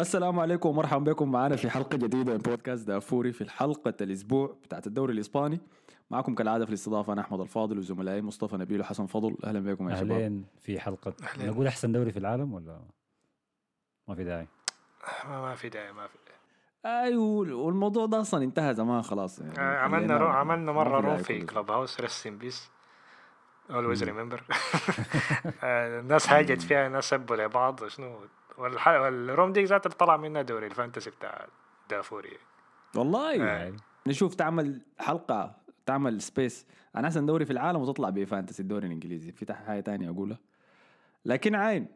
السلام 0.00 0.40
عليكم 0.40 0.68
ومرحبا 0.68 1.12
بكم. 1.12 1.30
معنا 1.32 1.56
في 1.56 1.70
حلقة 1.70 1.96
جديدة 1.96 2.32
من 2.32 2.38
بودكاست 2.38 2.86
دافوري 2.88 3.32
في 3.32 3.40
الحلقة 3.40 3.94
الأسبوع 4.00 4.56
بتاعت 4.64 4.86
الدوري 4.86 5.12
الإسباني. 5.12 5.60
معكم 6.10 6.34
كالعادة 6.34 6.64
في 6.64 6.70
الاستضافة 6.70 7.12
أنا 7.12 7.20
أحمد 7.20 7.40
الفاضل 7.40 7.78
وزملائي 7.78 8.22
مصطفى 8.22 8.56
نبيل 8.56 8.80
وحسن 8.80 9.06
فضل. 9.06 9.36
أهلا 9.44 9.60
بكم 9.60 9.88
يا 9.88 9.96
شباب. 9.96 10.12
أهلين 10.12 10.44
في 10.60 10.80
حلقة. 10.80 11.14
أهلين. 11.22 11.50
نقول 11.50 11.66
أحسن 11.66 11.92
دوري 11.92 12.12
في 12.12 12.18
العالم 12.18 12.54
ولا 12.54 12.80
ما 14.08 14.14
في 14.14 14.24
داعي؟ 14.24 14.46
ما, 15.28 15.40
ما 15.40 15.54
في 15.54 15.68
داعي 15.68 15.92
ما 15.92 16.06
في 16.06 16.14
أيوه 16.86 17.54
والموضوع 17.54 18.06
ده 18.06 18.20
أصلا 18.20 18.44
انتهى 18.44 18.74
زمان 18.74 19.02
خلاص 19.02 19.38
يعني. 19.38 19.58
آه، 19.58 19.78
عملنا 19.78 20.16
رو 20.16 20.26
عملنا 20.26 20.72
مرة 20.72 21.00
room 21.00 21.16
في. 21.16 21.44
Clubhouse 21.44 22.00
rest 22.00 22.26
in 22.26 22.38
peace 22.38 22.70
always 23.70 24.04
remember 24.04 24.42
الناس 25.64 26.28
هاجت 26.28 26.62
فيها 26.62 26.88
ناس 26.88 27.04
سبوا 27.08 27.36
لبعض 27.36 27.86
شنو؟ 27.86 28.18
والح- 28.60 28.88
وال 28.88 29.09
room 29.09 29.52
دي 29.52 29.64
ذات 29.64 29.88
طلع 29.88 30.16
منها 30.16 30.42
دوري 30.42 30.66
ال 30.66 30.71
fantasy 30.71 31.10
بتاع 31.10 31.46
دافوري. 31.90 32.36
والله. 32.96 33.44
آه. 33.44 33.72
نشوف 34.06 34.34
تعمل 34.34 34.80
حلقة 34.98 35.56
تعمل 35.86 36.20
space 36.22 36.66
عن 36.94 37.04
أحسن 37.04 37.26
دوري 37.26 37.44
في 37.44 37.52
العالم 37.52 37.80
وتطلع 37.80 38.10
ب 38.10 38.16
fantasy 38.16 38.62
الدوري 38.62 38.86
الإنجليزي. 38.86 39.32
في 39.32 39.52
حاجة 39.54 39.80
تانية 39.80 40.10
اقولها 40.10 40.38
لكن 41.24 41.54
عين 41.54 41.86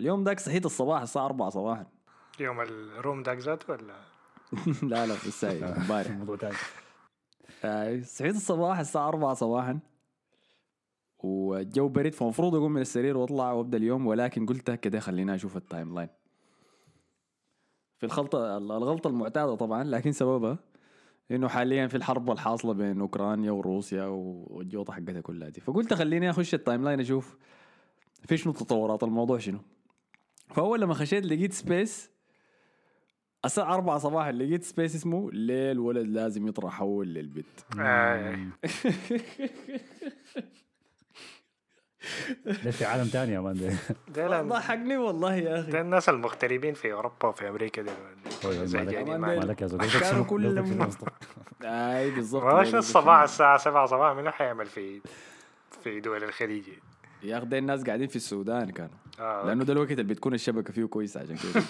اليوم 0.00 0.24
داك 0.24 0.40
صحيت 0.40 0.66
الصباح 0.66 1.00
الساعة 1.02 1.26
4 1.26 1.50
صباحا. 1.50 1.86
يوم 2.40 2.60
الروم 2.60 3.22
داك 3.22 3.38
ذاته 3.38 3.72
ولا؟ 3.72 3.94
لا 4.82 5.06
لا 5.06 5.12
لسه 5.12 5.50
امبارح. 5.82 6.10
موضوع 6.10 6.36
ثاني 6.36 6.56
آه، 7.64 8.00
صحيت 8.00 8.36
الصباح 8.36 8.78
الساعة 8.78 9.08
4 9.08 9.34
صباحا. 9.34 9.78
والجو 11.24 11.88
برد 11.88 12.12
فمفروض 12.12 12.54
أقوم 12.54 12.72
من 12.72 12.80
السرير 12.80 13.16
وأطلع 13.16 13.52
وأبدأ 13.52 13.78
اليوم 13.78 14.06
ولكن 14.06 14.46
قلت 14.46 14.70
كده 14.70 15.00
خليني 15.00 15.34
أشوف 15.34 15.56
ال 15.56 15.94
timeline. 15.94 16.08
في 17.98 18.06
الخلطة 18.06 18.56
الغلطة 18.58 19.08
المعتادة 19.08 19.54
طبعا 19.54 19.84
لكن 19.84 20.12
سببها 20.12 20.58
إنه 21.30 21.48
حاليا 21.48 21.86
في 21.86 21.96
الحرب 21.96 22.30
الحاصلة 22.30 22.72
بين 22.72 23.00
أوكرانيا 23.00 23.50
وروسيا 23.50 24.04
والجوطة 24.04 24.92
حقتها 24.92 25.20
كلها 25.20 25.48
دي. 25.48 25.60
فقلت 25.60 25.94
خليني 25.94 26.30
أخش 26.30 26.54
ال 26.54 26.84
timeline 26.84 27.00
أشوف 27.00 27.36
في 28.26 28.36
شنو 28.36 28.52
تطورات 28.52 29.02
الموضوع 29.02 29.38
شنو. 29.38 29.58
فأول 30.48 30.80
لما 30.80 30.94
خشيت 30.94 31.26
لقيت 31.26 31.52
space 31.52 32.10
الساعة 33.44 33.74
4 33.74 33.98
صباحا 33.98 34.32
لقيت 34.32 34.64
space 34.64 34.94
اسمه 34.94 35.30
ليه 35.30 35.72
الولد 35.72 36.06
لازم 36.06 36.48
يطرح 36.48 36.72
حول 36.72 37.08
للبيت. 37.08 37.46
ده 42.64 42.70
في 42.70 42.84
عالم 42.84 43.04
ثاني 43.04 43.32
يا 43.32 43.40
مان. 43.40 43.54
ده 44.08 44.28
ده 44.28 44.42
ضحكني 44.42 44.96
والله 44.96 45.34
يا 45.34 45.60
ده 45.60 45.68
أخي 45.70 45.80
الناس 45.80 46.08
المغتربين 46.08 46.74
في 46.74 46.92
أوروبا 46.92 47.28
وفي 47.28 47.48
أمريكا 47.48 47.82
دي 47.82 47.90
مالك. 49.18 49.62
يا 49.62 49.66
زول 49.66 49.80
كانوا 50.00 50.24
كلهم- 50.24 50.88
أي 51.64 52.10
بالضبط 52.10 52.42
ما 52.44 52.64
شو 52.64 52.78
الصباح 52.78 53.20
الساعة 53.22 53.58
7 53.58 53.86
صباح 53.86 54.16
منو 54.16 54.30
حيعمل 54.30 54.66
في 54.66 55.00
في 55.84 56.00
دول 56.00 56.24
الخليج. 56.24 56.64
يا 57.22 57.38
أخي 57.38 57.46
دي 57.46 57.58
الناس 57.58 57.84
قاعدين 57.84 58.08
في 58.08 58.16
السودان 58.16 58.70
كانوا. 58.70 58.90
آه. 59.20 59.46
لأنه 59.46 59.64
ده 59.64 59.72
الوقت 59.72 59.90
اللي 59.90 60.02
بتكون 60.02 60.34
الشبكة 60.34 60.72
فيه 60.72 60.84
كويسة 60.84 61.20
عشان 61.20 61.36
كده 61.36 61.62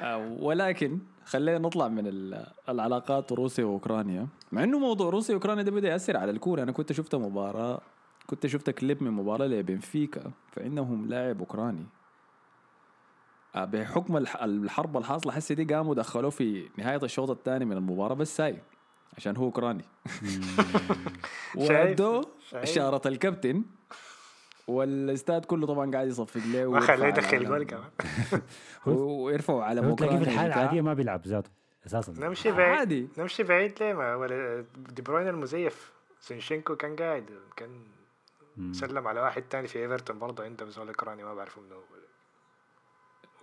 آه، 0.00 0.36
ولكن 0.40 0.98
خلينا 1.24 1.58
نطلع 1.58 1.88
من 1.88 2.06
ال- 2.06 2.46
العلاقات 2.68 3.32
روسيا 3.32 3.64
وأوكرانيا. 3.64 4.26
مع 4.52 4.62
إنه 4.64 4.78
موضوع 4.78 5.10
روسيا 5.10 5.34
وأوكرانيا 5.34 5.62
ده 5.62 5.70
بدا 5.70 5.88
يأثر 5.88 6.16
على 6.16 6.30
الكورة. 6.30 6.62
أنا 6.62 6.72
كنت 6.72 6.92
شفت 6.92 7.14
مباراة 7.14 7.80
كنت 8.26 8.46
شفت 8.46 8.70
كليب 8.70 9.02
من 9.02 9.10
مباراة 9.10 9.46
لبنفيكا 9.46 10.30
فعندهم 10.52 11.06
لاعب 11.06 11.38
أوكراني 11.40 11.86
آه، 13.54 13.64
بحكم 13.64 14.16
الح- 14.16 14.42
الحرب 14.42 14.96
الحاصلة 14.96 15.32
حسي 15.32 15.54
دي 15.54 15.74
قاموا 15.74 15.94
دخلوه 15.94 16.30
في 16.30 16.68
نهاية 16.78 17.00
الشوط 17.02 17.30
الثاني 17.30 17.64
من 17.64 17.76
المباراة 17.76 18.14
بس 18.14 18.36
ساي 18.36 18.62
عشان 19.16 19.36
هو؟ 19.36 19.50
وادوه 21.54 22.24
شايف؟ 22.50 22.62
إشارة 22.62 23.08
الكابتن 23.08 23.64
والإستاد 24.68 25.44
كله 25.44 25.66
طبعا 25.66 25.90
قاعد 25.90 26.08
يصفق 26.08 26.40
له 26.46 26.80
خليه 26.80 27.06
يدخل. 27.06 27.44
جول 27.46 27.64
كمان 27.64 27.90
ويرفعوا 28.86 29.80
هو 29.80 29.94
تلاقيه 29.94 30.16
في 30.16 30.22
الحالة 30.22 30.48
بتاع- 30.50 30.62
العاديه 30.62 30.80
ما 30.80 30.94
بيلعب 30.94 31.26
ذاته 31.26 31.50
أساسا 31.86 32.12
نمشي 32.12 32.52
بعيد 32.52 32.78
عادي 32.78 33.08
نمشي 33.18 33.42
بعيد 33.42 33.82
ليه 33.82 33.92
ما 33.92 34.14
ولا 34.14 34.64
دي 34.76 35.02
بروين 35.02 35.28
المزيف 35.28 35.92
سينشينكو 36.20 36.76
كان 36.76 36.96
قاعد 36.96 37.24
كان. 37.56 37.70
سلم 38.72 39.08
على 39.08 39.20
واحد 39.20 39.42
تاني 39.42 39.68
في 39.68 39.78
إيفرتون 39.78 40.18
برضه 40.18 40.44
عنده 40.44 40.68
زول 40.68 40.86
اوكراني 40.88 41.24
ما 41.24 41.34
بعرفه 41.34 41.60
منه 41.62 41.74
هو. 41.74 41.80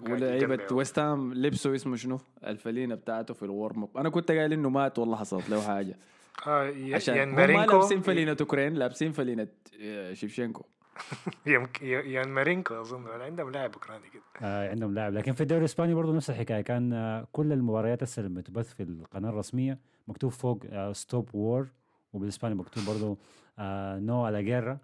قاعد 0.06 0.22
ولعيبة 0.22 0.54
يدمع. 0.54 0.68
ويست 0.72 1.00
هام 1.00 1.34
لبسوا 1.34 1.76
اسمه 1.76 1.96
شنو؟ 1.96 2.20
الفلينة 2.44 2.96
بتاعته 2.96 3.34
في 3.34 3.44
الورم. 3.44 3.84
اب 3.84 3.98
أنا 3.98 4.10
كنت 4.10 4.32
قايل 4.32 4.54
إنه 4.54 4.70
مات 4.70 5.00
والله 5.00 5.16
حصلت 5.18 5.50
له 5.50 5.62
حاجة. 5.62 5.96
آه 6.48 6.64
ي- 6.70 6.96
عشان 6.96 7.16
يان 7.16 7.30
ما 7.30 7.36
مارينكو؟ 7.36 7.72
لابسين 7.72 8.02
فلينة 8.02 8.38
اوكرين 8.42 8.74
لابسين 8.74 9.12
فلينة 9.12 9.48
آه، 9.82 10.14
شيفشينكو. 10.14 10.66
يم- 11.46 11.68
ي- 11.82 11.86
يارمولينكو 12.14 12.82
أظن. 12.82 13.06
ولا 13.06 13.24
عندهم 13.24 13.52
لاعب 13.52 13.74
أوكراني 13.74 14.10
كده. 14.10 14.22
آه 14.42 14.70
عندهم 14.70 14.94
لاعب. 14.94 15.14
لكن 15.14 15.34
في 15.34 15.42
الدوري 15.42 15.60
الإسباني 15.60 15.94
برضه 15.94 16.14
نفس 16.16 16.30
الحكاية. 16.30 16.62
كان 16.62 16.94
آه 16.94 17.28
كل 17.32 17.52
المباريات 17.54 18.04
هسه 18.04 18.22
لما 18.22 18.42
تبث 18.42 18.74
في 18.74 18.84
القناة 18.84 19.30
الرسمية 19.30 19.78
مكتوب 20.08 20.32
فوق 20.32 20.60
آه 20.70 20.94
stop 20.94 21.36
war 21.36 21.68
وبالإسباني 22.14 22.56
مكتوب 22.56 22.84
برضه 22.86 23.18
آه 23.60 24.00
no 24.00 24.26
a 24.26 24.32
la 24.32 24.44
guerra 24.44 24.78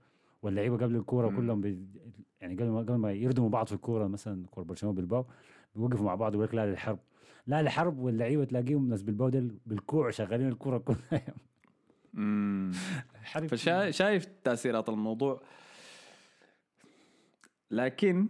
واللعيبة 0.47 0.77
قبل 0.77 0.95
الكورة 0.95 1.29
كلهم 1.29 1.61
بي 1.61 1.87
يعني 2.41 2.55
قبل 2.55 2.69
ما 2.69 2.79
قبل 2.79 2.95
ما 2.95 3.11
يردموا 3.11 3.49
بعض 3.49 3.67
في 3.67 3.73
الكورة 3.73 4.07
مثلا 4.07 4.45
كورة 4.47 4.63
برشلونة 4.63 4.95
بلباو 4.95 5.25
بيوقفوا 5.75 6.05
مع 6.05 6.15
بعض 6.15 6.31
ويقول 6.35 6.47
لك 6.47 6.55
لا 6.55 6.65
للحرب. 6.71 6.99
لا 7.47 7.61
لحرب 7.61 7.99
واللعيبة 7.99 8.43
تلاقيهم 8.45 8.89
ناس 8.89 9.01
بلباو 9.01 9.29
ديل 9.29 9.57
بالكوع 9.65 10.09
شغالين 10.09 10.47
الكورة 10.47 10.77
كلها. 10.77 11.23
امم 12.15 12.71
فشايف 13.47 14.25
تأثيرات 14.43 14.89
الموضوع. 14.89 15.41
لكن 17.71 18.29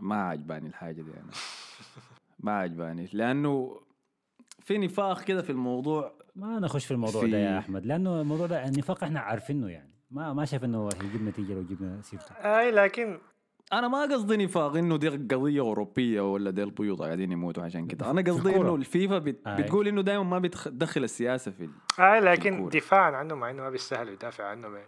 ما 0.00 0.16
عجباني 0.22 0.68
الحاجة 0.68 1.02
دي 1.02 1.10
أنا. 1.10 1.32
ما 2.40 2.52
عجباني. 2.52 3.08
لأنه 3.12 3.80
في 4.60 4.78
نفاق 4.78 5.22
كده 5.24 5.42
في 5.42 5.50
الموضوع. 5.50 6.12
ما 6.36 6.58
نخش 6.58 6.84
في 6.86 6.90
الموضوع 6.90 7.20
في- 7.20 7.30
ده 7.30 7.38
يا 7.38 7.58
أحمد 7.58 7.86
لأنه 7.86 8.20
الموضوع 8.20 8.46
ده 8.46 8.68
النفاق 8.68 9.04
إحنا 9.04 9.20
عارفينه 9.20 9.68
يعني. 9.68 9.95
ما 10.10 10.32
ما 10.32 10.44
شايف 10.44 10.64
إنه 10.64 10.88
هيجيب 11.02 11.22
نتيجة 11.22 11.52
لو 11.54 11.62
جبنا 11.62 12.02
سيرته 12.02 12.34
أي 12.34 12.70
لكن 12.70 13.18
أنا 13.72 13.88
ما 13.88 14.02
قصدي 14.02 14.36
نفاق 14.36 14.76
إنه 14.76 14.96
دي 14.96 15.08
قضية 15.08 15.60
أوروبية 15.60 16.32
ولا 16.32 16.50
دي 16.50 16.62
البيوض 16.62 17.02
قاعدين 17.02 17.32
يموتوا 17.32 17.62
عشان 17.62 17.86
كده 17.86 18.10
أنا 18.10 18.22
قصدي. 18.22 18.56
إنه 18.56 18.74
الفيفا 18.74 19.18
بت... 19.18 19.46
آي. 19.46 19.62
بتقول 19.62 19.88
إنه 19.88 20.02
دائما 20.02 20.22
ما 20.22 20.38
بتدخل 20.38 21.04
السياسة 21.04 21.50
في 21.50 21.64
ال... 21.64 21.70
أي 22.04 22.20
لكن. 22.20 22.68
دفاعا 22.68 23.10
عنه 23.16 23.34
مع 23.34 23.50
إنه 23.50 23.62
ما 23.62 23.70
بيستاهل 23.70 24.08
يدافع 24.08 24.44
عنه 24.44 24.68
ما. 24.68 24.82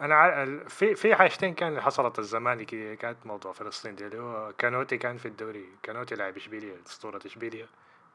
أنا 0.00 0.14
ع- 0.14 0.44
في 0.68 0.94
في 0.94 1.14
حاجتين 1.14 1.54
كان 1.54 1.80
حصلت 1.80 2.18
الزمالك 2.18 2.98
كانت 2.98 3.26
موضوع 3.26 3.52
فلسطين 3.52 3.94
دي 3.94 4.06
اللي 4.06 4.18
هو 4.18 4.52
كانوتي 4.58 4.98
كان 4.98 5.16
في 5.16 5.28
الدوري 5.28 5.64
كانوتي 5.82 6.14
لاعب 6.14 6.36
اشبيليا 6.36 6.74
أسطورة 6.86 7.20
اشبيليا 7.26 7.66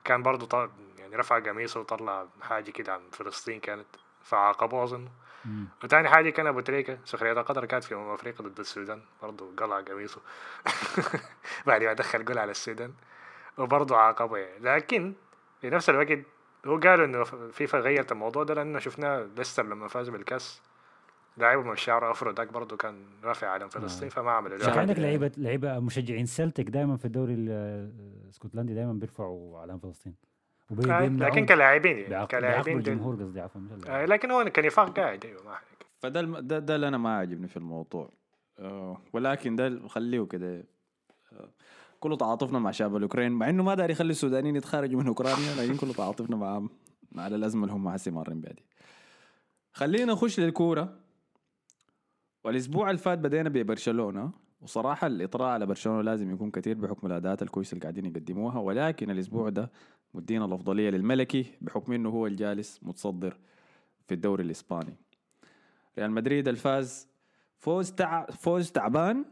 كان 0.03 0.23
برضه 0.23 0.45
طل... 0.45 0.69
يعني 0.99 1.15
رفع 1.15 1.39
قميصه 1.39 1.79
وطلع 1.79 2.27
حاجة 2.41 2.71
كده 2.71 2.93
عن 2.93 3.01
فلسطين 3.11 3.59
كانت 3.59 3.87
فعاقبوه 4.23 4.83
أظن. 4.83 5.07
وتاني 5.83 6.09
حاجة 6.09 6.29
كان 6.29 6.47
أبو 6.47 6.59
تريكة 6.59 6.97
سخرية 7.05 7.31
القدر 7.31 7.65
كانت 7.65 7.83
في 7.83 7.95
أمم 7.95 8.09
أفريقيا 8.09 8.47
ضد 8.47 8.59
السودان 8.59 9.01
برضه 9.21 9.55
قلع 9.57 9.79
قميصه. 9.81 10.21
بعد 11.67 11.83
ما 11.83 11.93
دخل 11.93 12.25
جول 12.25 12.37
على 12.37 12.51
السودان 12.51 12.93
وبرضه 13.57 13.97
عاقبه 13.97 14.37
يعني. 14.37 14.59
لكن 14.59 15.13
في 15.61 15.69
نفس 15.69 15.89
الوقت 15.89 16.19
هو 16.65 16.77
قالوا 16.79 17.05
إنه 17.05 17.23
فيفا 17.51 17.79
غيرت 17.79 18.11
الموضوع 18.11 18.43
ده 18.43 18.53
لأنه 18.53 18.79
شفناه 18.79 19.27
ليستر 19.37 19.63
لما 19.65 19.87
فاز 19.87 20.09
بالكاس 20.09 20.61
لاعبه 21.37 21.61
من 21.61 21.75
شعره 21.75 22.11
أفرو 22.11 22.31
داك 22.31 22.47
برضه 22.53 22.77
كان 22.77 23.05
رافع 23.23 23.47
علم 23.47 23.69
فلسطين 23.69 24.09
فما 24.09 24.31
عملوا 24.31 24.57
له 24.57 24.63
شايف 24.63 24.69
حاجة. 24.75 24.79
عندك 24.81 24.99
لعيبه 24.99 25.31
لعيبة 25.37 25.79
مشجعين 25.79 26.25
سلتك 26.25 26.63
دائما 26.69 26.97
في 26.97 27.05
الدوري 27.05 27.33
ال- 27.33 27.91
الإسكتلندي 28.23 28.73
دائما 28.73 28.93
بيرفعوا 28.93 29.59
علام 29.59 29.79
فلسطين؟ 29.79 30.15
آه، 30.23 30.32
لكن 30.81 31.45
كلاعبين 31.45 31.97
يعني 31.97 32.27
كلاعبين 32.27 32.77
الجمهور 32.77 33.15
قصدي 33.15 33.41
عفوا 33.41 33.61
آه،. 33.87 34.05
لكن 34.05 34.31
هو 34.31 34.43
كنفاق 34.43 34.99
قاعد 34.99 35.25
أيوه 35.25 35.43
ما 35.43 35.49
عليك. 35.49 35.85
فده 35.99 36.19
الم... 36.19 36.37
ده, 36.39 36.59
ده 36.59 36.75
اللي 36.75 36.87
أنا 36.87 36.97
ما 36.97 37.17
عاجبني 37.17 37.47
في 37.47 37.57
الموضوع 37.57 38.09
آه 38.59 39.01
ولكن 39.13 39.55
ده 39.55 39.87
خليه 39.87 40.25
كده 40.25 40.65
آه 41.33 41.49
كله 41.99 42.15
تعاطفنا 42.15 42.59
مع 42.59 42.71
شعب 42.71 42.95
الاوكران 42.95 43.31
مع 43.31 43.49
إنه 43.49 43.63
ما 43.63 43.75
داري 43.75 43.93
يخلي 43.93 44.11
السودانيين 44.11 44.55
يتخرجوا 44.55 45.01
من 45.01 45.07
أوكرانيا 45.07 45.55
لكن 45.55 45.77
كله 45.77 45.93
تعاطفنا 45.93 46.35
معهم 46.35 46.69
على 47.17 47.35
الأزمة 47.35 47.63
اللي 47.63 47.73
هم 47.75 47.87
هسه 47.87 48.11
مارين 48.11 48.41
بها 48.41 48.51
دي 48.51 48.65
خلينا 49.73 50.13
نخش 50.13 50.39
للكورة 50.39 50.99
والأسبوع 52.43 52.89
اللي 52.89 53.01
فات 53.01 53.19
بدينا 53.19 53.49
ببرشلونة 53.49 54.31
وصراحة 54.63 55.07
الإطراء 55.07 55.49
على 55.49 55.65
برشلونة 55.65 56.01
لازم 56.01 56.33
يكون 56.33 56.51
كثير 56.51 56.77
بحكم 56.77 57.07
الأداءات 57.07 57.41
الكويسه 57.41 57.73
اللي 57.73 57.81
قاعدين 57.81 58.05
يقدموها 58.05 58.59
ولكن 58.59 59.09
الأسبوع 59.09 59.49
ده 59.49 59.71
مدينا 60.13 60.45
الأفضلية 60.45 60.89
للملكي 60.89 61.45
بحكم 61.61 61.93
إنه 61.93 62.09
هو 62.09 62.27
الجالس 62.27 62.79
متصدر 62.83 63.37
في 64.07 64.13
الدوري 64.13 64.43
الإسباني 64.43 64.95
ريال 65.99 66.11
مدريد 66.11 66.47
الفاز 66.47 67.07
فوز 67.57 67.91
تع... 67.91 68.25
فوز 68.25 68.71
تعبان 68.71 69.25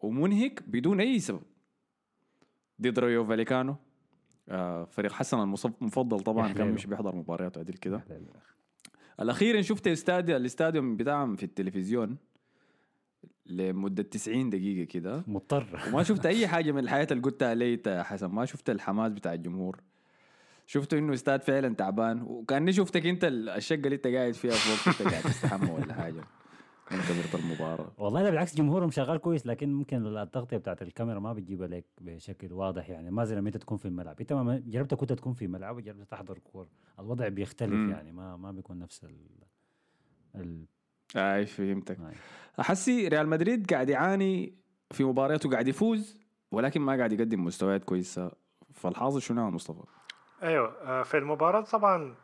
ومنهك 0.00 0.62
بدون 0.66 1.00
أي 1.00 1.18
سبب 1.18 1.42
ضد 2.82 2.98
رايو 2.98 3.24
فاليكانو 3.24 3.76
آه 4.48 4.84
فريق 4.84 5.12
حسن 5.12 5.38
المفضل 5.40 6.20
طبعا 6.20 6.46
كان. 6.52 6.72
مش 6.74 6.86
بيحضر 6.86 7.16
مباريات 7.16 7.58
عدل 7.58 7.74
كده. 7.74 8.04
الأخير 9.20 9.62
شفت 9.62 9.86
استاديو 9.86 10.36
الإستاديوم 10.36 10.96
بتاعهم 10.96 11.36
في 11.36 11.42
التلفزيون 11.42 12.16
لمدة 13.50 14.02
90 14.02 14.50
دقيقة 14.50 14.84
كده. 14.84 15.22
مضطر. 15.26 15.80
وما 15.88 16.02
شفت 16.02 16.26
أي 16.26 16.46
حاجة 16.52 16.72
من 16.72 16.78
الحاجات 16.78 17.06
اللي 17.10 17.22
قلتها 17.22 17.54
لي 17.54 17.80
يا 17.86 18.02
حسن. 18.02 18.26
ما 18.26 18.44
شفت 18.44 18.70
الحماس 18.70 19.12
بتاع 19.12 19.34
الجمهور. 19.34 19.80
شفت 20.66 20.94
إنه 20.94 21.14
استاد 21.14 21.42
فعلا 21.42 21.74
تعبان. 21.74 22.22
وكأني 22.22 22.72
شفتك 22.72 23.06
أنت 23.06 23.24
ال- 23.24 23.48
الشقة 23.48 23.76
اللي 23.84 23.94
أنت 23.94 24.06
قاعد 24.06 24.34
فيها 24.34 24.52
فوق. 24.52 24.94
انت 25.00 25.12
قاعد 25.12 25.22
تستحمى 25.24 25.70
ولا 25.70 25.94
حاجة. 25.94 26.20
انتظرت 26.92 27.34
المباراة. 27.34 27.92
والله 27.98 28.22
لا 28.22 28.30
بالعكس 28.30 28.54
جمهورهم 28.56 28.90
شغال 28.90 29.18
كويس 29.18 29.46
لكن 29.46 29.72
ممكن 29.72 30.06
التغطية 30.16 30.56
بتاعت 30.56 30.82
الكاميرا 30.82 31.18
ما 31.18 31.32
بتجيبها 31.32 31.68
لك 31.68 31.84
بشكل 32.00 32.52
واضح 32.52 32.90
يعني. 32.90 33.10
ما 33.10 33.24
زي 33.24 33.36
لما 33.36 33.48
أنت 33.48 33.56
تكون 33.56 33.78
في 33.78 33.88
الملعب. 33.88 34.20
أنت 34.20 34.32
ما 34.32 34.62
جربت 34.66 34.94
كنت 34.94 35.12
تكون 35.12 35.32
في 35.32 35.46
ملعب 35.46 35.76
وجربت 35.76 36.10
تحضر 36.10 36.38
كور. 36.38 36.66
الوضع 37.00 37.28
بيختلف. 37.28 37.90
يعني. 37.90 38.12
ما 38.12 38.36
ما 38.36 38.52
بيكون 38.52 38.78
نفس 38.78 39.04
ال 39.04 39.16
ال 40.34 40.64
أي 41.16 41.46
فهمتك. 41.46 41.98
أحسي 42.60 43.08
ريال 43.08 43.28
مدريد 43.28 43.72
قاعد 43.72 43.88
يعاني 43.90 44.54
في 44.90 45.04
مبارياته 45.04 45.50
قاعد 45.50 45.68
يفوز 45.68 46.20
ولكن 46.50 46.80
ما 46.80 46.96
قاعد 46.96 47.12
يقدم 47.12 47.44
مستويات 47.44 47.84
كويسة. 47.84 48.32
فالحاصل 48.74 49.22
شنو 49.22 49.44
يا 49.44 49.50
مصطفى؟ 49.50 49.82
أيوه 50.42 50.74
آه، 50.82 51.02
في 51.02 51.18
المباراة 51.18 51.60
طبعا 51.60 52.14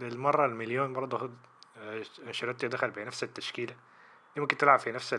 للمرة 0.00 0.46
المليون 0.46 0.92
برضه 0.92 1.30
آه، 1.78 2.02
أنشيلوتي 2.26 2.68
دخل 2.68 2.90
بنفس 2.90 3.24
التشكيلة. 3.24 3.74
دي 4.34 4.40
ممكن 4.40 4.56
تلعب 4.56 4.78
في 4.78 4.92
نفس 4.92 5.16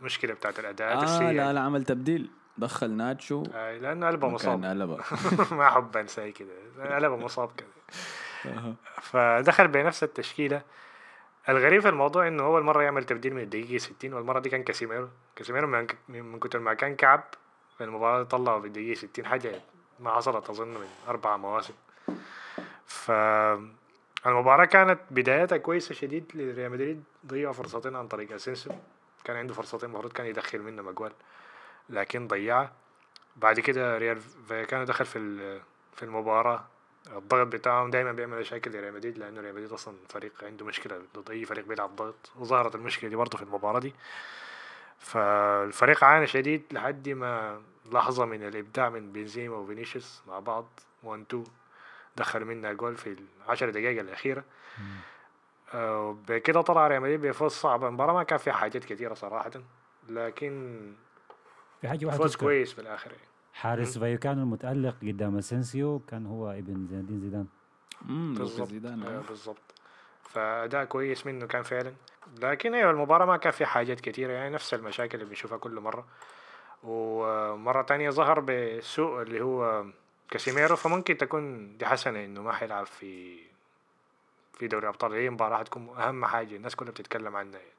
المشكلة 0.00 0.34
بتاعت 0.34 0.58
الأداءات 0.58 0.98
آه 0.98 1.04
السيئة 1.04 1.32
لا 1.32 1.52
لا 1.52 1.60
عمل 1.60 1.84
تبديل. 1.84 2.30
دخل 2.58 2.90
ناتشو. 2.90 3.42
آه، 3.54 3.78
لأنه 3.78 4.06
قلبه 4.06 4.28
مصاب. 4.28 4.64
ألبا 4.64 5.00
ما 5.58 5.68
أحب 5.68 5.96
أنساه 5.96 6.30
كده. 6.30 6.52
قلبه 6.96 7.16
مصاب 7.16 7.50
كده. 7.56 8.74
فدخل 9.02 9.68
بنفس 9.68 10.02
التشكيلة. 10.04 10.62
الغريب 11.48 11.82
في 11.82 11.88
الموضوع 11.88 12.28
إنه 12.28 12.42
اول 12.42 12.62
مره 12.62 12.82
يعمل 12.82 13.04
تبديل 13.04 13.34
من 13.34 13.42
الدقيقة 13.42 13.78
60 13.78 14.12
والمرة 14.12 14.38
دي 14.40 14.50
كان 14.50 14.62
كاسيميرو. 14.62 15.08
كاسيميرو 15.36 15.86
من, 16.08 16.38
كتر 16.38 16.58
ما 16.58 16.74
كان 16.74 16.96
كعب 16.96 17.24
في 17.78 17.84
المباراة 17.84 18.22
طلعه 18.22 18.60
في 18.60 18.66
الدقيقة 18.66 18.94
60 18.94 19.26
حاجة 19.26 19.60
ما 20.00 20.10
حصلت 20.10 20.50
أظن 20.50 20.68
من 20.68 20.88
أربع 21.08 21.36
مواسم. 21.36 21.74
ف 22.86 23.10
المباراة 24.26 24.64
كانت 24.64 25.00
بدايتها 25.10 25.58
كويسة 25.58 25.94
شديد 25.94 26.32
لريال 26.34 26.72
مدريد 26.72 27.04
ضيع 27.26 27.52
فرصتين 27.52 27.96
عن 27.96 28.08
طريق 28.08 28.32
أسينسيو. 28.32 28.72
كان 29.24 29.36
عنده 29.36 29.54
فرصتين 29.54 29.88
المفروض 29.90 30.12
كان 30.12 30.26
يدخل 30.26 30.62
منهم 30.62 30.88
اجوال 30.88 31.12
لكن 31.88 32.26
ضيعها 32.26 32.72
بعد 33.36 33.60
كده 33.60 33.98
رايو 33.98 34.20
فاليكانو 34.20 34.84
دخل 34.84 35.04
في 35.04 35.60
في 35.96 36.02
المباراة. 36.02 36.66
الضغط 37.12 37.46
بتاعهم 37.46 37.90
دايما 37.90 38.12
بيعمل 38.12 38.40
مشاكل 38.40 38.70
لريال 38.70 38.94
مدريد 38.94 39.18
لأنه 39.18 39.40
ريال 39.40 39.54
مدريد 39.54 39.72
أصلا 39.72 39.94
فريق 40.08 40.32
عنده 40.42 40.64
مشكلة 40.64 41.02
ضد 41.16 41.30
أي 41.30 41.44
فريق 41.44 41.66
بيلعب 41.66 41.96
ضغط 41.96 42.30
وظهرت 42.36 42.74
المشكلة 42.74 43.10
دي 43.10 43.16
برضه 43.16 43.38
في 43.38 43.44
المباراة 43.44 43.80
دي 43.80 43.94
فالفريق 44.98 46.04
عانى 46.04 46.26
شديد 46.26 46.62
لحد 46.72 47.08
ما 47.08 47.62
لحظة 47.92 48.24
من 48.24 48.46
الإبداع 48.46 48.88
من 48.88 49.12
بنزيما 49.12 49.56
وفينيسيوس 49.56 50.22
مع 50.26 50.38
بعض 50.38 50.66
1 51.02 51.20
2 51.28 51.44
دخلوا 52.16 52.46
منها 52.46 52.72
جول 52.72 52.96
في 52.96 53.16
العشر 53.46 53.70
دقائق 53.70 54.00
الأخيرة 54.00 54.44
آه، 55.74 56.18
بكده 56.28 56.60
طلع 56.60 56.88
ريال 56.88 57.02
مدريد 57.02 57.20
بفوز 57.20 57.52
صعب 57.52 57.84
المباراة 57.84 58.12
ما 58.12 58.22
كان 58.22 58.38
فيها 58.38 58.52
حاجات 58.52 58.84
كثيره 58.84 59.14
صراحة 59.14 59.50
لكن 60.08 60.92
في 61.80 61.88
حاجة 61.88 62.06
واحدة 62.06 62.22
فوز. 62.22 62.36
كويس 62.36 62.72
في 62.72 62.80
الآخر 62.80 63.10
يعني. 63.10 63.33
حارس 63.54 63.98
فاليكانو 63.98 64.42
المتألق 64.42 64.96
قدام 65.02 65.38
أسينسيو 65.38 65.98
كان 65.98 66.26
هو 66.26 66.50
ابن 66.50 66.86
زين 66.86 67.00
الدين 67.00 67.20
زيدان 67.20 67.46
امم 68.08 68.34
بالضبط. 68.34 68.68
زيدان 68.68 69.02
أيوة 69.02 69.18
آه. 69.18 69.28
بالضبط. 69.28 69.74
فأداء 70.22 70.84
كويس 70.84 71.26
منه 71.26 71.46
كان 71.46 71.62
فعلا. 71.62 71.92
لكن 72.42 72.74
أيوة 72.74 72.90
المباراة 72.90 73.26
ما 73.26 73.36
كان 73.36 73.52
فيها 73.52 73.66
حاجات 73.66 74.00
كتيرة 74.00 74.32
يعني 74.32 74.54
نفس 74.54 74.74
المشاكل 74.74 75.18
اللي 75.18 75.28
بنشوفها 75.28 75.58
كل 75.58 75.80
مرة. 75.80 76.06
ومرة 76.82 77.82
تانية 77.82 78.10
ظهر 78.10 78.40
بسوء 78.40 79.22
اللي 79.22 79.40
هو 79.40 79.84
كاسيميرو 80.30 80.76
فممكن 80.76 81.16
تكون 81.16 81.76
دي 81.76 81.86
حسنة 81.86 82.24
إنه 82.24 82.42
ما 82.42 82.52
حيلعب 82.52 82.86
في 82.86 83.38
في 84.52 84.68
دوري 84.68 84.88
أبطال. 84.88 85.12
هي 85.12 85.30
مباراة 85.30 85.58
حتكون 85.58 85.88
أهم 85.88 86.24
حاجة 86.24 86.56
الناس 86.56 86.76
كلها 86.76 86.90
بتتكلم 86.90 87.36
عنها 87.36 87.58
يعني. 87.58 87.70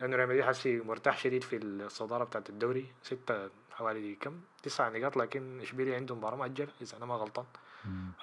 لأنه 0.00 0.16
ريال 0.16 0.28
مدريد 0.28 0.44
حسي 0.44 0.78
مرتاح 0.78 1.18
شديد 1.18 1.44
في 1.44 1.56
الصدارة 1.56 2.24
بتاعت 2.24 2.50
الدوري. 2.50 2.86
ستة 3.02 3.48
حوالي 3.78 4.14
كم؟ 4.14 4.40
تسعة 4.62 4.88
نقاط 4.90 5.16
لكن 5.16 5.60
إشبيليا 5.60 5.96
عنده 5.96 6.14
مباراة 6.14 6.36
مؤجلة 6.36 6.68
إذا 6.82 6.96
أنا 6.96 7.06
ما 7.06 7.14
غلطان. 7.14 7.44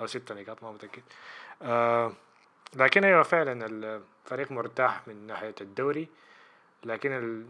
أو 0.01 0.05
ستة 0.07 0.35
نقاط 0.35 0.63
ما 0.63 0.71
متأكد. 0.71 1.01
آه 1.61 2.11
لكن 2.75 3.03
أيوه 3.03 3.23
فعلا 3.23 3.65
الفريق 3.65 4.51
مرتاح 4.51 5.07
من 5.07 5.27
ناحية 5.27 5.55
الدوري. 5.61 6.07
لكن 6.83 7.11
ال... 7.11 7.45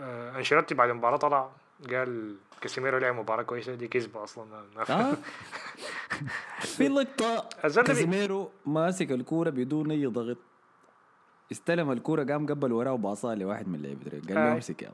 آه 0.00 0.38
أنشيلوتي 0.38 0.74
بعد 0.74 0.88
المباراة 0.90 1.16
طلع 1.16 1.50
قال 1.90 2.36
كاسيميرو 2.60 2.98
لعب 2.98 3.14
مباراة 3.14 3.42
كويسة 3.42 3.74
دي 3.74 3.88
كذبة 3.88 4.24
أصلا. 4.24 4.64
ما 4.76 4.84
في- 4.84 4.92
آه. 4.92 5.16
في 6.76 6.88
لقطة 6.88 7.48
كازيميرو 7.82 8.50
ماسك 8.66 9.12
الكورة 9.12 9.50
بدون 9.50 9.90
أي 9.90 10.06
ضغط. 10.06 10.36
استلم 11.52 11.90
الكورة 11.92 12.24
قام 12.24 12.46
قبل 12.46 12.72
وراه 12.72 12.92
وباصها 12.92 13.34
لواحد 13.34 13.68
من 13.68 13.82
لعيبة 13.82 14.10
ريال. 14.10 14.22
قال 14.26 14.34
له. 14.34 14.52
امسك 14.52 14.82
يا. 14.82 14.90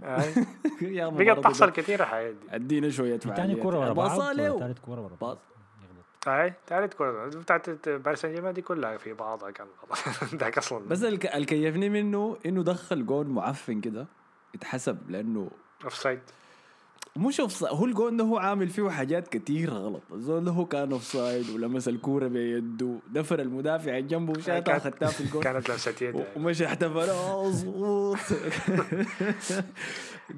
يا 0.83 1.09
بقت 1.09 1.45
تحصل 1.45 1.71
كثير 1.71 2.01
الحاجات 2.01 2.31
دي 2.31 2.37
ادينا 2.51 2.91
شوية 2.91 3.17
تاني 3.17 3.37
فعاليات. 3.37 3.59
كورة 3.59 3.79
ورا 3.79 3.93
بعض 3.93 4.11
باصها 4.11 4.33
له 4.33 4.59
ثالث 4.59 4.79
كورة 4.79 5.01
ورا 5.01 5.17
بعض. 5.21 5.39
هاي 6.27 6.53
ثالث 6.67 6.95
كورة 6.95 7.27
بتاعت 7.27 7.89
باريس 7.89 8.21
سان 8.21 8.33
جيرمان 8.33 8.55
دي 8.55 8.63
كلها 8.63 8.97
في 8.97 9.13
بعضها 9.13 9.51
كان 9.51 9.67
غلط 9.91 10.35
ذاك 10.41 10.59
أصلا 10.59 10.89
بس 10.89 11.03
الك... 11.03 11.27
الكيفني 11.27 11.89
منه 11.89 12.37
إنه 12.47 12.63
دخل 12.63 13.07
جون 13.07 13.27
معفن 13.27 13.81
كده 13.81 14.07
اتحسب 14.55 15.11
لأنه 15.11 15.51
offside 15.85 16.21
مش 17.19 17.41
off 17.41 17.65
هو 17.65 17.85
الجون 17.85 18.17
ده 18.17 18.25
هو 18.25 18.39
عامل 18.39 18.69
فيه 18.69 18.89
حاجات 18.89 19.29
كتير 19.29 19.71
غلط. 19.71 20.03
الزول 20.13 20.45
ده 20.45 20.51
هو 20.51 20.67
كان 20.67 20.93
offside 20.93 21.51
ولمس 21.51 21.89
الكورة 21.89 22.27
بيده 22.29 22.99
دفر 23.13 23.41
المدافع 23.41 23.99
جنبه 23.99 24.33
وشاتها 24.39 24.61
كانت- 24.61 24.83
خدتها 24.85 25.09
في 25.09 25.21
الجون. 25.21 25.43
كانت 25.43 25.71
لمسة 25.71 25.95
يد 26.03 26.15
و- 26.15 26.19
يعني. 26.19 26.31
ومشي 26.37 26.67
احتفل 26.67 27.09
آه، 27.11 27.53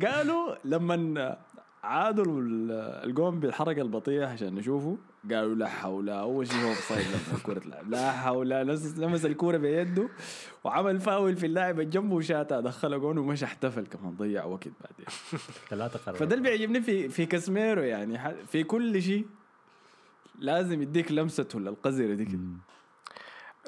قالوا 0.07 0.55
لما 0.65 1.37
عادوا 1.87 2.25
ال- 2.41 2.71
الجون 3.09 3.41
بالحركة 3.41 3.83
البطيئة 3.83 4.27
عشان 4.27 4.55
نشوفه. 4.55 4.97
قالوا 5.31 5.55
لا 5.55 5.69
حول 5.69 6.09
أول 6.11 6.47
شيء 6.49 6.63
هو 6.65 6.69
offside 6.69 7.07
لما 7.07 7.39
الكورة 7.39 7.59
تلعب. 7.59 7.91
لا 7.91 8.13
حول 8.13 8.49
لمس 8.51 8.99
لمس 8.99 9.27
الكورة 9.27 9.57
بيده 9.57 10.09
وعمل 10.65 11.01
فاول 11.01 11.37
في 11.37 11.47
اللاعب 11.47 11.81
اللي 11.81 11.91
جنبه 11.91 12.15
وشاتها 12.15 12.61
دخل 12.61 13.01
جون 13.01 13.19
ومشى 13.19 13.45
احتفل 13.45 13.87
كمان 13.87 14.17
ضيع 14.17 14.45
وقت 14.45 14.69
بعدين. 14.69 15.07
ثلاثة 15.71 15.99
قرارات. 15.99 16.21
فده 16.21 16.35
اللي 16.37 16.49
بيعجبني 16.51 16.81
في 16.81 17.09
في 17.09 17.27
كاسميرو 17.27 17.83
يعني. 17.83 18.19
ح- 18.19 18.35
في 18.47 18.65
كل 18.65 19.03
شيء 19.03 19.27
لازم 20.39 20.83
يديك 20.83 21.13
لمسته 21.13 21.57
القذرة 21.59 22.15
دي 22.15 22.25
كده. 22.25 22.39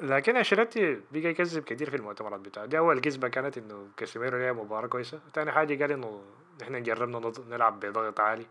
لكن 0.01 0.35
أنشيلوتي 0.37 0.93
بقى 1.11 1.23
يكذب 1.29 1.63
كتير 1.63 1.89
في 1.89 1.95
المؤتمرات 1.95 2.39
بتاعه. 2.39 2.65
دي 2.65 2.77
أول 2.77 3.01
كذبة 3.01 3.27
كانت 3.27 3.57
إنه 3.57 3.87
كاسيميرو 3.97 4.37
لعب 4.37 4.55
مباراة 4.57 4.87
كويسة. 4.87 5.19
تاني 5.33 5.51
حاجة 5.51 5.81
قال 5.83 5.91
إنه 5.91 6.21
إحنا 6.61 6.79
جربنا 6.79 7.31
نلعب 7.49 7.79
بضغط 7.79 8.19
عالي. 8.19 8.45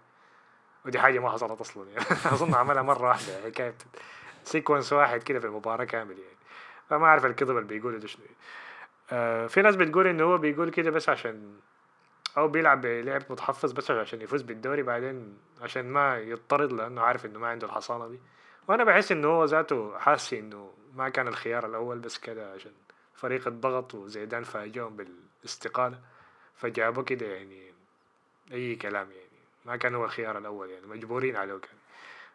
ودي 0.86 0.98
حاجة 0.98 1.18
ما 1.18 1.30
حصلت 1.30 1.60
أصلا 1.60 1.88
يعني. 1.90 2.04
أظن 2.34 2.54
عملها 2.54 2.82
مرة 2.82 3.08
واحدة 3.08 3.42
حكايه 3.44 3.74
سيكونس 4.44 4.92
واحد 4.92 5.22
كده 5.22 5.40
في 5.40 5.46
المباراة 5.46 5.84
كامل 5.84 6.18
يعني. 6.18 6.38
فما 6.90 7.06
أعرف 7.06 7.26
الكذب 7.26 7.50
اللي 7.50 7.68
بيقوله 7.68 7.98
ده 7.98 8.06
شنو. 8.06 8.24
آه 9.12 9.46
في 9.46 9.62
ناس 9.62 9.76
بتقول 9.76 10.06
إنه 10.06 10.24
هو 10.24 10.38
بيقول 10.38 10.70
كده 10.70 10.90
بس 10.90 11.08
عشان 11.08 11.58
أو 12.36 12.48
بيلعب 12.48 12.80
بلعب 12.80 13.22
متحفظ 13.30 13.72
بس 13.72 13.90
عشان 13.90 14.22
يفوز 14.22 14.42
بالدوري 14.42 14.82
بعدين 14.82 15.38
عشان 15.62 15.90
ما 15.90 16.18
يضطرد 16.18 16.72
لأنه 16.72 17.00
عارف 17.00 17.26
إنه 17.26 17.38
ما 17.38 17.48
عنده 17.48 17.66
الحصانة 17.66 18.08
دي. 18.08 18.18
وأنا 18.68 18.84
بحس 18.84 19.12
إنه 19.12 19.28
هو 19.28 19.44
ذاته 19.44 19.98
حاسس 19.98 20.32
إنه 20.32 20.72
ما 20.94 21.08
كان 21.08 21.28
الخيار 21.28 21.66
الأول 21.66 21.98
بس 21.98 22.18
كده 22.18 22.52
عشان 22.52 22.72
فريق 23.14 23.46
الضغط 23.46 23.94
وزيدان 23.94 24.44
فاجئهم 24.44 24.96
بالاستقالة. 24.96 25.98
فجابوا 26.56 27.02
كده 27.02 27.26
يعني 27.26 27.67
أي 28.52 28.76
كلام 28.76 29.06
يعني. 29.10 29.28
ما 29.66 29.76
كان 29.76 29.94
هو 29.94 30.04
الخيار 30.04 30.38
الأول 30.38 30.70
يعني 30.70 30.86
مجبورين 30.86 31.36
عليه 31.36 31.52
كان. 31.52 31.76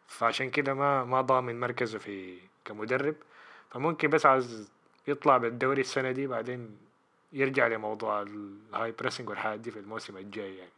فعشان 0.08 0.50
كده 0.50 0.74
ما 0.74 1.04
ما 1.04 1.22
ضامن 1.22 1.60
مركزه 1.60 2.00
في 2.00 2.38
كمدرب. 2.66 3.16
فممكن 3.72 4.10
بس 4.10 4.26
عايز 4.26 4.70
يطلع 5.08 5.38
بالدوري 5.38 5.82
السنة 5.82 6.12
دي 6.12 6.28
بعدين 6.28 6.78
يرجع 7.34 7.68
لموضوع 7.68 8.22
ال 8.22 8.92
high 8.92 9.04
pressing 9.04 9.30
والحاجات 9.30 9.60
دي 9.60 9.72
في 9.72 9.80
الموسم 9.80 10.18
الجاي 10.18 10.56
يعني. 10.58 10.70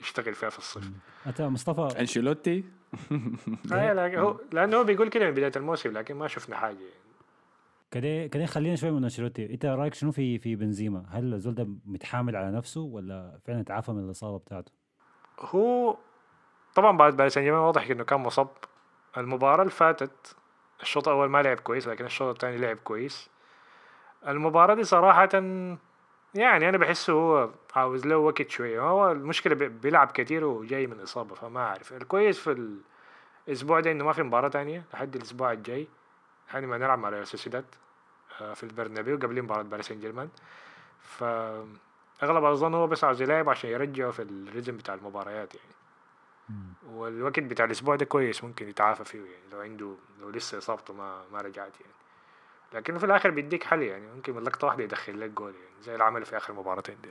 يشتغل 0.00 0.34
فيها 0.34 0.50
في 0.50 0.58
الصيف. 0.58 0.84
انت 1.26 1.40
مصطفى؟ 1.40 2.00
أنشيلوتي؟ 2.00 2.64
آه 3.72 3.92
لكن 3.92 4.18
هو 4.18 4.40
لأنه 4.52 4.76
هو 4.76 4.84
بيقول 4.84 5.08
كده 5.08 5.24
من 5.26 5.30
بداية 5.30 5.52
الموسم 5.56 5.98
لكن 5.98 6.14
ما 6.14 6.28
شفنا 6.28 6.56
حاجة 6.56 6.74
يعني. 6.74 7.07
كده 7.90 8.26
كده 8.26 8.46
خلينا 8.46 8.76
شوي 8.76 8.90
من 8.90 9.02
أنشيلوتي. 9.04 9.54
أنت 9.54 9.64
رأيك 9.66 9.94
شنو 9.94 10.12
في 10.12 10.38
في 10.38 10.56
بنزيما؟ 10.56 11.04
هل 11.10 11.34
الزول 11.34 11.54
ده 11.54 11.68
متحامل 11.86 12.36
على 12.36 12.50
نفسه 12.56 12.80
ولا 12.80 13.38
فعلا 13.46 13.62
تعافى 13.62 13.92
من 13.92 14.04
الإصابة 14.04 14.38
بتاعته؟ 14.38 14.72
هو 15.40 15.96
طبعا 16.74 16.96
بعد 16.96 17.16
باريس 17.16 17.34
سان 17.34 17.44
جيرمان 17.44 17.62
واضح 17.62 17.90
إنه 17.90 18.04
كان 18.04 18.20
مصاب. 18.20 18.48
المباراة 19.16 19.60
اللي 19.62 19.70
فاتت 19.70 20.36
الشوط 20.82 21.08
الأول 21.08 21.28
ما 21.28 21.42
لعب 21.42 21.60
كويس 21.60 21.88
لكن 21.88 22.04
الشوط 22.04 22.28
الثاني 22.34 22.56
لعب 22.56 22.76
كويس. 22.76 23.30
المباراة 24.28 24.74
دي 24.74 24.84
صراحة 24.84 25.28
يعني 26.34 26.68
أنا 26.68 26.78
بحسه 26.78 27.12
هو 27.12 27.50
عاوز 27.74 28.06
له 28.06 28.16
وقت 28.16 28.50
شوية. 28.50 28.80
هو 28.80 29.12
المشكلة 29.12 29.54
بي- 29.54 29.68
بيلعب 29.68 30.10
كتير 30.10 30.44
وجاي 30.44 30.86
من 30.86 31.00
إصابة 31.00 31.34
فما 31.34 31.60
أعرف. 31.60 31.92
الكويس 31.92 32.38
في 32.38 32.78
الأسبوع 33.48 33.80
ده 33.80 33.90
إنه 33.90 34.04
ما 34.04 34.12
في 34.12 34.22
مباراة 34.22 34.48
تانية 34.48 34.84
لحد 34.94 35.16
الأسبوع 35.16 35.52
الجاي. 35.52 35.88
لحد 36.48 36.62
ما 36.64 36.78
نلعب 36.78 36.98
مع 36.98 37.08
ريال 37.08 37.26
سوسيداد 37.26 37.64
آه، 38.40 38.54
في 38.54 38.62
البرنابيو 38.62 39.16
قبل 39.16 39.42
مباراة 39.42 39.62
باريس 39.62 39.88
سان 39.88 40.00
جيرمان 40.00 40.28
ف 41.00 41.24
أغلب 42.22 42.44
اظن 42.44 42.74
هو 42.74 42.86
بس 42.86 43.04
عاوز 43.04 43.22
يلعب 43.22 43.48
عشان 43.48 43.70
يرجعه 43.70 44.10
في 44.10 44.22
الريتم 44.22 44.76
بتاع 44.76 44.94
المباريات 44.94 45.54
يعني. 45.54 45.68
والوقت 46.86 47.40
بتاع 47.40 47.64
الأسبوع 47.64 47.96
ده 47.96 48.04
كويس 48.04 48.44
ممكن 48.44 48.68
يتعافى 48.68 49.04
فيه 49.04 49.18
يعني 49.18 49.48
لو 49.52 49.60
عنده 49.60 49.94
لو 50.20 50.30
لسه 50.30 50.58
إصابته 50.58 50.94
ما 50.94 51.22
ما 51.32 51.40
رجعت 51.40 51.80
يعني. 51.80 51.92
لكن 52.72 52.98
في 52.98 53.06
الآخر 53.06 53.30
بيديك 53.30 53.64
حل 53.64 53.82
يعني 53.82 54.06
ممكن 54.06 54.34
من 54.34 54.42
لقطة 54.42 54.66
واحدة 54.66 54.84
يدخل 54.84 55.20
لك 55.20 55.30
جول 55.30 55.54
يعني 55.54 55.82
زي 55.82 55.92
اللي 55.92 56.04
عمله 56.04 56.24
في 56.24 56.36
آخر 56.36 56.52
مباراتين 56.52 56.96
دي. 57.02 57.10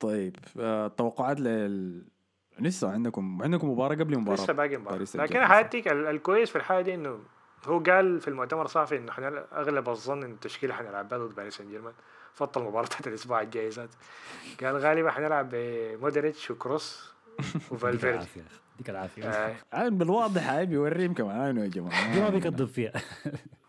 طيب 0.00 0.36
آه، 0.60 0.88
توقعات 0.88 1.40
لل 1.40 2.04
لسه 2.58 2.90
عندكم 2.92 3.42
عندكم 3.42 3.70
مباراة 3.70 3.94
قبل 3.96 4.18
مباراة 4.18 4.36
لسه 4.36 4.52
باقي 4.52 4.76
مباراة. 4.76 4.98
لكن 5.14 5.38
ال- 5.86 6.06
الكويس 6.06 6.50
في 6.50 6.56
الحالة 6.56 6.80
دي 6.80 6.94
إنه 6.94 7.20
هو 7.68 7.78
قال 7.78 8.20
في 8.20 8.28
المؤتمر 8.28 8.64
الصحفي 8.64 8.96
إنه 8.96 9.12
إحنا 9.12 9.44
أغلب 9.52 9.88
الظن 9.88 10.22
إن 10.22 10.30
التشكيلة 10.30 10.74
حنلعب 10.74 11.08
بها 11.08 11.18
ضد 11.18 11.34
باريس 11.34 11.56
سان 11.56 11.68
جيرمان. 11.70 11.92
فضل 12.34 12.60
المباراه 12.62 12.86
بتاعت 12.86 13.06
الأسبوع 13.08 13.40
الجاي 13.40 13.68
ذات. 13.68 13.88
قال 14.62 14.76
غالبا 14.76 15.10
حنلعب 15.10 15.48
بمودريتش 15.52 16.50
وكروس 16.50 17.12
وفالفيردي. 17.70 18.14
العافية 18.16 18.44
يديك 18.74 18.90
العافية. 18.90 19.24
آه، 19.28 19.56
عين 19.72 19.98
بالواضح 19.98 20.50
هاي 20.50 20.66
بيوريهم 20.66 21.14
كمان 21.14 21.56
يا 21.56 21.66
جماعة. 21.66 22.14
دي 22.14 22.20
ما 22.24 22.28
بيكذب 22.30 22.68
فيها. 22.68 22.92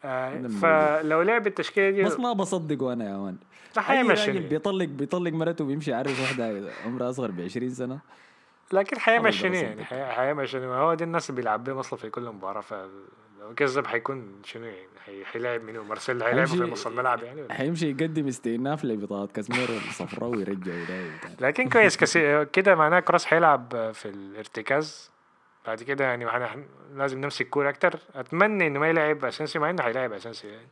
آه، 0.06 0.48
فلو 0.48 1.22
لعب 1.22 1.48
التشكيلة 1.48 1.90
دي 1.90 2.04
بس 2.04 2.20
ما 2.20 2.34
بصدقه 2.34 2.94
أنا 2.94 3.06
يا 3.12 3.18
man 3.18 3.38
أي 3.78 3.84
حيمشي 3.84 4.32
راجل 4.32 4.48
بيطلق 4.48 4.86
بيطلق 4.86 5.32
مرته 5.32 5.64
وبيمشي 5.64 5.92
يعرس 5.92 6.20
واحدة 6.20 6.72
عمرها 6.86 7.10
أصغر 7.10 7.32
ب 7.32 7.42
20 7.42 7.70
سنة. 7.70 8.00
لكن 8.74 9.00
حيمشيني 9.00 9.58
أبدا 9.60 9.68
يعني 9.68 9.82
بصدق. 9.82 9.90
حي- 9.90 10.06
حيمشيني 10.06 10.68
ما 10.68 10.76
هو 10.76 10.94
دي 10.94 11.04
الناس 11.04 11.30
اللي 11.30 11.42
بيلعب 11.42 11.64
بيهم 11.64 11.78
أصلا 11.78 12.00
في 12.00 12.10
كل 12.10 12.22
مباراة 12.22 12.62
فلو 12.62 12.90
كذب 13.54 13.88
حيكون 13.88 14.42
شنو 14.44 14.66
يعني؟ 14.66 14.88
حي- 15.06 15.26
حيلاعب 15.26 15.64
منو؟ 15.64 15.84
مارسيلو 15.84 16.24
حيلاعبه 16.24 16.52
في 16.52 16.58
نص 16.72 16.88
الملعب 16.88 17.24
يعني؟ 17.24 17.54
حيمشي 17.54 17.90
يقدم 17.90 18.28
استئناف 18.28 18.86
لبطاقه 18.86 19.28
كازميرو 19.34 19.74
الصفراء 19.74 20.30
ويرجع. 20.30 20.74
لكن 21.40 21.70
كويس 21.70 21.98
كسي... 21.98 22.46
كده 22.46 22.76
معناه 22.76 23.00
كروس 23.00 23.26
حيلعب 23.26 23.92
في 23.94 24.10
الارتكاز. 24.10 25.12
بعد 25.68 25.84
كده 25.84 26.06
يعني 26.06 26.28
إحنا 26.30 26.64
لازم 26.96 27.22
نمسك 27.22 27.50
كورة 27.50 27.70
أكتر. 27.70 28.00
أتمنى 28.16 28.68
إنه 28.68 28.80
ما 28.80 28.90
يلعب 28.90 29.26
اساسي 29.26 29.60
مع 29.60 29.70
إنه 29.70 29.84
حيلاعب 29.84 30.14
اساسي 30.14 30.48
يعني. 30.48 30.68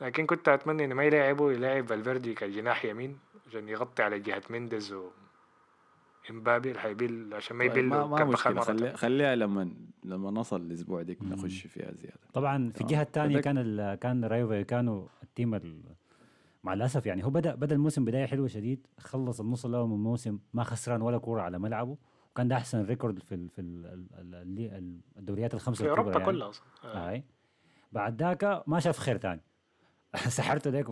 لكن 0.00 0.26
كنت 0.26 0.48
أتمنى 0.48 0.84
إنه 0.84 0.94
ما 0.94 1.04
يلعبه 1.04 1.52
يلعب 1.52 1.86
فالفيردي 1.86 2.34
كجناح 2.34 2.84
يمين 2.84 3.18
عشان 3.48 3.68
يغطي 3.68 4.02
على 4.02 4.18
جهة 4.18 4.42
مينديز 4.50 4.92
و 4.92 5.08
امبابي 6.30 6.68
اللي 6.68 6.80
حيبيل 6.80 7.34
عشان 7.34 7.56
ما 7.56 7.64
يبيل 7.64 7.84
ما, 7.86 8.06
ما 8.06 8.24
مشكلة 8.24 8.60
خلي. 8.60 8.96
خليها 8.96 9.34
لما 9.36 9.70
لما 10.04 10.30
نصل 10.30 10.60
الأسبوع 10.60 11.02
ديك 11.02 11.22
نخش 11.22 11.66
فيها 11.66 11.92
زيادة 11.92 12.20
طبعا 12.32 12.70
في 12.70 12.80
آه. 12.80 12.82
الجهة 12.82 13.02
الثانية 13.02 13.40
كان 13.40 13.58
ال- 13.58 13.94
كان 13.94 14.24
رايو 14.24 14.48
فايكانو 14.48 15.08
ال 15.22 15.28
team 15.28 15.54
ال- 15.54 15.82
مع 16.64 16.72
الأسف 16.72 17.06
يعني 17.06 17.24
هو 17.24 17.30
بدا 17.30 17.54
بدأ 17.54 17.74
الموسم 17.74 18.04
بداية 18.04 18.26
حلوة 18.26 18.46
شديد 18.48 18.86
خلص 19.00 19.40
النص 19.40 19.66
الأول 19.66 19.88
من 19.88 19.94
الموسم 19.94 20.38
ما 20.54 20.64
خسران 20.64 21.02
ولا 21.02 21.18
كورة 21.18 21.42
على 21.42 21.58
ملعبه 21.58 21.96
وكان 22.30 22.48
ده 22.48 22.56
أحسن 22.56 22.84
record 22.84 23.18
في 23.22 23.34
ال 23.34 23.48
في 23.48 23.60
ال 23.60 23.86
ال 23.86 24.34
ال 24.34 24.58
ال 24.74 25.00
الدوريات 25.18 25.54
الخمسة 25.54 25.84
في 25.84 25.90
أوروبا 25.90 26.10
يعني. 26.12 26.24
كلها 26.24 26.48
أصلا 26.48 26.64
آه. 26.84 27.08
هاي 27.10 27.24
بعد 27.92 28.22
ذاك 28.22 28.62
ما 28.66 28.80
شاف 28.80 28.98
خير 28.98 29.16
تاني 29.16 29.40
سحرته 30.28 30.70
ليك. 30.70 30.86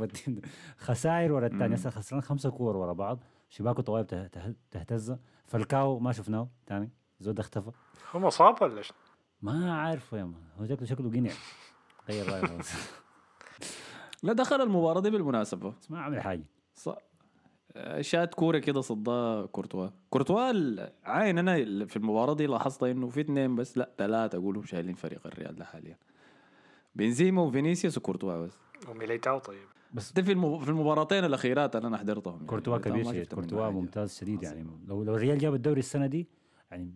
خسائر 0.79 1.33
ورا 1.33 1.47
الثاني. 1.47 1.75
هسه 1.75 1.91
خسران 1.91 2.21
خمسة 2.23 2.51
كور 2.51 2.77
ورا 2.77 2.93
بعض 2.93 3.25
شباكه 3.55 3.83
طوال 3.83 4.07
ته- 4.07 4.27
ته- 4.27 4.55
تهتز. 4.71 5.17
فالكاو 5.47 5.99
ما 5.99 6.13
شفناه 6.13 6.49
تاني. 6.67 6.91
زود 7.21 7.39
اختفى. 7.39 7.71
هو 8.13 8.21
مصاب 8.21 8.63
ولا؟ 8.63 8.83
ما 9.43 9.75
عارفه 9.75 10.19
يا 10.19 10.25
مان. 10.25 10.43
هو 10.61 10.67
شكله 10.67 10.87
شكله 10.87 11.11
قنع. 11.11 11.31
غير 12.09 12.29
رأيه 12.33 12.47
خلاص 12.47 12.71
لا 14.23 14.33
دخل 14.33 14.61
المباراة 14.63 15.01
دي 15.01 15.11
بالمناسبة. 15.11 15.71
بس 15.71 15.91
ما 15.91 16.01
عمل 16.03 16.21
حاجة. 16.21 16.45
ص... 16.75 16.89
آه، 17.77 18.01
شات 18.01 18.35
كورة 18.35 18.59
كده 18.59 18.81
صدها 18.81 19.47
كورتوا. 19.47 19.89
كورتوا 20.11 20.41
عاين 21.05 21.39
أنا 21.39 21.55
في 21.87 21.97
المباراة 21.97 22.35
دي 22.35 22.47
لاحظت 22.47 22.83
إنه 22.83 23.09
في 23.09 23.21
اثنين 23.21 23.57
بس. 23.57 23.79
لا 23.79 23.91
ثلاثة 23.99 24.39
اقولهم 24.39 24.65
شايلين 24.65 24.95
فريق 24.95 25.27
الريال 25.27 25.57
ده 25.57 25.65
حاليا. 25.65 25.99
بنزيما 26.95 27.43
وفينيسيوس 27.43 27.99
وكورتوا 27.99 28.47
بس. 28.47 28.53
وميليتاو 28.89 29.39
طيب. 29.39 29.69
بس 29.93 30.13
ده 30.13 30.23
في. 30.23 30.35
في 30.65 30.69
المباراتين 30.69 31.25
الأخيرات 31.25 31.77
اللي 31.77 31.89
أنا 31.89 31.97
حضرتهم 31.99 32.35
يعني. 32.35 32.47
كورتوا 32.47 32.79
كبير 32.79 33.05
شديد 33.05 33.33
كورتوا 33.33 33.65
حاجة. 33.65 33.73
ممتاز 33.73 34.19
شديد 34.19 34.43
يعني. 34.43 34.67
لو 34.87 35.03
لو 35.03 35.15
الريال 35.15 35.39
جاب 35.39 35.55
الدوري 35.55 35.79
السنة 35.79 36.07
دي 36.07 36.29
يعني 36.71 36.93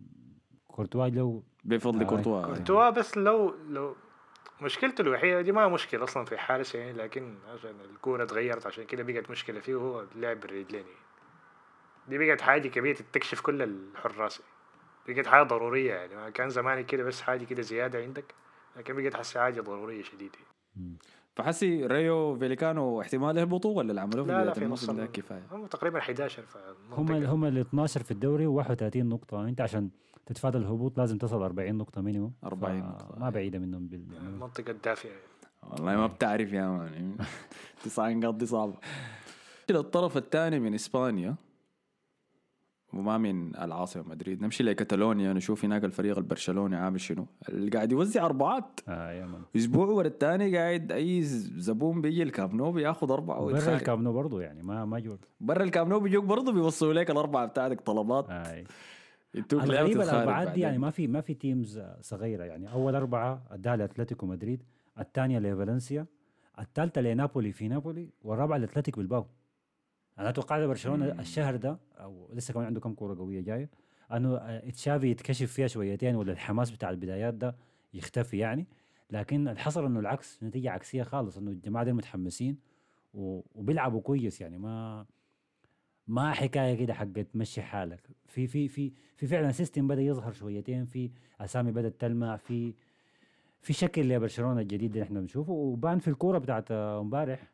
كورتوا 0.69 1.09
لو 1.09 1.43
بفضل 1.65 2.01
آه. 2.01 2.05
كورتوا 2.07 2.47
كورتوا 2.47 2.91
بس 2.91 3.17
لو 3.17 3.55
لو 3.69 3.97
مشكلته 4.63 5.03
الوحيدة 5.03 5.41
دي 5.41 5.53
ما 5.53 5.69
مشكلة 5.69 6.05
أصلا 6.05 6.25
في 6.25 6.39
حارس 6.39 6.75
يعني 6.75 6.93
لكن 6.93 7.39
عشان 7.55 7.81
الكورة 7.81 8.23
اتغيرت 8.23 8.67
عشان 8.67 8.85
كده 8.85 9.03
بقت 9.03 9.31
مشكلة 9.31 9.61
فيه 9.61 9.75
وهو 9.75 10.07
اللعب 10.15 10.41
بالرجلين 10.41 10.81
يعني. 10.87 10.99
دي 12.09 12.19
بقت 12.19 12.41
حاجة 12.41 12.69
كبيرة 12.69 12.99
تكشف 13.13 13.41
كل 13.41 13.63
الحراس 13.63 14.43
بقت 15.09 15.27
حاجة 15.27 15.43
ضرورية 15.43 15.95
يعني 15.95 16.33
كان 16.33 16.49
زمان 16.51 16.85
كده 16.85 17.05
بس 17.05 17.21
حاجة 17.21 17.45
كده 17.45 17.63
زيادة 17.63 18.03
عندك 18.03 18.35
لكن 18.77 19.03
بقت 19.03 19.15
حسة 19.17 19.41
حاجة 19.41 19.61
ضرورية 19.61 20.03
شديدة 20.03 20.39
فحسي 21.39 21.87
رايو 21.87 22.37
فايكانو 22.39 23.01
احتمال 23.01 23.37
يهبطوا 23.39 23.77
ولا 23.79 23.91
اللي 23.91 24.01
عملوه 24.01 24.25
في 24.25 24.31
لا 24.33 24.45
لا 24.45 24.53
في 24.53 24.65
نص 24.67 24.91
ده 24.91 25.07
كفاية. 25.07 25.43
هم 25.53 25.67
تقريبا 25.67 25.99
11 25.99 26.43
في 26.43 26.59
هم 26.93 27.13
هم 27.13 27.45
ال 27.45 27.59
12 27.59 28.03
في 28.03 28.11
الدوري 28.11 28.47
و31 28.47 28.97
نقطة. 28.97 29.45
انت 29.49 29.61
عشان 29.61 29.91
تتفادى 30.27 30.59
الهبوط 30.59 30.99
لازم 30.99 31.19
تصل 31.19 31.43
40 31.43 31.75
نقطة 31.75 32.01
minimum 32.01 32.33
40 32.45 32.83
ف- 32.83 32.85
نقطة. 32.85 33.19
ما 33.19 33.31
بعيدة 33.31 33.59
منهم 33.59 33.87
بال... 33.87 34.03
المنطقة 34.17 34.71
الدافئة 34.71 35.11
والله 35.71 35.97
ما 35.97 36.07
بتعرف 36.07 36.53
يا 36.53 36.69
man. 36.69 37.17
تسع 37.85 38.09
نقاط 38.09 38.35
دي 38.35 38.47
صعبة. 38.47 38.75
الطرف 39.71 40.17
الثاني 40.17 40.61
من 40.61 40.75
إسبانيا 40.75 41.35
وما 42.93 43.19
من 43.19 43.57
العاصمة 43.57 44.03
مدريد. 44.09 44.43
نمشي 44.43 44.63
لكتالونيا 44.63 45.33
نشوف 45.33 45.65
هناك 45.65 45.85
الفريق 45.85 46.19
البرشلوني 46.19 46.77
عامل 46.77 47.01
شنو. 47.01 47.27
اللي 47.49 47.71
قاعد 47.71 47.93
يوزع 47.93 48.27
أربعات. 48.27 48.81
آه 48.89 49.13
يا 49.13 49.27
man. 49.27 49.41
أسبوع 49.57 49.87
ورا 49.87 50.07
الثاني 50.07 50.57
قاعد 50.57 50.93
أي 50.93 51.23
زبون 51.23 52.01
بيجي 52.01 52.23
الكامنو 52.23 52.73
بياخذ 52.73 53.11
أربعة 53.11 53.41
برا 53.41 53.47
ويتخانق. 53.47 53.77
الكامنو 53.77 54.13
برضو 54.13 54.41
يعني 54.41 54.63
ما 54.63 54.85
ما 54.85 54.99
جور 54.99 55.19
برا 55.41 55.63
الكامنو 55.63 56.01
بيجوك 56.01 56.25
برضه 56.25 56.53
بيوصلوا 56.53 56.93
لك 56.93 57.11
الأربعة 57.11 57.47
بتاعتك 57.47 57.81
طلبات. 57.81 58.31
آه. 58.31 58.65
يدوك 59.35 59.65
لعبة 59.65 59.65
الغريب 59.65 59.99
تتخانق 59.99 60.13
الأربعات 60.13 60.49
دي. 60.49 60.61
يعني 60.61 60.79
ما 60.79 60.91
في 60.91 61.07
ما 61.07 61.21
في 61.21 61.35
teams 61.35 61.83
صغيرة 62.01 62.45
يعني. 62.45 62.73
أول 62.73 62.95
أربعة 62.95 63.43
اداها 63.51 63.77
لاتلتيكو 63.77 64.27
مدريد 64.27 64.63
الثانية 64.99 65.39
لفالنسيا 65.39 66.07
الثالثه 66.59 67.01
لنابولي 67.01 67.53
في 67.53 67.69
نابولي 67.69 68.11
والرابعة 68.23 68.57
لأتلتيك 68.57 68.97
بالباو 68.97 69.27
أنا 70.19 70.29
أتوقع 70.29 70.67
برشلونة. 70.67 71.21
الشهر 71.21 71.57
ده 71.57 71.79
أو 72.01 72.29
لسه 72.35 72.55
كمان 72.55 72.67
عنده 72.67 72.81
كم 72.81 72.95
كورة 72.95 73.15
قوية 73.19 73.41
جاية 73.41 73.71
إنه 74.13 74.37
آه، 74.37 74.71
تشافي 74.71 75.11
يتكشف 75.11 75.53
فيها 75.53 75.67
شويتين 75.67 76.17
ولا 76.17 76.33
الحماس 76.33 76.71
بتاع 76.71 76.91
البدايات 76.91 77.35
ده 77.35 77.57
يختفي 77.95 78.39
يعني. 78.39 78.67
لكن 79.11 79.49
الحصر 79.49 79.87
إنه 79.87 80.01
العكس 80.01 80.43
نتيجة 80.43 80.71
عكسية 80.71 81.03
خالص 81.03 81.39
إنه 81.39 81.51
الجماعة 81.51 81.85
دي 81.85 81.93
متحمسين 81.93 82.59
وبيلعبوا 83.15 84.01
كويس 84.01 84.41
يعني. 84.41 84.59
ما 84.59 85.07
ما 86.07 86.33
حكاية 86.33 86.75
كده 86.75 86.95
حقت 86.95 87.19
تمشي 87.19 87.63
حالك. 87.63 88.09
في 88.27 88.47
في 88.47 88.69
في 88.69 88.93
في 89.17 89.27
فعلا 89.27 89.53
سيستم 89.53 89.89
بدأ 89.89 90.03
يظهر 90.03 90.33
شويتين 90.33 90.85
في 90.85 91.11
أسامي 91.41 91.73
بدأت 91.73 92.01
تلمع 92.01 92.37
في 92.37 92.75
في 93.61 93.73
شكل 93.73 94.09
لبرشلونه 94.09 94.61
الجديد 94.61 94.91
اللي 94.93 95.03
إحنا 95.03 95.21
بنشوفه. 95.21 95.53
وبان 95.53 95.99
في 95.99 96.09
الكورة 96.09 96.39
بتاعت 96.39 96.71
آه، 96.71 97.01
امبارح 97.01 97.53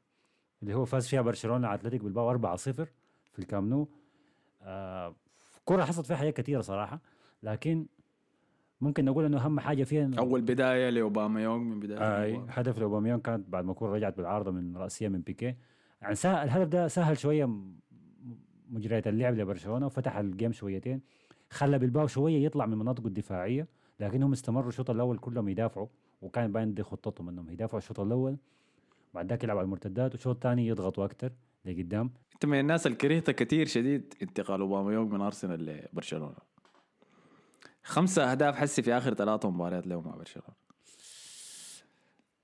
اللي 0.64 0.74
هو 0.74 0.84
فاز 0.84 1.06
فيها 1.08 1.22
برشلونة 1.22 1.68
على 1.68 1.74
اتلتيك 1.80 2.02
بالباو 2.04 2.38
4-0 2.38 2.56
في 2.56 3.38
الكام 3.38 3.68
نو. 3.68 3.88
آه 4.62 5.14
كرة 5.64 5.84
حصلت 5.84 6.06
فيها 6.06 6.16
حاجات 6.16 6.36
كثيره 6.36 6.60
صراحة 6.60 7.00
لكن 7.42 7.86
ممكن 8.80 9.04
نقول 9.04 9.24
إنه 9.24 9.44
أهم 9.44 9.60
حاجة 9.60 9.84
فيها 9.84 10.10
أول 10.18 10.40
بداية 10.42 10.90
لأوباميانج 10.90 11.64
من 11.74 11.92
اي 11.92 12.30
المباراة. 12.34 12.52
هدف 12.58 12.78
لاوباميانج 12.78 13.20
كانت 13.20 13.48
بعد 13.48 13.64
ما 13.64 13.72
الكره 13.72 13.92
رجعت 13.92 14.16
بالعارضة 14.16 14.50
من 14.50 14.76
رأسية 14.76 15.08
من 15.08 15.20
بيكي 15.20 15.54
يعني 16.02 16.14
سهل 16.14 16.44
الهدف 16.48 16.68
ده 16.68 16.88
سهل 16.88 17.18
شوية 17.18 17.50
مجريات 18.70 19.06
اللعب 19.06 19.34
لبرشلونة 19.34 19.86
وفتح 19.86 20.16
ال 20.16 20.23
game 20.23 20.52
شويتين 20.52 21.00
خلى 21.50 21.78
بالباو 21.78 22.06
شوية 22.06 22.44
يطلع 22.46 22.66
من 22.66 22.78
مناطقه 22.78 23.06
الدفاعية 23.06 23.66
لكنهم 24.00 24.32
استمروا 24.32 24.68
الشوط 24.68 24.90
الأول 24.90 25.18
كلهم 25.18 25.48
يدافعوا 25.48 25.86
وكان 26.22 26.52
باين 26.52 26.74
دي 26.74 26.82
خطتهم 26.82 27.28
إنهم 27.28 27.50
يدافعوا 27.50 27.78
الشوط 27.78 28.00
الأول. 28.00 28.36
بعد 29.14 29.30
ذاك 29.30 29.44
يلعبوا 29.44 29.60
على 29.60 29.66
المرتدات 29.66 30.12
والشوط 30.12 30.34
الثاني 30.34 30.66
يضغطوا 30.66 31.04
أكثر 31.04 31.32
لقدام. 31.64 32.10
انت 32.34 32.46
من 32.46 32.60
الناس 32.60 32.86
اللي 32.86 32.98
كرهتها 32.98 33.32
كثير 33.32 33.66
شديد 33.66 34.14
انتقال 34.22 34.60
اوباما 34.60 34.92
يونغ 34.92 35.14
من 35.14 35.20
أرسنال 35.20 35.66
لبرشلونة. 35.66 36.36
خمسة 37.82 38.30
أهداف 38.30 38.56
حسي 38.56 38.82
في 38.82 38.92
آخر 38.92 39.14
ثلاثة 39.14 39.50
مباريات 39.50 39.86
له 39.86 40.00
مع 40.00 40.14
برشلونة. 40.14 40.48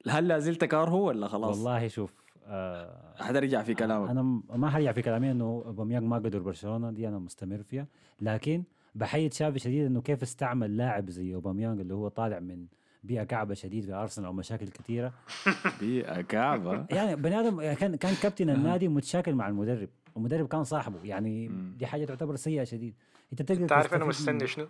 هل 0.08 0.28
لا 0.28 0.38
زلت 0.38 0.64
كارهه 0.64 0.94
ولا 0.94 1.28
خلاص؟ 1.28 1.56
والله 1.56 1.88
شوف 1.88 2.14
آه 2.46 3.14
حترجع 3.22 3.62
في 3.62 3.74
كلامك. 3.74 4.10
أنا 4.10 4.22
ما 4.50 4.70
حرجع 4.70 4.92
في 4.92 5.02
كلامي 5.02 5.30
إنه 5.30 5.62
اوباميانج 5.66 6.06
ما 6.06 6.16
قدر 6.16 6.38
برشلونة 6.38 6.90
دي 6.90 7.08
أنا 7.08 7.18
مستمر 7.18 7.62
فيها. 7.62 7.86
لكن 8.20 8.64
بحيي 8.94 9.28
تشافي 9.28 9.58
شديد 9.58 9.86
إنه 9.86 10.00
كيف 10.00 10.22
استعمل 10.22 10.76
لاعب 10.76 11.10
زي 11.10 11.34
اوباميانج 11.34 11.80
اللي 11.80 11.94
هو 11.94 12.08
طالع 12.08 12.40
من 12.40 12.66
بيئة 13.02 13.24
كعبة 13.24 13.54
شديد 13.54 13.84
في 13.84 13.92
أرسنال 13.92 14.28
ومشاكل 14.28 14.68
كثيره 14.68 15.12
بيئة 15.80 16.20
كعبة؟ 16.20 16.86
يعني 16.90 17.16
بني 17.16 17.40
آدم 17.40 17.72
كان 17.74 17.96
كان 17.96 18.14
كابتن 18.22 18.50
النادي 18.50 18.88
متشاكل 18.88 19.34
مع 19.34 19.48
المدرب. 19.48 19.88
والمدرب 20.14 20.48
كان 20.48 20.64
صاحبه. 20.64 20.98
يعني. 21.04 21.48
دي 21.78 21.86
حاجة 21.86 22.04
تعتبر 22.04 22.36
سيئة 22.36 22.64
شديد. 22.64 22.94
أنت 23.32 23.42
تقدر 23.42 23.68
تعرف 23.68 23.94
أنا 23.94 24.04
مستني 24.04 24.46
شنو؟ 24.46 24.68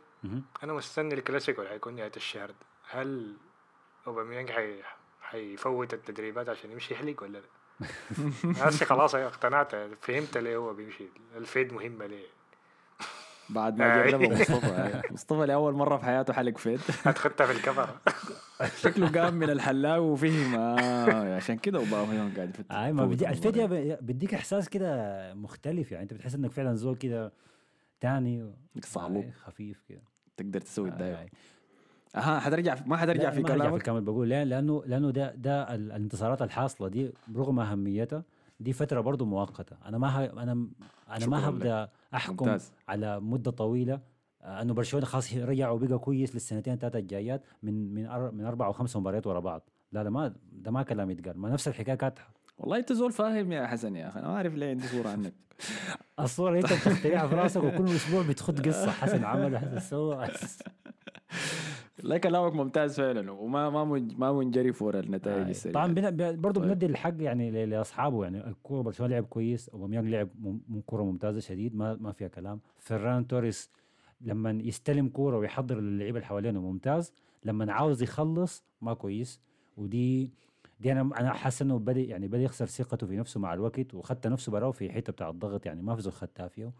أنا 0.63 0.73
مستني 0.73 1.15
الكلاسيكو 1.15 1.61
اللي 1.61 1.73
حيكون 1.73 1.95
نهاية 1.97 2.13
الشهر 2.17 2.51
ده. 2.51 2.57
هل 2.91 3.37
أوباميانج 4.07 4.51
حي... 4.51 4.75
حيفوت 5.21 5.95
التدريبات 5.95 6.49
عشان 6.49 6.71
يمشي 6.71 6.95
يحلق 6.95 7.23
ولا 7.23 7.39
لا؟ 7.39 7.87
هسه 8.67 8.87
خلاص 8.87 9.15
اقتنعت 9.15 9.75
فهمت 10.01 10.39
ليه 10.39 10.57
هو 10.57 10.75
بيمشي. 10.75 11.05
الفيد 11.37 11.73
مهمة 11.73 12.07
ليه؟ 12.07 12.27
بعد 13.55 13.79
ما 13.79 14.05
آه. 14.05 14.11
جربه 14.11 14.29
مصطفى 14.41 14.67
أيوة. 14.67 15.03
مصطفى 15.11 15.47
لأول 15.47 15.75
مرة 15.75 15.97
في 15.97 16.05
حياته 16.05 16.33
حلق 16.33 16.59
فيد 16.59 16.81
هتخدها 17.05 17.47
في 17.47 17.53
الكفر 17.53 17.89
شكله 18.83 19.09
قام 19.23 19.35
من 19.35 19.51
الحلاق 19.51 19.99
وفهم 20.03 20.55
آه 20.55 21.37
عشان 21.37 21.57
كده 21.59 21.79
اوباما 21.79 22.33
قاعد 22.37 22.51
يفتح 22.51 22.75
أي 22.77 22.93
ما 22.93 23.07
بدي 23.07 23.29
الفيديو 23.29 23.67
ب- 23.69 23.99
بديك 24.01 24.35
إحساس 24.35 24.69
كده 24.69 25.35
مختلف 25.35 25.93
يعني 25.93 26.03
أنت 26.03 26.15
بتحس 26.15 26.35
إنك 26.35 26.51
فعلا 26.53 26.75
زول 26.75 26.97
كده 26.97 27.33
تاني 28.01 28.51
صعلوك. 28.85 29.25
آي، 29.25 29.33
خفيف 29.33 29.83
كده 29.89 30.03
تقدر 30.37 30.61
تسوي 30.61 30.89
آي، 30.89 30.93
الدايرة 30.93 31.19
آي. 31.19 31.29
أها 32.17 32.41
حترجع 32.41 32.77
ما 32.87 32.97
حترجع 32.97 33.31
في 33.31 33.41
ما 33.41 33.49
هرجع 33.49 33.53
في 33.53 33.59
كلامك 33.63 33.75
الكامل 33.81 34.01
بقول 34.01 34.29
ليه 34.29 34.45
لأنه 34.45 34.83
لأنه 34.87 35.11
ده 35.11 35.35
ده 35.35 35.63
ال- 35.75 35.93
الانتصارات 35.93 36.43
الحاصلة 36.43 36.89
دي 36.89 37.13
رغم 37.37 37.61
أهميتها 37.61 38.23
دي 38.61 38.73
فترة 38.73 39.01
برضه 39.01 39.25
مؤقتة 39.25 39.77
أنا 39.87 39.99
ما 39.99 40.09
ه... 40.09 40.43
أنا 40.43 40.67
أنا 41.11 41.27
ما 41.27 41.37
لك. 41.37 41.43
هبدأ 41.43 41.89
أحكم 42.15 42.47
ممتاز. 42.47 42.73
على 42.89 43.21
مدة 43.21 43.51
طويلة. 43.51 44.01
آه، 44.43 44.63
أنه 44.63 44.75
برشلونة 44.75 45.07
خلاص 45.07 45.35
رجع 45.53 45.71
وبقى 45.71 45.99
كويس 45.99 46.35
للسنتين 46.35 46.77
ثلاثة 46.77 46.99
الجايات 46.99 47.43
من 47.63 47.95
من 47.95 48.07
أر... 48.07 48.31
من 48.33 48.45
أربع 48.45 48.69
وخمس 48.69 48.97
مباريات 48.97 49.27
ورا 49.27 49.41
بعض. 49.41 49.71
لا 49.93 50.05
لا 50.05 50.11
ما 50.11 50.35
ده 50.53 50.71
ما 50.71 50.83
كلام 50.83 51.11
يتقال. 51.11 51.39
ما 51.39 51.51
نفس 51.51 51.69
الحكاية 51.69 51.95
كانت 51.95 52.19
والله 52.59 52.77
أنت 52.79 52.93
زول 52.93 53.13
فاهم 53.13 53.53
يا 53.53 53.67
حسن 53.67 53.97
يا 53.97 54.09
أخي. 54.09 54.19
أنا 54.21 54.29
ما 54.29 54.35
أعرف 54.37 54.55
ليه 54.55 54.71
عندي 54.71 54.87
صورة 54.87 55.09
عنك. 55.09 55.33
الصورة 56.21 56.57
انت 56.59 56.73
بتخترعها 56.73 57.27
في 57.27 57.35
راسك 57.35 57.65
وكل 57.65 57.85
أسبوع 57.87 58.23
بتخد 58.29 58.67
قصة 58.69 58.91
حسن 58.91 59.25
عمل 59.25 59.55
وحسن 59.55 59.79
سوى. 59.79 60.29
لا 62.03 62.19
كلامك 62.19 62.55
ممتاز 62.55 62.97
فعلا. 63.01 63.31
وما 63.33 63.71
ما 63.71 63.85
ما 64.19 64.33
منجري 64.33 64.73
فور 64.73 64.99
النتائج 64.99 65.47
آه، 65.47 65.51
السريعة. 65.51 65.87
طبعا 65.87 66.11
برضه 66.31 66.61
طيب. 66.61 66.71
بندي 66.71 66.87
الحق 66.87 67.15
يعني 67.19 67.67
لأصحابه 67.67 68.23
يعني. 68.25 68.47
الكورة 68.49 68.83
برشلونة 68.83 69.13
لعب 69.15 69.25
كويس 69.25 69.69
أوباميانج 69.69 70.09
لعب 70.09 70.29
مم- 70.41 70.81
كورة 70.87 71.03
ممتازة 71.03 71.41
شديد 71.41 71.77
ما 71.77 71.97
ما 72.01 72.13
فيها 72.13 72.29
كلام. 72.29 72.61
فران 72.79 73.27
توريس 73.27 73.71
لما 74.21 74.51
يستلم 74.51 75.09
كورة 75.09 75.39
ويحضر 75.39 75.79
اللعيبه 75.79 76.17
اللي 76.19 76.27
حوالينه 76.27 76.61
ممتاز. 76.61 77.13
لما 77.45 77.73
عاوز 77.73 78.03
يخلص 78.03 78.65
ما 78.81 78.95
كويس. 78.95 79.41
ودي 79.77 80.31
دي 80.81 80.93
أنا 80.93 81.01
أنا 81.21 81.33
حاسس 81.33 81.63
إنه 81.63 81.79
بدأ 81.79 82.01
يعني 82.01 82.29
بدأ 82.29 82.43
يخسر 82.43 82.67
ثقته 82.67 83.07
في 83.07 83.17
نفسه 83.17 83.41
مع 83.41 83.55
الوقت 83.55 83.95
وخدت 83.95 84.27
نفسه 84.27 84.53
براه 84.53 84.71
في 84.71 84.93
حتة 84.93 85.13
بتاع 85.13 85.29
الضغط 85.31 85.67
يعني 85.67 85.83
ما 85.83 85.97
في 85.97 86.03
زول 86.03 86.13
خدتها 86.13 86.49
فيه. 86.49 86.73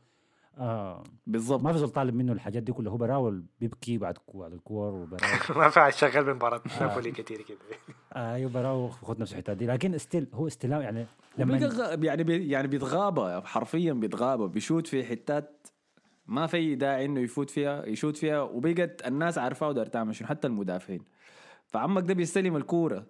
آه 0.59 1.05
بالضبط. 1.27 1.63
ما 1.63 1.73
في 1.73 1.79
زول 1.79 1.89
طالب 1.89 2.15
منه 2.15 2.33
الحاجات 2.33 2.63
دي 2.63 2.73
كلها 2.73 2.93
هو 2.93 2.97
براول 2.97 3.45
بيبكي 3.61 3.99
بعد 3.99 4.19
كو- 4.19 4.39
بعد 4.39 4.53
الكور 4.53 4.93
وبراول 4.95 5.21
ما 5.59 5.69
في 5.69 5.99
شغال 5.99 6.25
بمباراه 6.25 6.63
نابولي 6.81 7.11
كتير 7.11 7.43
كده. 7.43 7.59
أيوه 8.35 8.51
براو 8.51 8.89
خد 8.89 9.21
نفسه 9.21 9.33
الحتة 9.33 9.53
دي. 9.53 9.67
لكن 9.67 9.99
still 9.99 10.27
هو 10.35 10.47
استلام 10.47 10.81
يعني 10.83 11.07
لما. 11.39 11.59
يعني 12.03 12.25
بي... 12.25 12.49
يعني 12.51 12.69
بيتغابى 12.69 13.47
حرفيا 13.47 13.93
بيتغابى 13.93 14.49
بيشوت 14.49 14.87
في 14.87 15.05
حتات 15.05 15.67
ما 16.27 16.47
في 16.47 16.75
داعي 16.75 17.05
إنه 17.05 17.21
يفوت 17.21 17.51
فيها 17.51 17.87
يشوت 17.87 18.17
فيها 18.17 18.41
وبقت 18.43 19.07
الناس 19.07 19.39
عارفاه 19.39 19.69
ودار 19.69 19.87
تعمل 19.87 20.15
شنو 20.15 20.29
حتى 20.29 20.47
المدافعين. 20.47 21.03
فعمك 21.67 22.03
ده 22.03 22.15
بيستلم 22.15 22.57
الكورة. 22.57 23.07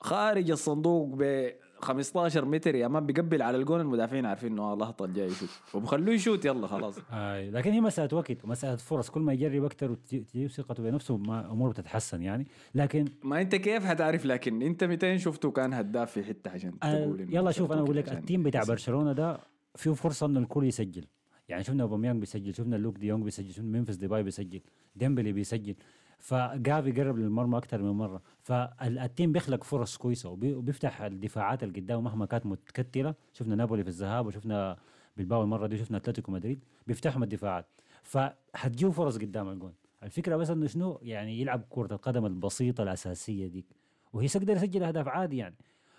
خارج 0.00 0.50
الصندوق 0.50 1.14
ب 1.18 1.50
15 1.80 2.44
متر 2.44 2.74
يا 2.74 2.88
man 2.88 3.06
بيقبل 3.06 3.42
على 3.42 3.56
الجون 3.56 3.80
المدافعين 3.80 4.26
عارفين 4.26 4.52
إنه 4.52 4.72
الله 4.72 4.90
طل 4.90 5.12
جاي 5.12 5.26
يشوت. 5.26 5.48
وبخلوه 5.74 6.14
يشوت 6.14 6.44
يلا 6.44 6.66
خلاص. 6.66 6.98
آه 7.12 7.50
لكن 7.50 7.70
هي 7.72 7.80
مسألة 7.80 8.16
وقت 8.16 8.44
ومسألة 8.44 8.76
فرص. 8.76 9.10
كل 9.10 9.20
ما 9.20 9.32
يجرب 9.32 9.64
أكثر 9.64 9.90
وتجيب 9.90 10.50
ثقته 10.50 10.82
بنفسه 10.82 11.16
ما 11.16 11.50
أموره 11.50 11.70
بتتحسن 11.70 12.22
يعني. 12.22 12.46
لكن 12.74 13.04
ما 13.22 13.40
أنت 13.40 13.54
كيف 13.54 13.84
حتعرف؟ 13.84 14.26
لكن 14.26 14.62
أنت 14.62 14.84
200 14.84 15.16
شفته 15.16 15.50
كان 15.50 15.72
هداف 15.72 16.10
في 16.12 16.24
حتة 16.24 16.50
عشان 16.50 16.72
آه 16.82 17.04
تقول 17.04 17.34
يلا 17.34 17.50
شوف 17.50 17.72
أنا 17.72 17.80
أقول 17.80 17.96
لك 17.96 18.12
ال 18.12 18.18
team 18.18 18.42
بتاع. 18.42 18.62
برشلونة 18.64 19.12
ده 19.12 19.38
فيه 19.76 19.90
فرصة 19.90 20.26
إنه 20.26 20.40
الكل 20.40 20.64
يسجل. 20.64 21.04
يعني 21.48 21.64
شفنا 21.64 21.82
أوباميانج 21.82 22.20
بيسجل 22.20 22.54
شفنا 22.54 22.76
لوك 22.76 22.96
ديونج 22.98 23.24
بيسجل 23.24 23.52
شفنا 23.52 23.78
ممفيس 23.78 23.96
ديباي 23.96 24.22
بيسجل 24.22 24.60
ديمبلي 24.96 25.32
بيسجل. 25.32 25.74
فجافي 26.18 26.92
قرب 26.92 27.16
للمرمى 27.18 27.58
أكثر 27.58 27.82
من 27.82 27.90
مرة. 27.90 28.22
فال 28.42 28.72
team 28.72 29.32
بيخلق 29.32 29.64
فرص 29.64 29.96
كويسة 29.96 30.28
وبي- 30.28 30.54
وبيفتح 30.54 31.02
الدفاعات 31.02 31.62
اللي 31.62 31.80
قدامه 31.80 32.00
مهما 32.00 32.26
كانت 32.26 32.46
متكتلة. 32.46 33.14
شفنا 33.32 33.54
نابولي 33.54 33.82
في 33.82 33.88
الذهاب 33.88 34.26
وشفنا 34.26 34.76
بالباو 35.16 35.42
المرة 35.42 35.66
دي 35.66 35.78
شفنا 35.78 35.96
أتلتيكو 35.96 36.32
مدريد. 36.32 36.64
بيفتحهم 36.86 37.22
الدفاعات. 37.22 37.66
فهتجيب 38.02 38.90
فرص 38.90 39.18
قدام 39.18 39.48
الجون. 39.48 39.72
الفكرة 40.02 40.36
بس 40.36 40.50
إنه 40.50 40.66
شنو؟ 40.66 40.98
يعني 41.02 41.40
يلعب 41.40 41.62
كرة 41.70 41.94
القدم 41.94 42.26
البسيطة 42.26 42.82
الأساسية 42.82 43.46
ديك 43.46 43.66
وهي 44.12 44.24
يقدر 44.26 44.52
يسجل 44.56 44.82
أهداف 44.82 45.08
عادي 45.08 45.36
يعني. 45.36 45.54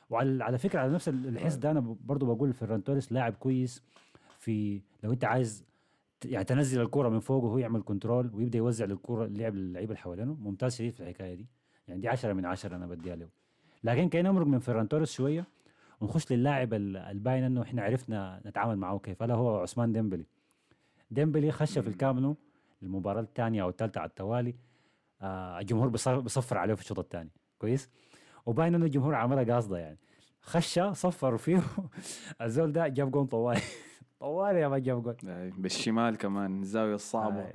وعلى 0.10 0.44
على 0.44 0.58
فكرة 0.58 0.80
على 0.80 0.94
نفس 0.94 1.10
الحس 1.10 1.56
ده 1.56 1.72
أنا 1.72 1.96
برضو 2.06 2.26
بقول 2.36 2.54
فيران 2.54 2.84
توريس 2.84 3.12
لاعب 3.12 3.34
كويس. 3.34 3.84
في 4.40 4.82
لو 5.04 5.12
أنت 5.12 5.26
عايز 5.26 5.66
يعني 6.26 6.44
تنزل 6.46 6.82
الكرة 6.82 7.10
من 7.10 7.20
فوق 7.20 7.44
وهو 7.44 7.58
يعمل 7.58 7.82
control 7.84 8.32
ويبدأ 8.34 8.58
يوزع 8.58 8.86
الكرة 8.86 9.26
اللعب 9.26 9.56
للعيبه 9.56 9.90
اللي 9.92 10.02
حوالينه. 10.02 10.34
ممتاز 10.42 10.76
شديد 10.76 10.94
في 10.94 11.00
الحكاية 11.04 11.34
دي. 11.36 11.48
يعني 11.88 12.02
دي 12.02 12.08
10 12.08 12.34
من 12.34 12.46
10 12.46 12.76
أنا 12.76 12.88
بديها 12.88 13.16
له 13.16 13.28
لكن 13.84 14.10
كي 14.10 14.22
نمرق 14.22 14.46
من 14.46 14.60
فيران 14.60 14.88
توريس 14.88 15.12
شوية. 15.12 15.46
ونخش 16.02 16.32
للاعب 16.32 16.74
ال- 16.74 16.98
الباين 16.98 17.44
إنه 17.44 17.62
إحنا 17.62 17.82
عرفنا 17.82 18.42
نتعامل 18.46 18.76
معه 18.78 19.00
كيف. 19.00 19.24
هذا 19.24 19.34
هو 19.34 19.58
عثمان 19.62 19.92
ديمبلي. 19.94 20.26
ديمبلي 21.12 21.52
خش 21.52 21.80
في 21.80 21.88
الكامنو 21.88 22.36
المباراه 22.84 23.22
الثانية 23.22 23.64
أو 23.64 23.70
الثالثة 23.70 24.02
على 24.02 24.10
التوالي. 24.10 24.56
آه 25.22 25.60
الجمهور 25.60 25.88
بص- 25.88 26.08
بصفر 26.10 26.58
عليه 26.58 26.74
في 26.74 26.82
الشوط 26.82 27.00
الثاني. 27.00 27.30
كويس؟ 27.60 27.90
وباين 28.46 28.76
إنه 28.76 28.86
الجمهور 28.86 29.16
عملها 29.16 29.44
قاصدة 29.54 29.78
يعني. 29.78 29.98
خش 30.42 30.80
صفر 30.80 31.38
فيه. 31.38 31.62
الزول 32.42 32.72
ده 32.72 32.88
جاب 32.88 33.12
جون 33.12 33.26
طوالي. 33.26 33.62
طوالي 34.20 34.60
يا 34.60 34.68
ما 34.68 34.80
جاب 34.80 35.16
أي، 35.28 35.52
بالشمال 35.58 36.18
كمان 36.18 36.62
الزاوية 36.62 36.96
الصعبة. 36.96 37.40
آه، 37.42 37.54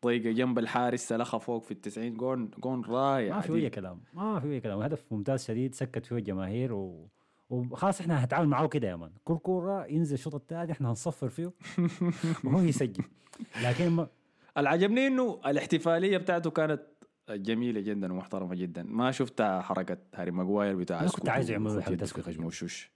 ضيقة 0.00 0.30
جنب 0.30 0.58
الحارس 0.58 1.08
سلخها 1.08 1.38
فوق 1.38 1.62
في 1.62 1.70
التسعين 1.70 2.14
جون 2.16 2.50
جون 2.58 2.84
رائع. 2.84 3.34
ما 3.34 3.40
في. 3.40 3.54
اي 3.54 3.70
كلام 3.70 4.00
ما 4.14 4.40
في 4.40 4.46
اي 4.46 4.60
كلام. 4.60 4.80
هدف 4.82 5.04
ممتاز 5.10 5.44
شديد 5.44 5.74
سكت 5.74 6.06
فيه 6.06 6.16
الجماهير 6.16 6.72
و... 6.72 7.08
وخلاص 7.50 8.00
إحنا 8.00 8.24
هنتعامل 8.24 8.48
معاه 8.48 8.66
كده 8.66 8.88
يا 8.88 8.96
man. 8.96 9.10
كل 9.24 9.38
كورة 9.38 9.86
ينزل 9.86 10.14
الشوط 10.14 10.34
الثاني 10.34 10.72
إحنا 10.72 10.90
هنصفر 10.90 11.28
فيه 11.28 11.52
وهو 12.44 12.60
يسجل. 12.60 13.04
لكن 13.64 13.88
ما 13.88 14.08
اللي 14.58 14.68
عجبني 14.68 15.06
إنه 15.06 15.40
الاحتفالية 15.46 16.18
بتاعته 16.18 16.50
كانت 16.50 16.82
جميلة 17.30 17.80
جدا 17.80 18.12
ومحترمة 18.12 18.54
جدا. 18.54 18.82
ما 18.82 19.10
شفت 19.10 19.42
حركة 19.42 19.96
هاري 20.14 20.30
ماجواير 20.30 20.76
بتاع 20.76 20.98
كنت 20.98 21.28
اسكت 21.28 21.50
يعملوا 21.50 21.72
وفوت 21.72 21.82
حركة 21.82 21.92
يده 21.94 22.04
اسكت. 22.04 22.90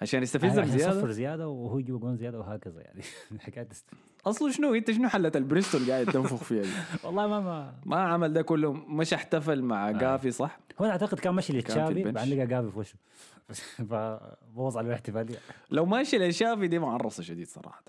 عشان 0.00 0.22
يستفزك 0.22 0.64
زياده 0.64 1.00
صفر 1.00 1.10
زيادة 1.10 1.48
وهو 1.48 1.78
يجيب 1.78 2.00
جون 2.00 2.16
زيادة 2.16 2.38
وهكذا 2.38 2.80
يعني. 2.80 3.02
حكاية 3.46 3.64
تست... 3.64 3.84
اصله 4.26 4.50
شنو؟ 4.50 4.74
إنت 4.74 4.90
شنو 4.90 5.08
حلت 5.08 5.36
البريستول 5.36 5.90
قاعد 5.90 6.06
تنفخ 6.06 6.44
فيها 6.44 6.62
دي؟ 6.62 6.68
والله 7.04 7.26
ما 7.26 7.40
ما 7.40 7.74
ما 7.86 7.96
عمل 7.96 8.32
ده 8.32 8.42
كله 8.42 8.72
مش 8.72 9.14
احتفل 9.14 9.62
مع 9.62 9.90
جافي 9.90 10.30
صح؟ 10.30 10.58
هو 10.80 10.86
أعتقد 10.86 11.18
كان 11.18 11.34
ماشي 11.34 11.52
لتشافي. 11.52 12.02
بعدين 12.02 12.36
لقى 12.36 12.46
جافي 12.46 12.70
في 12.70 12.78
وشه. 12.78 12.94
فبوظ 13.90 14.76
عليه 14.76 14.88
الاحتفالية. 14.88 15.38
لو 15.70 15.86
ماشي 15.86 16.18
لشافي 16.18 16.68
دي 16.68 16.78
معرصة 16.78 17.22
شديد 17.22 17.46
صراحة. 17.46 17.82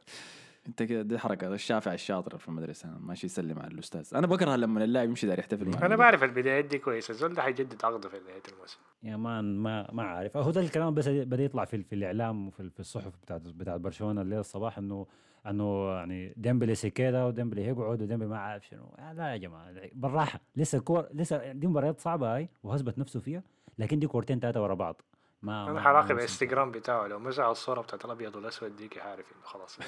انت 0.69 0.83
كده 0.83 1.01
دي 1.01 1.17
حركة 1.19 1.53
الشافع 1.53 1.93
الشاطر 1.93 2.37
في 2.37 2.47
المدرسة 2.47 2.89
ماشي 2.99 3.25
يسلم 3.25 3.59
على 3.59 3.71
الأستاذ. 3.73 4.09
أنا 4.15 4.27
بكره 4.27 4.55
لما 4.55 4.83
اللاعب 4.83 5.09
يمشي 5.09 5.27
داير 5.27 5.39
يحتفل 5.39 5.83
أنا 5.83 5.95
بعرف 5.95 6.23
البدايات 6.23 6.65
دي 6.65 6.77
كويسة 6.77 7.11
الزول 7.11 7.33
ده 7.33 7.41
حيجدد 7.41 7.85
عقده 7.85 8.09
في 8.09 8.15
نهاية 8.27 8.41
الموسم. 8.53 8.77
يا 9.03 9.17
man 9.17 9.57
ما 9.57 9.91
ما 9.91 10.03
عارف 10.03 10.37
هو 10.37 10.51
ده 10.51 10.61
الكلام 10.61 10.93
بس 10.93 11.07
بدأ 11.07 11.43
يطلع 11.43 11.65
في, 11.65 11.83
في 11.83 11.95
الإعلام 11.95 12.47
وفي 12.47 12.69
في 12.69 12.79
الصحف 12.79 13.13
بتاعت 13.23 13.41
بتاعت 13.41 13.79
برشلونة 13.79 14.21
الليلة 14.21 14.39
الصباح 14.39 14.77
انه 14.77 15.07
إنه 15.47 15.89
يعني 15.89 16.33
ديمبلي 16.37 16.75
سكيدا 16.75 17.23
وديمبلي 17.23 17.63
يقعد 17.65 18.01
وديمبلي 18.01 18.29
ما 18.29 18.37
عارف 18.37 18.67
شنو. 18.67 18.83
آه 18.99 19.13
لا 19.13 19.31
يا 19.31 19.37
جماعة 19.37 19.71
بالراحة. 19.93 20.39
لسه 20.55 20.77
الكور 20.77 21.07
لسه 21.13 21.51
دي 21.51 21.67
مباريات 21.67 21.99
صعبة 21.99 22.35
هاي 22.35 22.49
وهثبت 22.63 22.99
نفسه 22.99 23.19
فيها 23.19 23.43
لكن 23.79 23.99
دي 23.99 24.07
كورتين 24.07 24.39
ثلاثة 24.39 24.63
ورا 24.63 24.73
بعض. 24.73 25.01
ما 25.41 25.71
أنا 25.71 25.81
حراقب 25.81 26.11
الإنستغرام 26.11 26.71
بتاعه 26.71 27.07
لو 27.07 27.19
مزع 27.19 27.51
الصورة 27.51 27.81
بتاعت 27.81 28.05
الأبيض 28.05 28.35
والأسود 28.35 28.75
ديك 28.75 28.97
عارف 28.97 29.31
إنه 29.31 29.43
خلاص. 29.43 29.79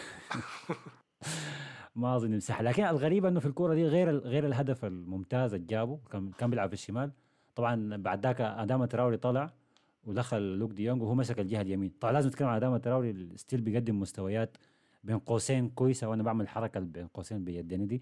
ما 1.96 2.16
أظن 2.16 2.34
يمسحها 2.34 2.64
لكن 2.64 2.86
الغريب 2.86 3.26
إنه 3.26 3.40
في 3.40 3.46
الكورة 3.46 3.74
دي 3.74 3.86
غير 3.86 4.18
غير 4.18 4.46
الهدف 4.46 4.86
الممتاز 4.86 5.54
اللي 5.54 5.66
جابه 5.66 6.00
كان 6.12 6.32
كان 6.32 6.50
بيلعب 6.50 6.68
في 6.68 6.74
الشمال. 6.74 7.12
طبعا 7.56 7.98
بعد 7.98 8.26
ذاك 8.26 8.42
ادام 8.42 8.86
تراوري 8.86 9.18
طلع 9.18 9.50
ودخل 10.04 10.42
لوك 10.42 10.72
دي 10.72 10.84
يونغ 10.84 11.04
وهو 11.04 11.16
مسك 11.16 11.40
الجهة 11.40 11.62
اليمين. 11.62 11.92
طبعا 12.00 12.14
لازم 12.14 12.30
نتكلم 12.30 12.48
عن 12.48 12.56
ادام 12.56 12.78
تراوري 12.78 13.30
still 13.36 13.62
بيقدم 13.62 14.00
مستويات 14.00 14.58
بين 15.04 15.20
قوسين 15.20 15.70
كويسة 15.70 16.08
وأنا 16.08 16.24
بعمل 16.24 16.48
اللي 16.58 16.88
بين 16.88 17.08
قوسين 17.08 17.44
بيديني 17.44 17.86
دي. 17.86 18.02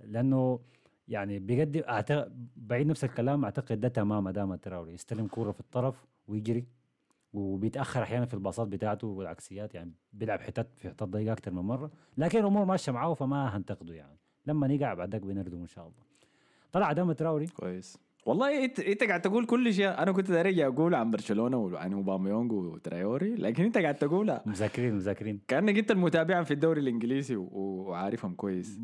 لأنه 0.00 0.60
يعني 1.08 1.38
بيقدم 1.38 1.82
أعتقد 1.88 2.48
بعيد 2.56 2.86
نفس 2.86 3.04
الكلام 3.04 3.44
أعتقد 3.44 3.80
ده 3.80 3.88
تمام 3.88 4.28
ادام 4.28 4.54
تراوري. 4.54 4.94
يستلم 4.94 5.26
كورة 5.26 5.52
في 5.52 5.60
الطرف 5.60 6.06
ويجري. 6.28 6.77
وبيتأخر 7.38 8.02
أحيانا 8.02 8.26
في 8.26 8.34
الباصات 8.34 8.68
بتاعته 8.68 9.06
والعكسيات 9.06 9.74
يعني 9.74 9.92
بيلعب 10.12 10.40
حتت 10.40 10.66
في 10.76 10.88
حتت 10.88 11.02
ضيقة 11.02 11.32
أكثر 11.32 11.50
من 11.50 11.62
مرة. 11.62 11.90
لكن 12.18 12.38
الأمور 12.38 12.64
ماشية 12.64 12.92
معاه 12.92 13.14
فما 13.14 13.56
هنتقده 13.56 13.94
يعني. 13.94 14.18
لما 14.46 14.76
بعد 14.94 15.10
ذاك 15.12 15.22
بنردم 15.22 15.60
إن 15.60 15.66
شاء 15.66 15.84
الله. 15.84 16.02
طلع 16.72 16.90
ادام 16.90 17.12
تراوري. 17.12 17.46
كويس. 17.46 17.98
والله 18.26 18.64
انت 18.64 18.80
إنت 18.80 19.02
قاعد 19.02 19.20
تقول 19.20 19.46
كل 19.46 19.74
شيء. 19.74 19.88
أنا 19.88 20.12
كنت 20.12 20.30
داير 20.30 20.48
أجي 20.50 20.66
أقول 20.66 20.94
عن 20.94 21.10
برشلونة 21.10 21.56
وعن 21.56 21.92
أوباميونج 21.92 22.52
وترايوري 22.52 23.34
لكن 23.34 23.64
إنت 23.64 23.78
قاعد 23.78 23.94
تقولها. 23.94 24.42
مذاكرين 24.46 24.94
مذاكرين 24.94 25.40
كأنك 25.48 25.78
أنت 25.78 25.90
المتابع 25.90 26.42
في 26.42 26.50
الدوري 26.54 26.80
الإنجليزي 26.80 27.36
وعارفهم 27.36 28.34
كويس. 28.34 28.78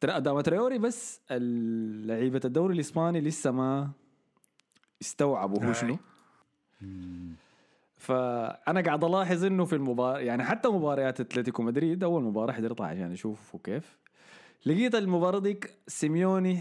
ترى 0.00 0.16
ادام 0.16 0.40
ترايوري 0.40 0.78
بس 0.78 1.20
ال- 1.30 2.06
لعيبه 2.06 2.40
الدوري 2.44 2.74
الإسباني 2.74 3.20
لسه 3.20 3.50
ما 3.50 3.90
استوعبوا 5.02 5.64
هو. 5.64 5.72
شنو. 5.72 5.96
فأنا 8.00 8.80
قاعد 8.80 9.04
ألاحظ 9.04 9.44
إنه 9.44 9.64
في 9.64 9.72
المباراه 9.76 10.18
يعني 10.18 10.44
حتى 10.44 10.68
مباريات 10.68 11.20
أتلتيكو 11.20 11.62
مدريد 11.62 12.04
أول 12.04 12.22
مباراة 12.22 12.52
حضرتها 12.52 12.86
عشان 12.86 13.12
اشوفه 13.12 13.58
كيف. 13.64 13.98
لقيت 14.66 14.94
المباراة 14.94 15.38
ديك 15.38 15.70
سيميوني 15.86 16.60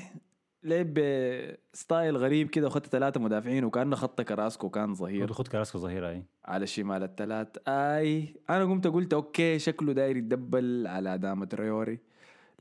لعب 0.64 0.94
ب 0.94 1.15
style 1.15 2.18
غريب 2.18 2.50
كده 2.50 2.68
وخت 2.68 2.86
ثلاثة 2.86 3.20
مدافعين 3.20 3.64
وكأنه 3.64 3.96
خط 3.96 4.22
كراسكو 4.22 4.70
كان 4.70 4.94
ظهير. 4.94 5.34
خت 5.34 5.48
كراسكو 5.48 5.80
ظهيره 5.80 6.10
أي. 6.10 6.24
على 6.46 6.64
الشمال 6.64 7.04
الثلاث. 7.04 7.48
أي. 7.68 8.36
أنا 8.50 8.64
قمت 8.64 8.88
قلت 8.88 9.14
okay 9.14 9.60
شكله 9.60 9.94
داير 9.94 10.18
يتدبل 10.18 10.88
على 10.88 11.18
ادامة 11.18 11.46
تريوري 11.46 12.00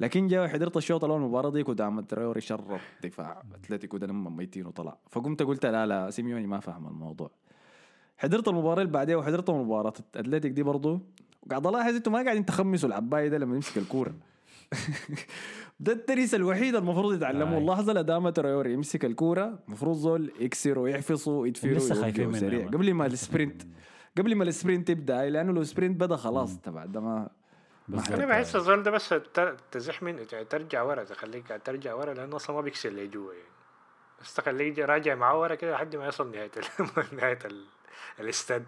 لكن 0.01 0.27
جاء 0.27 0.49
حضرت 0.49 0.77
الشوط 0.77 1.05
الأول 1.05 1.21
المباراه 1.21 1.51
ديك 1.51 1.69
وادامة 1.69 2.03
تريوري 2.03 2.41
شرب 2.41 2.79
دفاع 3.05 3.43
أتلتيكو 3.55 3.97
ده 3.97 4.07
لما 4.07 4.31
ميتين 4.31 4.67
وطلع. 4.67 4.99
فقمت 5.11 5.43
قلت 5.43 5.67
لا 5.67 5.87
لا 5.87 6.11
سيميوني 6.11 6.47
ما 6.47 6.61
فاهم 6.61 6.87
الموضوع. 6.87 7.31
حضرت 8.19 8.49
المباراة 8.49 8.83
اللي 8.83 8.93
بعديها 8.93 9.17
وحضرت 9.17 9.51
مباراة 9.51 9.93
اتلتيك 10.15 10.53
دي 10.53 10.63
برضو 10.63 11.01
وقاعد 11.47 11.67
ألاحظ 11.67 11.95
إنتوا 11.95 12.13
ما 12.13 12.23
قاعدين 12.23 12.45
تخمسوا 12.47 12.89
العباية 12.89 13.29
ده 13.29 13.39
لما 13.39 13.55
يمسك 13.55 13.79
الكورة 13.79 14.15
ده 15.81 15.93
الدرس 15.93 16.35
الوحيد 16.35 16.75
المفروض 16.75 17.15
يتعلموه 17.15 17.55
آي. 17.57 17.59
اللحظه 17.59 17.93
اللي 17.93 18.03
ادامة 18.03 18.31
تريوري 18.31 18.73
يمسك 18.73 19.05
الكورة 19.05 19.59
المفروض 19.69 19.97
زول 19.97 20.33
يكسره 20.41 20.81
ويحفظه 20.81 21.33
ويدفره 21.33 21.71
لسه 21.71 21.95
خايفين 21.95 22.29
منه 22.29 22.39
سريع. 22.39 22.67
قبل 22.67 22.95
ما 22.95 23.07
ال 23.07 23.14
sprint. 23.14 23.63
قبل 24.19 24.35
ما 24.35 24.45
ال 24.45 24.51
sprint 24.51 24.91
يبدأ 24.91 25.31
لأنه 25.31 25.53
لو 25.53 25.61
ال 25.61 25.67
sprint 25.67 26.01
بدأ 26.01 26.17
خلاص 26.17 26.59
تبع 26.61 26.85
ده 26.85 27.01
ما. 27.01 27.29
أنا 28.11 28.27
بحس 28.27 28.57
الزول 28.57 28.83
ده 28.83 28.91
بس 28.91 29.09
ت- 29.09 29.57
تزح 29.73 30.03
من 30.03 30.17
ترجع 30.51 30.83
ورا 30.83 31.05
تخليك 31.05 31.61
ترجع 31.65 31.95
ورا 31.95 32.15
لأنه 32.15 32.37
أصلا 32.37 32.57
ما 32.57 32.63
بيكسر 32.63 32.89
اللي 32.89 33.07
جوا 33.07 33.33
يعني 33.33 33.49
بس 34.23 34.35
تخليه 34.35 34.65
يجي 34.65 34.85
راجع 34.85 35.15
معاه 35.15 35.41
ورا 35.41 35.55
كده 35.55 35.73
لحد 35.73 35.97
ما 35.97 36.05
يوصل 36.05 36.31
نهاية 36.31 36.51
ال- 36.57 37.05
نهاية 37.19 37.39
ال- 37.45 37.65
الاستاد. 38.21 38.65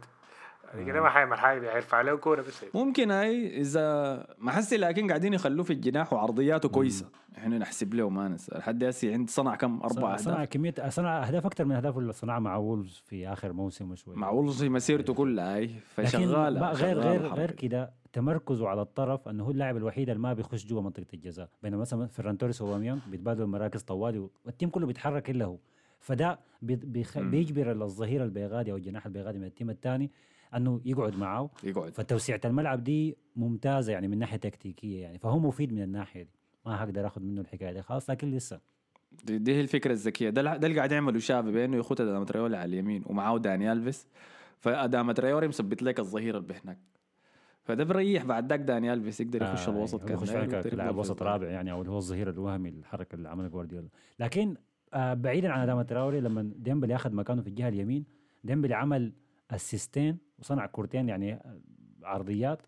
بعد 0.75 0.87
كده 0.87 1.01
ما 1.01 1.09
حيعمل 1.09 1.38
حاجة 1.38 1.59
بيرفع 1.59 1.97
عليه 1.97 2.14
كورة 2.14 2.43
بس. 2.43 2.64
ممكن 2.75 3.11
هاي 3.11 3.61
إذا 3.61 4.27
ما 4.38 4.53
حسي 4.53 4.77
لكن 4.77 5.09
قاعدين 5.09 5.35
يخلوه 5.35 5.64
في 5.64 5.73
الجناح 5.73 6.12
وعرضياته 6.12 6.69
كويسة. 6.69 7.09
إحنا 7.38 7.59
نحسب 7.59 7.95
له 7.95 8.09
ما 8.09 8.29
ننسى 8.29 8.59
لحد 8.59 8.85
هسي 8.85 9.12
عند 9.12 9.31
صنع 9.31 9.55
كم؟ 9.55 9.81
أربع 9.83 10.16
صنع 10.16 10.35
اهداف 10.35 10.49
كميه 10.49 10.75
صنع 10.88 11.27
أهداف 11.27 11.47
أكثر 11.47 11.64
من 11.64 11.75
أهداف 11.75 11.99
اللي 11.99 12.12
صنعها 12.12 12.38
مع 12.38 12.57
وولفز 12.57 13.03
في 13.07 13.29
آخر 13.29 13.53
موسم 13.53 13.90
وشوي؟ 13.90 14.16
مع 14.16 14.31
وولفز 14.31 14.64
مسيرته 14.64 15.14
كلها 15.14 15.57
هاي. 15.57 15.64
لكن 15.64 15.81
فشغال 16.09 16.59
بقى 16.61 16.73
غير 16.73 16.99
غير 16.99 17.27
غير 17.27 17.51
كده 17.51 17.93
تمركزه 18.12 18.69
على 18.69 18.83
الطرف 18.83 19.29
إنه 19.29 19.45
هو 19.45 19.51
اللاعب 19.51 19.77
الوحيد 19.77 20.11
اللي 20.11 20.23
ما 20.23 20.33
بيخش 20.33 20.66
جوا 20.66 20.83
منطقة 20.83 21.07
الجزاء. 21.14 21.49
بينما 21.62 21.81
مثلا 21.81 22.07
فيران 22.07 22.38
توريس 22.38 22.62
وأوباميانج 22.62 23.01
بيتبادلوا 23.07 23.47
المراكز 23.47 23.83
طوالي 23.83 24.29
وال 24.44 24.53
team 24.53 24.70
كله 24.71 24.87
بيتحرك 24.87 25.31
إلا 25.31 25.45
هو. 25.45 25.57
فده 26.00 26.38
بي- 26.62 26.76
بيخ... 26.76 27.18
بيجبر 27.18 27.72
الظهير 27.72 28.24
البيغادي 28.24 28.72
أو 28.72 28.76
الجناح 28.76 29.06
البيغادي 29.06 29.38
من 29.38 29.44
ال 29.44 29.50
team 29.50 29.70
الثاني 29.70 30.10
أنه 30.56 30.80
يقعد 30.84 31.18
معاه 31.18 31.50
يقعد. 31.64 31.94
فتوسيعة 31.94 32.40
الملعب 32.44 32.84
دي 32.84 33.16
ممتازة 33.36 33.92
يعني 33.92 34.08
من 34.08 34.18
ناحية 34.18 34.36
تكتيكية 34.36 35.02
يعني. 35.02 35.18
فهو 35.18 35.38
مفيد 35.38 35.72
من 35.72 35.82
الناحية 35.82 36.22
دي. 36.22 36.30
ما 36.66 36.84
هقدر 36.84 37.06
أخذ 37.06 37.22
منه 37.22 37.40
الحكاية 37.40 37.72
دي 37.72 37.82
خلاص 37.82 38.10
لكن 38.10 38.30
لسه. 38.30 38.60
دي, 39.24 39.38
دي 39.38 39.54
هي 39.54 39.60
الفكرة 39.60 39.92
الذكية. 39.92 40.30
ده, 40.30 40.56
ده 40.56 40.66
اللي 40.66 40.76
قاعد 40.78 40.92
يعمله 40.92 41.18
شافي 41.18 41.50
بأنه 41.52 41.76
يخت 41.76 42.00
ادام 42.00 42.24
تريوري 42.24 42.56
على 42.56 42.64
اليمين 42.64 43.02
ومعاه 43.06 43.38
داني 43.38 43.72
ألفيس. 43.72 44.06
فادام 44.58 45.12
تريوري 45.12 45.48
مثبت 45.48 45.82
لك 45.82 46.00
الظهير 46.00 46.36
اللي 46.36 46.48
بهناك. 46.48 46.78
فده 47.62 47.84
بريح 47.84 48.24
بعد 48.24 48.48
ذاك 48.50 48.60
داني 48.60 48.92
ألفيس 48.92 49.20
يقدر 49.20 49.42
يخش 49.42 49.68
آه، 49.68 49.72
الوسط 49.72 50.04
كان 50.04 50.16
يخش 50.16 50.30
يقدر 50.30 50.98
وسط 50.98 51.22
رابع 51.22 51.46
يعني 51.48 51.72
أو 51.72 51.80
اللي 51.80 51.92
هو 51.92 51.98
الظهير 51.98 52.30
الوهمي 52.30 52.68
الحركة 52.68 53.14
اللي 53.14 53.28
عملها 53.28 53.48
جوارديولا. 53.48 53.88
لكن 54.18 54.56
آه 54.94 55.14
بعيدا 55.14 55.48
عن 55.53 55.61
ادام 55.61 55.83
تراوري 55.83 56.20
لما 56.20 56.53
ديمبلي 56.57 56.94
أخذ 56.94 57.12
مكانه 57.14 57.42
في 57.42 57.48
الجهة 57.48 57.68
اليمين 57.68 58.05
ديمبلي 58.44 58.74
عمل 58.74 59.12
assist 59.50 60.01
ين 60.01 60.18
وصنع 60.38 60.66
كورتين 60.66 61.09
يعني 61.09 61.35
آه، 61.35 61.61
عرضيات 62.03 62.62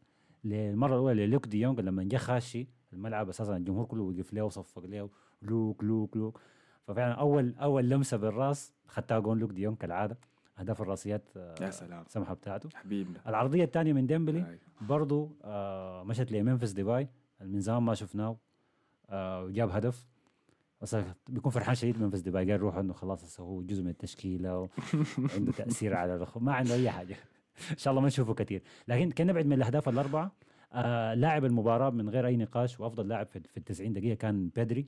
للمرة 0.45 0.93
الأولى 0.95 1.27
للوك 1.27 1.47
دي 1.47 1.61
يونغ 1.61 1.81
لما 1.81 2.03
جه 2.05 2.17
خاشي 2.17 2.67
الملعب 2.93 3.29
أساسا 3.29 3.57
الجمهور 3.57 3.85
كله 3.85 4.03
وقف 4.03 4.33
له 4.33 4.43
وصفق 4.43 4.87
له 4.87 5.11
لوك 5.43 5.85
لوك 5.85 6.17
لوك. 6.17 6.41
ففعلا 6.87 7.13
أول 7.15 7.55
أول 7.59 7.89
لمسة 7.91 8.17
بالراس 8.17 8.73
خدتها 8.89 9.19
جون 9.19 9.39
لوك 9.39 9.51
دي 9.51 9.63
يونغ 9.63 9.77
كالعادة 9.77 10.19
اهداف 10.59 10.83
الرأسيات 10.83 11.29
آه، 11.37 11.55
يا 11.61 11.71
سلام. 11.71 12.05
سمحة 12.09 12.35
بتاعته. 12.35 12.69
حبيبنا. 12.75 13.21
العرضية 13.29 13.65
الثانية 13.65 13.93
من 13.93 14.07
ديمبلي 14.07 14.41
آه 15.45 16.03
مشت 16.05 16.33
لممفيس 16.33 16.71
ديباي 16.73 17.09
من 17.41 17.61
زمان 17.61 17.83
ما 17.83 17.95
شفناه 17.95 18.37
آه 19.11 19.45
وجاب 19.45 19.71
هدف. 19.71 20.07
بس 20.83 20.97
بيكون 21.29 21.53
فرحان 21.53 21.75
شديد 21.75 22.01
ممفيس 22.03 22.21
ديباي 22.21 22.51
قال 22.51 22.61
روح 22.61 22.77
إنه 22.77 22.93
خلاص 22.93 23.25
هسه 23.25 23.43
هو 23.45 23.63
جزء 23.63 23.83
من 23.83 23.89
التشكيلة 23.91 24.59
وعنده 24.59 25.53
تأثير 25.59 25.95
على 25.95 26.15
الرخو 26.15 26.41
ما 26.41 26.53
عنده 26.55 26.75
أي 26.75 26.91
حاجة. 26.91 27.17
إن 27.71 27.77
شاء 27.77 27.91
الله 27.91 28.01
ما 28.01 28.07
نشوفه 28.09 28.35
كثير. 28.35 28.63
لكن 28.89 29.11
كان 29.11 29.27
نبعد 29.27 29.47
من 29.47 29.53
الأهداف 29.53 29.89
الأربعة 29.89 30.33
آه 30.73 31.15
لاعب 31.15 31.45
المباراة 31.45 31.91
من 31.91 32.09
غير 32.09 32.27
أي 32.27 32.37
نقاش 32.37 32.81
وأفضل 32.81 33.09
لاعب 33.09 33.27
في 33.27 33.41
في 33.41 33.57
ال 33.57 33.65
90 33.65 33.93
دقيقة 33.93 34.15
كان 34.15 34.49
بيدري. 34.57 34.87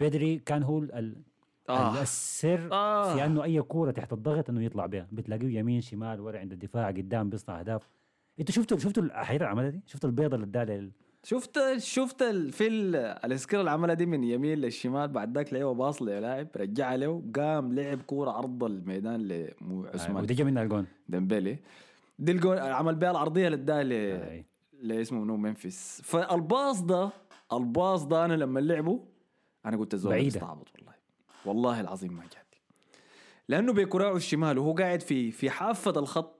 بيدري 0.00 0.38
كان 0.38 0.62
هو 0.62 0.78
ال- 0.78 1.22
آه. 1.68 2.02
السر 2.02 2.68
آه. 2.72 3.14
في 3.14 3.24
إنه 3.24 3.42
أي 3.44 3.62
كورة 3.62 3.90
تحت 3.90 4.12
الضغط 4.12 4.50
إنه 4.50 4.62
يطلع 4.64 4.86
بها. 4.86 5.08
بتلاقيه 5.12 5.58
يمين 5.58 5.80
شمال 5.80 6.20
ورا 6.20 6.38
عند 6.38 6.52
الدفاع 6.52 6.86
قدام 6.88 7.30
بيصنع 7.30 7.60
أهداف. 7.60 7.88
أنتوا 8.40 8.54
شفتوا 8.54 8.78
شفتوا 8.78 9.02
الحقيقة 9.02 9.36
اللي 9.36 9.46
عملها 9.48 9.70
دي؟ 9.70 9.80
شفتوا 9.86 10.10
الباصة 10.10 10.34
اللي 10.36 10.46
اداها 10.46 10.90
شفت 11.24 11.58
شفت 11.78 12.22
في 12.24 12.66
ال- 12.66 12.96
ال 12.96 13.07
skill 13.07 13.60
اللي 13.60 13.70
عملها 13.70 13.94
دي 13.94 14.06
من 14.06 14.24
يمين 14.24 14.58
للشمال؟ 14.58 15.08
بعد 15.08 15.36
ذاك 15.38 15.52
لعبه 15.52 15.74
باص 15.74 16.02
للاعب 16.02 16.48
رجعها 16.56 16.96
له 16.96 17.22
قام 17.36 17.72
لعب 17.74 18.02
كورة 18.02 18.30
عرض 18.30 18.64
الميدان 18.64 19.28
لمو 19.28 19.84
آه، 19.84 20.16
ودي 20.16 20.34
جا 20.34 20.44
منها 20.44 20.62
الجون. 20.62 20.86
ديمبلي. 21.08 21.58
دي 22.18 22.32
الجول 22.32 22.58
عمل 22.58 22.94
بها 22.94 23.10
العرضية 23.10 23.46
اللي 23.46 23.56
اداها 23.56 23.82
ل 23.84 23.92
آه. 23.92 24.44
لاسمه 24.82 25.20
منو؟ 25.20 25.36
ممفيس 25.36 26.00
فالباص 26.04 26.82
ده 26.82 27.10
الباص 27.52 28.04
ده 28.04 28.24
أنا 28.24 28.34
لما 28.34 28.60
لعبه 28.60 29.00
أنا 29.66 29.76
قلت 29.76 29.94
الزول. 29.94 30.14
استعبط 30.14 30.68
والله. 30.78 30.92
والله 31.44 31.80
العظيم 31.80 32.12
ما 32.12 32.22
جات 32.22 32.54
لأنه 33.48 33.72
بكراعه 33.72 34.16
الشمال 34.16 34.58
وهو 34.58 34.72
قاعد 34.74 35.00
في 35.00 35.30
في 35.30 35.50
حافة 35.50 35.90
الخط 35.90 36.38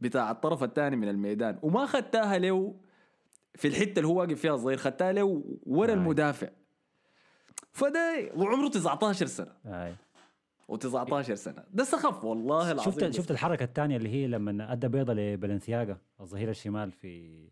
بتاع 0.00 0.30
الطرف 0.30 0.64
الثاني 0.64 0.96
من 0.96 1.08
الميدان 1.08 1.58
وما 1.62 1.86
خدتها 1.86 2.38
له 2.38 2.74
في 3.54 3.68
الحتة 3.68 3.98
اللي 3.98 4.08
هو 4.08 4.20
واقف 4.20 4.40
فيها 4.40 4.54
الظهير 4.54 4.76
خدتها 4.76 5.12
له 5.12 5.44
ورا 5.66 5.90
آه. 5.90 5.94
المدافع 5.94 6.48
فده 7.72 8.30
وعمره 8.36 8.68
19 8.68 9.26
سنة 9.26 9.52
آه. 9.66 9.96
و19 10.72 11.20
سنة 11.34 11.64
ده 11.72 11.84
سخف 11.84 12.24
والله 12.24 12.72
العظيم 12.72 12.92
شفت 12.92 13.10
شفت 13.10 13.30
الحركة 13.30 13.64
الثانية 13.64 13.96
اللي 13.96 14.08
هي 14.08 14.26
لما 14.26 14.72
أدى 14.72 14.88
بيضة 14.88 15.12
لبلنسياغا 15.14 15.98
الظهير 16.20 16.50
الشمال 16.50 16.92
في 16.92 17.44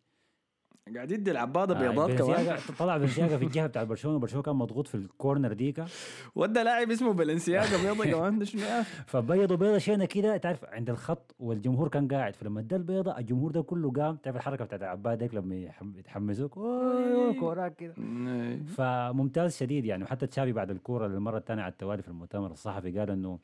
قاعد 0.95 1.11
يدي 1.11 1.31
العباده 1.31 1.77
آه، 1.77 1.89
بيضات 1.89 2.11
كمان. 2.19 2.59
طلع 2.79 2.97
بلنسياغا 2.97 3.37
في 3.37 3.45
الجهة 3.45 3.67
بتاع 3.73 3.85
برشلونة 3.85 4.19
برشلونه 4.19 4.43
كان 4.43 4.57
مضغوط 4.57 4.89
في 4.89 4.95
الكورنر 4.95 5.53
ديكا 5.53 5.87
ودى 6.35 6.63
لاعب 6.63 6.91
اسمه 6.91 7.13
بلنسياغا 7.13 7.95
بيضة 7.95 8.05
كمان 8.05 8.45
شنو 8.45 8.63
أخي؟ 8.63 8.91
فبيضوا 9.07 9.57
بيضه 9.57 9.79
شينا 9.79 10.05
كده 10.05 10.37
تعرف 10.37 10.65
عند 10.65 10.91
الخط 10.91 11.35
والجمهور 11.39 11.89
كان 11.89 12.09
قاعد 12.09 12.37
فلما 12.37 12.61
ادى 12.61 12.77
البيضة 12.77 13.19
الجمهور 13.19 13.51
ده 13.51 13.63
كله 13.63 13.91
قام 13.93 14.17
تعرف 14.17 14.37
الحركة 14.37 14.65
بتاعت 14.65 14.83
العباد 14.83 15.19
ديك 15.19 15.35
لما 15.35 15.71
يتحمسوك 15.97 16.57
أوه، 16.57 17.33
كوراك 17.41 17.77
كده. 17.77 17.95
إيه. 17.99 18.63
فممتاز 18.63 19.57
شديد 19.57 19.85
يعني. 19.85 20.05
وحتى 20.05 20.27
تشافي 20.27 20.53
بعد 20.53 20.71
الكورة 20.71 21.07
للمرة 21.07 21.39
الثانية 21.39 21.63
على 21.63 21.73
التوالي 21.73 22.03
في 22.03 22.09
المؤتمر 22.09 22.51
الصحفي 22.51 22.99
قال 22.99 23.11
إنه 23.11 23.39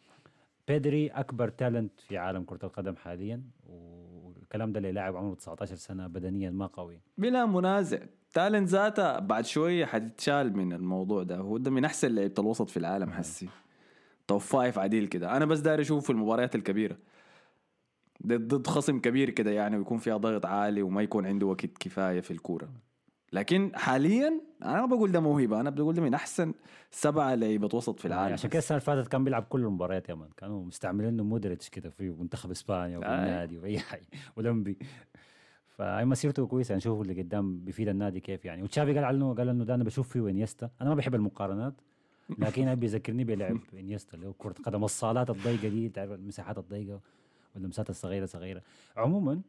بيدري 0.69 1.09
أكبر 1.09 1.49
تالنت 1.49 2.01
في 2.01 2.19
عالم 2.19 2.43
كرة 2.43 2.59
القدم 2.65 2.97
حاليا 2.97 3.43
والكلام 4.49 4.73
ده 4.73 4.81
للاعب 4.81 5.17
عمره 5.17 5.35
19 5.35 5.77
سنة 5.77 6.07
بدنيا 6.07 6.51
ما 6.51 6.67
قوي. 6.67 7.01
بلا 7.19 7.47
منازع. 7.47 7.99
talent 8.35 8.69
ذاتها 8.69 9.19
بعد 9.19 9.47
شوية 9.47 9.85
حتتشال 9.85 10.57
من 10.57 10.73
الموضوع 10.73 11.23
ده. 11.23 11.37
هو 11.37 11.59
ده 11.59 11.71
من 11.71 11.85
أحسن 11.85 12.15
لعيبة 12.15 12.35
الوسط 12.39 12.71
في 12.71 12.77
العالم 12.77 13.11
حسي. 13.11 13.49
top 14.29 14.41
five 14.41 14.79
عديل 14.79 15.07
كده. 15.07 15.37
أنا 15.37 15.45
بس 15.45 15.59
داير 15.59 15.81
أشوف 15.81 16.05
في 16.05 16.11
المباريات 16.11 16.55
الكبيرة. 16.55 16.97
ضد 18.27 18.55
ضد 18.55 18.67
خصم 18.67 18.99
كبير 19.01 19.31
كده 19.31 19.51
يعني 19.51 19.77
ويكون 19.77 19.99
فيها 19.99 20.17
ضغط 20.17 20.47
عالي 20.47 20.83
وما 20.83 21.03
يكون 21.03 21.27
عنده 21.27 21.47
وقت 21.47 21.67
كفاية 21.81 22.21
في 22.21 22.31
الكورة. 22.31 22.69
لكن 23.33 23.73
حاليا 23.75 24.41
أنا 24.63 24.81
ما 24.81 24.87
بقول 24.87 25.13
ده 25.13 25.21
موهبة. 25.21 25.61
أنا 25.61 25.71
بقول 25.71 25.95
ده 25.95 26.03
من 26.03 26.15
أحسن 26.15 26.55
سبعه 26.91 27.35
لعيبة 27.35 27.69
وسط 27.75 27.99
في 28.01 28.09
العالم. 28.09 28.33
عشان 28.33 28.51
كده 28.51 28.59
السنة 28.59 28.77
اللي 28.79 28.85
فاتت 28.87 29.09
كان 29.09 29.25
بيلعب 29.25 29.43
كل 29.43 29.61
المباريات 29.61 30.09
يا 30.09 30.15
man. 30.15 30.29
كانوا 30.37 30.65
مستعملينه 30.65 31.23
مودريتش 31.25 31.69
كده 31.69 31.91
في 31.91 32.11
منتخب 32.11 32.51
إسبانيا 32.51 32.99
وفي. 32.99 33.07
النادي 33.09 33.59
واي 33.59 33.79
حاجة. 33.79 34.07
ولمبي 34.37 34.79
فهي 35.69 36.05
مسيرته 36.05 36.47
كويسة. 36.47 36.77
نشوف 36.77 37.01
اللي 37.03 37.23
قدام 37.23 37.59
بيفيد 37.65 37.89
النادي 37.89 38.21
كيف 38.21 38.45
يعني. 38.45 38.63
وتشافي 38.63 38.95
قال 38.95 39.05
عنه 39.05 39.35
قال 39.35 39.49
إنه 39.49 39.65
ده 39.65 39.75
أنا 39.75 39.85
بشوف 39.85 40.09
فيه 40.09 40.29
إنيستا. 40.29 40.71
أنا 40.81 40.89
ما 40.89 40.95
بحب 40.95 41.15
المقارنات 41.15 41.75
لكن 42.39 42.75
بيذكرني 42.75 43.25
بلعب 43.25 43.59
إنيستا 43.81 44.15
اللي 44.15 44.27
هو 44.27 44.33
كرة 44.33 44.55
قدم. 44.65 44.85
الصالات 44.85 45.31
الضيقة 45.31 45.69
دي 45.69 45.89
تعرف 45.89 46.11
المساحات 46.13 46.59
الضيقة 46.59 47.01
واللمسات 47.55 47.91
الصغيره 47.91 48.27
صغيرة. 48.27 48.63
عموما 48.97 49.41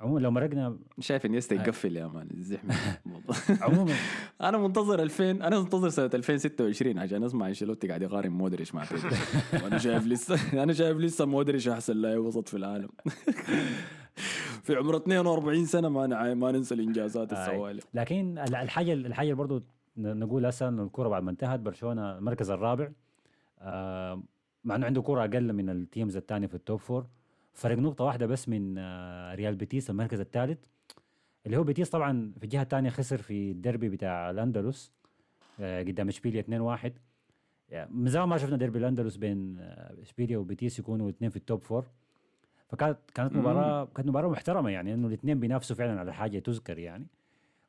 عموما 0.00 0.20
لو 0.20 0.30
مرقنا 0.30 0.78
شايف 1.00 1.26
إنيستا 1.26 1.54
يقفل 1.56 1.96
يا 1.96 2.06
مان 2.06 2.28
الزحمة. 2.34 2.74
عموما. 3.64 3.92
أنا 4.40 4.58
منتظر 4.58 5.02
2000 5.02 5.30
أنا 5.30 5.60
منتظر 5.60 5.88
سنة 5.88 6.10
2026 6.14 6.98
عشان 6.98 7.24
أسمع 7.24 7.48
أنشيلوتي 7.48 7.88
قاعد 7.88 8.02
يقارن 8.02 8.30
مودريتش 8.30 8.74
مع 8.74 8.84
بيدري 8.92 9.10
وأنا 9.64 9.78
شايف 9.78 10.06
لسه 10.06 10.62
أنا 10.62 10.72
شايف 10.72 10.96
لسه 10.96 11.24
مودريتش 11.24 11.68
أحسن 11.68 11.96
لاعب 11.96 12.18
وسط 12.18 12.48
في 12.48 12.56
العالم. 12.56 12.88
في 14.62 14.74
عمر 14.76 14.96
42 14.96 15.66
سنة 15.66 15.88
ما 15.88 16.06
نع- 16.06 16.34
ما 16.34 16.52
ننسى 16.52 16.74
الإنجازات 16.74 17.32
آي. 17.32 17.40
السوالف. 17.42 17.84
لكن 17.94 18.38
ال- 18.38 18.54
الحاجة 18.54 18.92
الحاجة 18.92 19.24
اللي 19.26 19.34
برضه 19.36 19.62
نقول 19.96 20.46
هسه 20.46 20.68
انه 20.68 20.82
الكورة 20.82 21.08
بعد 21.08 21.22
ما 21.22 21.30
انتهت 21.30 21.60
برشلونة 21.60 22.18
المركز 22.18 22.50
الرابع. 22.50 22.88
آه 23.60 24.22
مع 24.64 24.76
إنه 24.76 24.86
عنده 24.86 25.02
كورة 25.02 25.20
أقل 25.24 25.52
من 25.52 25.70
ال 25.70 25.78
teams 25.78 26.16
الثانية 26.16 26.46
في 26.46 26.54
ال 26.54 26.61
top 26.61 26.80
four 26.80 27.06
فرق 27.58 27.78
نقطه 27.78 28.04
واحدة 28.04 28.26
بس 28.26 28.48
من 28.48 28.78
آه 28.78 29.34
ريال 29.34 29.54
بيتيس 29.54 29.90
المركز 29.90 30.20
الثالث 30.20 30.58
اللي 31.46 31.56
هو 31.56 31.62
بيتيس 31.62 31.90
طبعا 31.90 32.32
في 32.38 32.44
الجهة 32.44 32.62
الثانية 32.62 32.90
خسر 32.90 33.16
في 33.18 33.50
الديربي 33.50 33.88
بتاع 33.88 34.30
الأندلس 34.30 34.92
آه 35.60 35.82
قدام 35.82 36.08
إشبيليا 36.08 36.42
2-1 36.42 36.90
يعني 37.68 37.90
من 37.92 38.08
زمان 38.08 38.28
ما 38.28 38.38
شفنا 38.38 38.56
ديربي 38.56 38.78
الأندلس 38.78 39.16
بين 39.16 39.56
آه، 39.58 40.02
إشبيليا 40.02 40.38
وبيتيس 40.38 40.78
يكونوا 40.78 41.10
اثنين 41.10 41.30
في 41.30 41.36
ال 41.36 41.42
top 41.42 41.62
four 41.62 41.86
فكانت 42.68 42.98
كانت. 43.14 43.36
مباراة 43.36 43.84
كانت 43.84 44.08
مباراة 44.08 44.28
محترمة 44.28 44.70
يعني 44.70 44.94
إنه 44.94 45.08
الاثنين 45.08 45.40
بينافسوا 45.40 45.76
فعلا 45.76 46.00
على 46.00 46.14
حاجة 46.14 46.38
تذكر 46.38 46.78
يعني. 46.78 47.06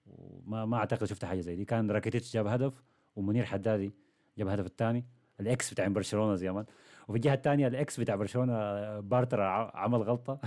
وما 0.08 0.66
ما 0.66 0.78
أعتقد 0.78 1.06
شفت 1.06 1.26
حاجة 1.26 1.40
زي 1.40 1.56
دي. 1.56 1.66
كان 1.66 1.92
راكيتيتش 1.92 2.34
جاب 2.34 2.48
هدف 2.48 2.74
ومنير 3.16 3.46
حدادي 3.46 3.92
جاب 4.38 4.48
الهدف 4.48 4.66
الثاني. 4.66 5.06
ال 5.40 5.51
ex 5.51 5.74
بتاع 5.74 5.88
برشلونة 5.88 6.36
زي 6.36 6.52
ما 6.52 6.66
وفي 7.10 7.18
الجهه 7.18 7.34
الثانية 7.34 7.68
ال 7.68 7.79
ex 7.79 8.00
بتاع 8.00 8.16
برشلونة 8.16 8.54
بارترا 9.00 9.42
عمل 9.74 10.02
غلطة. 10.02 10.40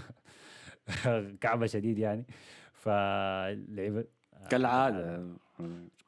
كعبة 1.41 1.67
شديد 1.67 1.99
يعني. 1.99 2.27
فلعب 2.73 4.05
كالعادة. 4.51 5.27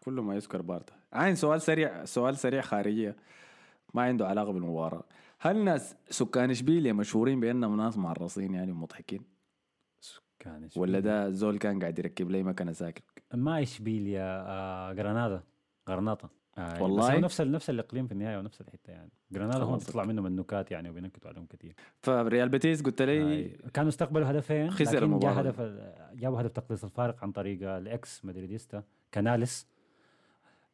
كل 0.00 0.12
ما 0.12 0.34
يذكر 0.34 0.62
بارتا 0.62 0.94
عين 1.12 1.34
سؤال 1.34 1.62
سريع 1.62 2.04
سؤال 2.04 2.36
سريع 2.36 2.60
خارجية. 2.60 3.16
ما 3.94 4.02
عنده 4.02 4.26
علاقة 4.26 4.52
بالمباراة. 4.52 5.04
هل 5.40 5.64
ناس 5.64 5.96
سكان 6.10 6.50
إشبيليا 6.50 6.92
مشهورين 6.92 7.40
بأنهم 7.40 7.76
ناس 7.76 7.98
معرصين 7.98 8.54
يعني 8.54 8.72
ومضحكين؟ 8.72 9.22
كان 10.38 10.68
ولا 10.76 11.00
ده 11.00 11.30
زول 11.30 11.58
كان 11.58 11.80
قاعد 11.80 11.98
يركب 11.98 12.30
لي 12.30 12.42
مكنه 12.42 12.72
ساكن 12.72 13.02
ما 13.34 13.62
إشبيليا 13.62 14.44
آه 14.46 14.92
جرانادا 14.92 15.42
غرناطة. 15.88 16.43
آه 16.58 16.82
والله؟ 16.82 17.06
بس 17.08 17.14
هو 17.14 17.18
نفس 17.20 17.40
نفس 17.40 17.70
الإقليم 17.70 18.06
في 18.06 18.12
النهاية 18.12 18.38
ونفس 18.38 18.60
الحتة 18.60 18.90
يعني 18.90 19.10
جرانادا 19.32 19.58
هم 19.58 19.66
خلاص. 19.70 19.86
بيطلع 19.86 20.04
منهم 20.04 20.26
النكات 20.26 20.70
يعني 20.70 20.90
وبينكتوا 20.90 21.30
عليهم 21.30 21.46
كثير 21.46 21.74
فريال 22.02 22.48
بيتيس 22.48 22.82
قلت 22.82 23.02
لي 23.02 23.44
آه، 23.46 23.68
كانوا 23.74 23.88
استقبلوا 23.88 24.30
هدفين 24.30 24.70
خسر 24.70 24.84
لكن 24.96 25.02
المباراة. 25.04 25.34
جاء 25.34 25.42
هدف 25.42 25.60
جابوا 26.14 26.40
هدف 26.40 26.52
تقليص 26.52 26.84
الفارق 26.84 27.22
عن 27.22 27.32
طريق 27.32 27.76
ال 27.76 27.92
ex 27.92 28.24
مدريديستا 28.24 28.82
كاناليس 29.12 29.66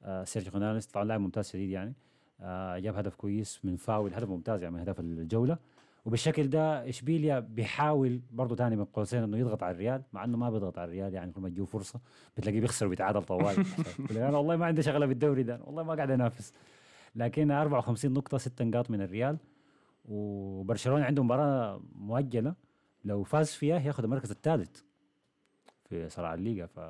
آه 0.05 0.25
سيرجيو 0.25 0.53
كاناليس 0.53 0.87
طبعا 0.87 1.05
لاعب 1.05 1.21
ممتاز 1.21 1.49
شديد 1.51 1.71
يعني 1.71 1.93
آه 2.41 2.79
جاب 2.79 2.95
هدف 2.97 3.15
كويس 3.15 3.61
من 3.65 3.77
فاول 3.77 4.15
هدف 4.15 4.29
ممتاز 4.29 4.63
يعني 4.63 4.75
من 4.75 4.81
اهداف 4.81 5.01
الجولة 5.01 5.59
وبالشكل 6.05 6.51
ده 6.51 6.89
إشبيليا 6.89 7.41
بيحاول 7.41 8.21
برضه 8.31 8.57
تاني 8.57 8.77
من 8.77 8.85
قوسين 8.85 9.23
إنه 9.23 9.39
يضغط 9.39 9.63
على 9.63 9.75
الريال 9.75 10.03
مع 10.13 10.25
إنه 10.25 10.39
ما 10.39 10.51
بيضغط 10.51 10.79
على 10.79 10.89
الريال 10.89 11.15
يعني 11.15 11.33
كل 11.33 11.41
ما 11.41 11.49
تجيه 11.49 11.65
فرصة 11.65 12.01
بتلاقيه 12.37 12.61
بيخسر 12.61 12.87
وبيتعادل 12.87 13.23
طوال. 13.23 13.65
أنا 14.11 14.39
والله 14.39 14.57
ما 14.57 14.67
عندي 14.67 14.83
شغلة 14.83 15.07
بالدوري 15.07 15.43
ده 15.43 15.61
والله 15.65 15.83
ما 15.83 15.95
قاعد 15.95 16.11
أنافس. 16.11 16.53
لكن 17.17 17.51
54 17.51 18.13
نقطة 18.13 18.39
6 18.39 18.65
نقاط 18.65 18.91
من 18.91 19.03
الريال. 19.03 19.39
وبرشلونة 20.05 21.05
عنده 21.05 21.23
مباراة 21.23 21.83
مؤجلة 21.95 22.55
لو 23.05 23.23
فاز 23.23 23.51
فيها 23.51 23.81
ياخذ 23.81 24.05
المركز 24.05 24.31
الثالث 24.31 24.83
في 25.89 26.09
صراع 26.09 26.35
الليغا 26.35 26.67
ف 26.67 26.81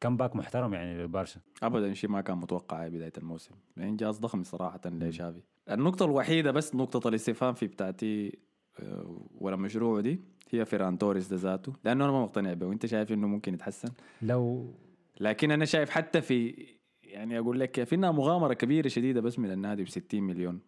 comeback 0.00 0.36
محترم 0.36 0.74
يعني 0.74 0.98
للبارسا 0.98 1.40
ابدا 1.62 1.94
شيء 1.94 2.10
ما 2.10 2.20
كان 2.20 2.38
متوقع 2.38 2.88
بداية 2.88 3.12
الموسم. 3.18 3.54
انجاز 3.78 4.18
ضخم 4.18 4.42
صراحة 4.44 4.80
لشافي. 4.86 5.42
النقطة 5.70 6.04
الوحيدة 6.04 6.50
بس 6.50 6.74
نقطة 6.74 7.08
الاستفهام 7.08 7.54
في 7.54 7.66
بتاعتي 7.66 8.38
آه، 8.80 9.20
ولا 9.38 9.56
مشروعه 9.56 10.00
دي 10.00 10.20
هي 10.50 10.64
فيران 10.64 10.98
توريس 10.98 11.28
ده 11.28 11.36
ذاته. 11.36 11.72
لأنه 11.84 12.04
أنا 12.04 12.12
ما 12.12 12.22
مقتنع 12.22 12.52
به 12.52 12.66
وأنت 12.66 12.86
شايف 12.86 13.12
إنه 13.12 13.26
ممكن 13.26 13.54
يتحسن. 13.54 13.88
لو 14.22 14.74
لكن 15.20 15.50
أنا 15.50 15.64
شايف 15.64 15.90
حتى 15.90 16.20
في 16.20 16.66
يعني 17.02 17.38
أقول 17.38 17.60
لك 17.60 17.70
كيف 17.70 17.94
إنها 17.94 18.10
مغامرة 18.10 18.54
كبيرة 18.54 18.88
شديدة 18.88 19.20
بس 19.20 19.38
من 19.38 19.50
النادي 19.50 19.84
ب 19.84 19.88
60 19.88 20.22
مليون. 20.22 20.60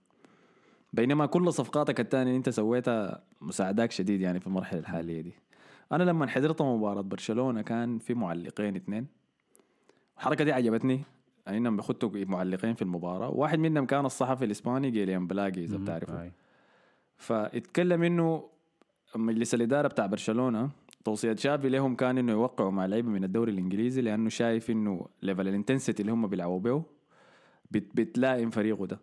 بينما 0.92 1.26
كل 1.26 1.52
صفقاتك 1.52 2.00
الثانية 2.00 2.26
اللي 2.26 2.36
أنت 2.36 2.48
سويتها 2.48 3.24
مساعداك 3.40 3.90
شديد 3.92 4.20
يعني 4.20 4.40
في 4.40 4.46
المرحلة 4.46 4.80
الحالية 4.80 5.20
دي. 5.20 5.32
أنا 5.92 6.02
لما 6.02 6.26
حضرت 6.26 6.62
مباراة 6.62 7.00
برشلونة 7.00 7.62
كان 7.62 7.98
في 7.98 8.14
معلقين 8.14 8.76
اثنين. 8.76 9.06
الحركة 10.16 10.44
دي 10.44 10.52
عجبتني. 10.52 11.02
انهم 11.48 11.76
بيخطوا 11.76 12.11
معلقين 12.14 12.74
في 12.74 12.83
المباراة. 12.83 13.31
واحد 13.31 13.59
منهم 13.59 13.87
كان 13.87 14.07
الصحفي 14.07 14.44
الإسباني 14.44 14.90
جيليان 14.90 15.26
بلاجي 15.26 15.64
إذا 15.64 15.76
بتعرفه. 15.76 16.33
فاتكلم 17.16 18.03
إنه 18.03 18.44
مجلس 19.16 19.55
الاداره 19.55 19.88
بتاع 19.88 20.07
برشلونة 20.07 20.70
توصية 21.05 21.37
شافي 21.37 21.68
لهم 21.68 21.94
كان 21.96 22.18
إنه 22.18 22.33
يوقعوا 22.33 22.70
مع 22.70 22.87
لعيبة 22.87 23.09
من 23.09 23.24
الدوري 23.24 23.53
الإنجليزي 23.53 24.00
لأنه 24.00 24.29
شايف 24.29 24.70
إنه 24.70 25.07
level 25.22 25.48
ال 25.48 25.54
intensity 25.54 26.02
اللي 26.03 26.12
هم 26.12 26.26
بيلعبوا 26.26 26.61
به 26.61 26.83
بت 27.70 27.96
بتلائم 27.96 28.50
فريقه 28.50 28.87
ده. 28.87 29.00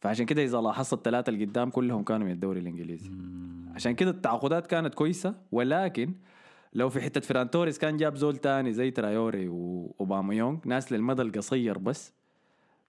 فعشان 0.00 0.26
كده 0.26 0.44
إذا 0.44 0.60
لاحظت 0.60 0.92
الثلاثه 0.92 1.30
اللي 1.30 1.44
قدام 1.44 1.70
كلهم 1.70 2.04
كانوا 2.04 2.26
من 2.26 2.32
الدوري 2.32 2.60
الإنجليزي. 2.60 3.10
عشان 3.74 3.94
كده 3.94 4.10
التعاقدات 4.10 4.66
كانت 4.66 4.94
كويسة 4.94 5.34
ولكن 5.52 6.14
لو 6.74 6.88
في 6.88 7.00
حتة 7.00 7.20
فيران 7.20 7.50
توريس 7.50 7.78
كان 7.78 7.96
جاب 7.96 8.16
زول 8.16 8.36
تاني 8.36 8.72
زي 8.72 8.90
تراوري 8.90 9.48
واوباميونج 9.48 10.66
ناس 10.66 10.92
للمدى 10.92 11.22
القصير 11.22 11.78
بس 11.78 12.12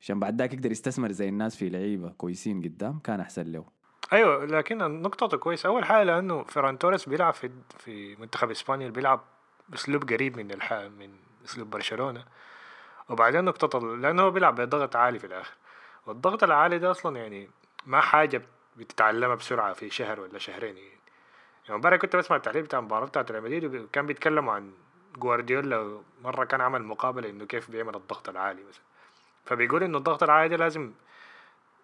عشان 0.01 0.19
بعد 0.19 0.41
ذاك 0.41 0.53
يقدر 0.53 0.71
يستثمر 0.71 1.11
زي 1.11 1.29
الناس 1.29 1.55
في 1.55 1.69
لعيبة 1.69 2.09
كويسين 2.09 2.61
قدام 2.61 2.99
كان 2.99 3.19
أحسن 3.19 3.51
له. 3.51 3.65
أيوه 4.13 4.45
لكن 4.45 4.77
نقطته 4.77 5.37
كويسة. 5.37 5.69
أول 5.69 5.85
حاجة 5.85 6.03
لأنه 6.03 6.43
فيران 6.43 6.77
توريس 6.77 7.09
بيلعب 7.09 7.33
في 7.33 7.49
في 7.77 8.15
منتخب 8.15 8.51
إسبانيا 8.51 8.89
بيلعب 8.89 9.21
بأسلوب 9.69 10.09
قريب 10.09 10.37
من 10.37 10.51
الح... 10.51 10.73
من 10.73 11.09
أسلوب 11.45 11.69
برشلونة. 11.69 12.25
وبعدين 13.09 13.43
نقطة 13.43 13.95
لأنه 13.97 14.21
هو 14.21 14.31
بيلعب 14.31 14.55
بضغط 14.61 14.95
عالي 14.95 15.19
في 15.19 15.27
الآخر. 15.27 15.53
والضغط 16.05 16.43
العالي 16.43 16.79
ده 16.79 16.91
أصلا 16.91 17.17
يعني 17.17 17.49
ما 17.85 18.01
حاجة 18.01 18.41
بتتعلمها 18.77 19.35
بسرعة 19.35 19.73
في 19.73 19.89
شهر 19.89 20.19
ولا 20.19 20.39
شهرين. 20.39 20.75
يعني 21.65 21.75
امبارح 21.75 21.97
كنت 21.97 22.15
بسمع 22.15 22.38
التحليل 22.38 22.63
بتاع 22.63 22.80
المباراه 22.80 23.06
بتاعت 23.06 23.32
ريال 23.32 23.43
مدريد 23.43 23.75
وكان 23.75 24.06
بيتكلموا 24.06 24.54
عن 24.54 24.71
جوارديولا 25.17 26.01
مرة 26.23 26.45
كان 26.45 26.62
عمل 26.62 26.84
مقابلة 26.84 27.30
إنه 27.30 27.45
كيف 27.45 27.71
بيعمل 27.71 27.95
الضغط 27.95 28.30
العالي 28.30 28.63
مثلا 28.63 28.84
فبيقول 29.45 29.84
إنه 29.84 29.97
الضغط 29.97 30.23
العالي 30.23 30.49
ده 30.49 30.58
لازم 30.58 30.91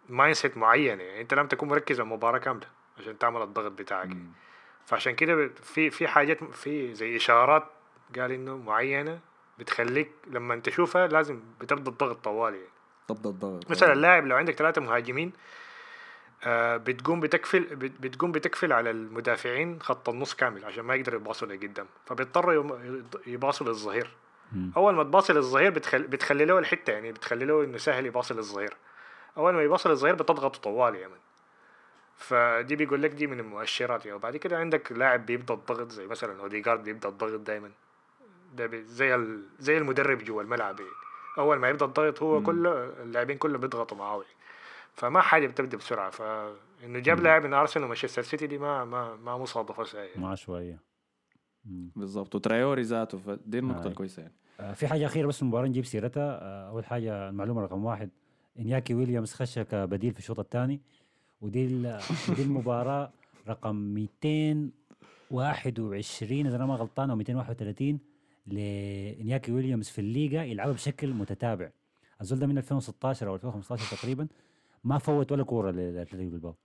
mindset 0.10 0.58
معينه 0.58 1.04
يعني 1.04 1.22
أنت 1.22 1.34
لازم 1.34 1.48
تكون 1.48 1.70
مركز 1.70 2.00
على 2.00 2.08
المباراة 2.08 2.38
كاملة 2.38 2.68
عشان 3.00 3.18
تعمل 3.18 3.42
الضغط 3.42 3.72
بتاعك 3.72 4.08
يعني. 4.08 4.32
فعشان 4.86 5.16
كده 5.16 5.48
في 5.48 5.90
في 5.90 6.08
حاجات 6.08 6.44
في 6.44 6.94
زي 6.94 7.16
إشارات 7.16 7.64
قال 8.20 8.32
إنه 8.32 8.58
معينة 8.58 9.20
بتخليك 9.60 10.12
لما 10.28 10.54
أنت 10.54 10.66
تشوفها 10.66 11.08
لازم 11.08 11.40
بتبدا 11.62 11.92
الضغط 11.92 12.24
طوالي 12.24 12.58
يعني. 12.58 12.70
ضبط 13.12 13.28
الضغط 13.28 13.72
مثلا 13.72 13.94
اللاعب 13.94 14.26
لو 14.26 14.36
عندك 14.36 14.54
ثلاثة 14.54 14.82
مهاجمين 14.82 15.34
بتقوم 16.78 17.20
بتكفل 17.20 17.60
بت- 17.76 18.02
بتقوم 18.02 18.32
بتكفل 18.32 18.74
على 18.74 18.92
المدافعين 18.92 19.82
خط 19.82 20.10
النص 20.10 20.34
كامل 20.34 20.66
عشان 20.66 20.84
ما 20.84 20.96
يقدروا 20.96 21.20
يباصوا 21.22 21.48
لقدام. 21.48 21.88
فبيضطروا 22.06 22.66
يباصوا 23.28 23.68
للظهير. 23.68 24.10
أول 24.78 24.94
ما 24.94 25.04
تباصي 25.04 25.34
للظهير 25.34 25.72
بتخل... 25.72 26.04
بتخلي 26.04 26.46
له 26.46 26.60
الحتة 26.60 26.94
يعني 26.94 27.12
بتخلي 27.12 27.46
له 27.46 27.64
إنه 27.64 27.78
سهل 27.78 28.06
يباصي 28.06 28.34
للظهير. 28.34 28.74
أول 29.38 29.54
ما 29.54 29.64
يباصي 29.64 29.90
للظهير 29.90 30.16
بتضغط 30.16 30.58
طوالي 30.58 31.00
يعني. 31.00 31.14
فدي 32.18 32.76
بيقول 32.76 33.02
لك 33.02 33.12
دي 33.12 33.28
من 33.28 33.40
المؤشرات 33.40 34.06
يعني. 34.06 34.16
وبعد 34.16 34.38
كده 34.38 34.58
عندك 34.58 34.92
لاعب 34.92 35.26
بيبدأ 35.26 35.54
الضغط 35.54 35.92
زي 35.92 36.08
مثلا 36.08 36.42
أوديجارد 36.42 36.84
بيبدأ 36.84 37.10
الضغط 37.10 37.40
دائما 37.40 37.72
ده 38.54 38.70
زي 38.74 39.16
ال... 39.16 39.44
زي 39.60 39.78
المدرب 39.78 40.18
جوا 40.18 40.42
الملعب 40.42 40.80
يعني. 40.80 40.92
أول 41.38 41.58
ما 41.58 41.70
يبدأ 41.70 41.86
الضغط 41.86 42.22
هو 42.22 42.44
كله 42.44 42.94
اللاعبين 43.04 43.38
كله 43.38 43.58
بيضغطوا 43.58 43.98
معاه 43.98 44.16
يعني. 44.22 44.41
فما 44.94 45.22
حاجة 45.22 45.48
بتبدأ 45.48 45.78
بسرعة 45.78 46.10
فانه 46.10 47.00
جاب 47.00 47.20
لاعب 47.20 47.46
من 47.46 47.54
أرسنال 47.54 47.86
ومانشستر 47.86 48.22
سيتي 48.22 48.48
دي 48.48 48.58
ما 48.58 48.86
ما 48.86 49.16
ما 49.16 49.38
مصادفة 49.38 49.84
سهله 49.84 50.10
ما 50.16 50.36
شوية. 50.36 50.80
مم. 51.66 51.92
بالضبط 51.96 52.36
وترايوري 52.36 52.82
ذاته 52.82 53.18
فدي 53.18 53.60
النقطة 53.60 53.82
هاي. 53.84 53.88
الكويسة 53.88 54.22
يعني. 54.22 54.34
آه، 54.60 54.74
في 54.74 54.88
حاجة 54.88 55.06
أخيرة 55.06 55.28
بس 55.28 55.36
في 55.36 55.42
المباراه 55.42 55.68
نجيب 55.68 55.86
سيرتها. 55.86 56.40
آه، 56.42 56.70
أول 56.70 56.86
حاجة 56.86 57.30
المعلومة 57.30 57.62
رقم 57.62 57.86
واحد 57.86 58.10
إنياكي 58.60 58.94
ويليامز 58.94 59.34
خش 59.34 59.60
كبديل 59.60 60.14
في 60.14 60.20
الشوط 60.20 60.40
الثاني 60.40 60.82
ودي 61.42 61.68
دي 62.36 62.42
المباراة 62.44 63.12
رقم 63.48 63.76
221 63.76 66.48
إذا 66.48 66.56
أنا 66.56 66.66
ما 66.66 66.76
غلطان 66.76 67.10
أو 67.10 67.16
231 67.16 68.00
لإنياكي 68.48 69.52
ويليامز 69.52 69.90
في 69.90 70.02
الليغا 70.02 70.44
يلعبها 70.44 70.74
بشكل 70.74 71.14
متتابع. 71.14 71.70
الزول 72.22 72.40
ده 72.40 72.48
من 72.48 72.58
2016 72.58 73.28
أو 73.28 73.36
2015 73.36 73.98
تقريبا. 73.98 74.28
ما 74.84 74.98
فوت 74.98 75.32
ولا 75.32 75.44
كورة 75.44 75.72
لأتلتيكو 75.72 76.32
بالباو. 76.32 76.56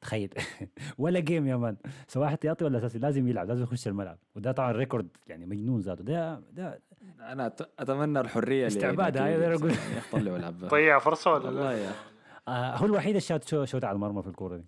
تخيل. 0.00 0.34
ولا 0.98 1.20
جيم 1.20 1.46
يا 1.46 1.56
مان. 1.56 1.76
سواء 2.08 2.28
احتياطي 2.28 2.64
ولا 2.64 2.78
أساسي 2.78 2.98
لازم 2.98 3.28
يلعب 3.28 3.48
لازم 3.48 3.62
يخش 3.62 3.88
الملعب. 3.88 4.18
وده 4.34 4.52
طبعا 4.52 4.72
ريكورد 4.72 5.08
يعني 5.26 5.46
مجنون 5.46 5.80
ذاته. 5.80 6.04
ده 6.04 6.40
ده 6.52 6.80
أنا 7.20 7.52
أتمنى 7.78 8.20
الحرية 8.20 8.66
استعباد، 8.66 9.16
هاي. 9.16 9.32
يعني 9.40 9.54
يطلعوا 10.14 10.36
العبها 10.38 10.68
ضيع 10.68 10.98
فرصة 10.98 11.32
ولا 11.32 11.50
لا؟ 11.50 11.92
آه 12.48 12.76
هو 12.76 12.86
الوحيد 12.86 13.08
اللي 13.08 13.20
شات 13.20 13.48
شو 13.48 13.64
شوت 13.64 13.84
على 13.84 13.94
المرمى 13.94 14.22
في 14.22 14.28
الكورة 14.28 14.56
دي. 14.56 14.64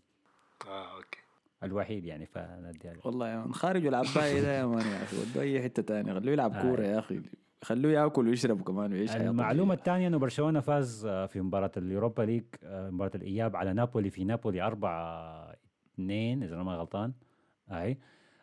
آه 0.66 0.96
أوكي. 0.96 1.18
الوحيد 1.62 2.04
يعني 2.04 2.26
فنديها 2.26 2.94
له 2.94 3.00
والله 3.04 3.28
يا 3.28 3.36
مان. 3.36 3.54
خارج 3.54 3.86
العباية 3.86 4.40
ده 4.40 4.58
يا 4.58 4.66
مان 4.66 4.86
يا 4.86 5.02
أخي. 5.02 5.16
ودوه 5.16 5.42
اي 5.42 5.62
حتة 5.62 5.82
ثانية 5.82 6.14
خلوه 6.14 6.32
يلعب. 6.32 6.56
كورة 6.62 6.82
يا 6.82 6.98
أخي. 6.98 7.20
خلوه 7.66 7.92
ياكل 7.92 8.28
ويشرب 8.28 8.62
كمان 8.62 8.92
ويعيش 8.92 9.10
حياته 9.10 9.30
المعلومة 9.30 9.74
الثانية 9.74 10.06
إنه 10.08 10.18
برشلونة 10.18 10.60
فاز 10.60 11.06
آه، 11.06 11.26
في 11.26 11.40
مباراة 11.40 11.70
اليوروبا 11.76 12.22
ليج 12.22 12.44
آه، 12.64 12.90
مباراة 12.90 13.10
الإياب 13.14 13.56
على 13.56 13.72
نابولي 13.72 14.10
في 14.10 14.24
نابولي 14.24 14.62
4 14.62 15.54
2 15.94 16.42
إذا 16.42 16.54
أنا 16.54 16.62
ما 16.62 16.74
غلطان. 16.76 17.12
اي 17.70 17.98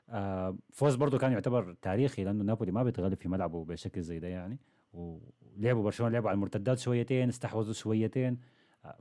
آه، 0.09 0.57
فوز 0.73 0.95
برضه 0.95 1.17
كان 1.17 1.31
يعتبر 1.31 1.75
تاريخي 1.81 2.23
لأنه 2.23 2.43
نابولي 2.43 2.71
ما 2.71 2.83
بيتغلب 2.83 3.17
في 3.17 3.29
ملعبه 3.29 3.65
بشكل 3.65 4.01
زي 4.01 4.19
ده 4.19 4.27
يعني. 4.27 4.59
ولعبوا 4.93 5.83
برشلونة 5.83 6.11
لعبوا 6.13 6.29
على 6.29 6.35
المرتدات 6.35 6.79
شويتين 6.79 7.29
استحوذوا 7.29 7.73
شويتين 7.73 8.37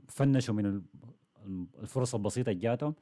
فنشوا 0.07 0.55
من 0.55 0.65
ال- 0.65 0.83
الفرص 1.81 2.15
البسيطة 2.15 2.49
اللي 2.49 2.61
جاتهم. 2.61 2.95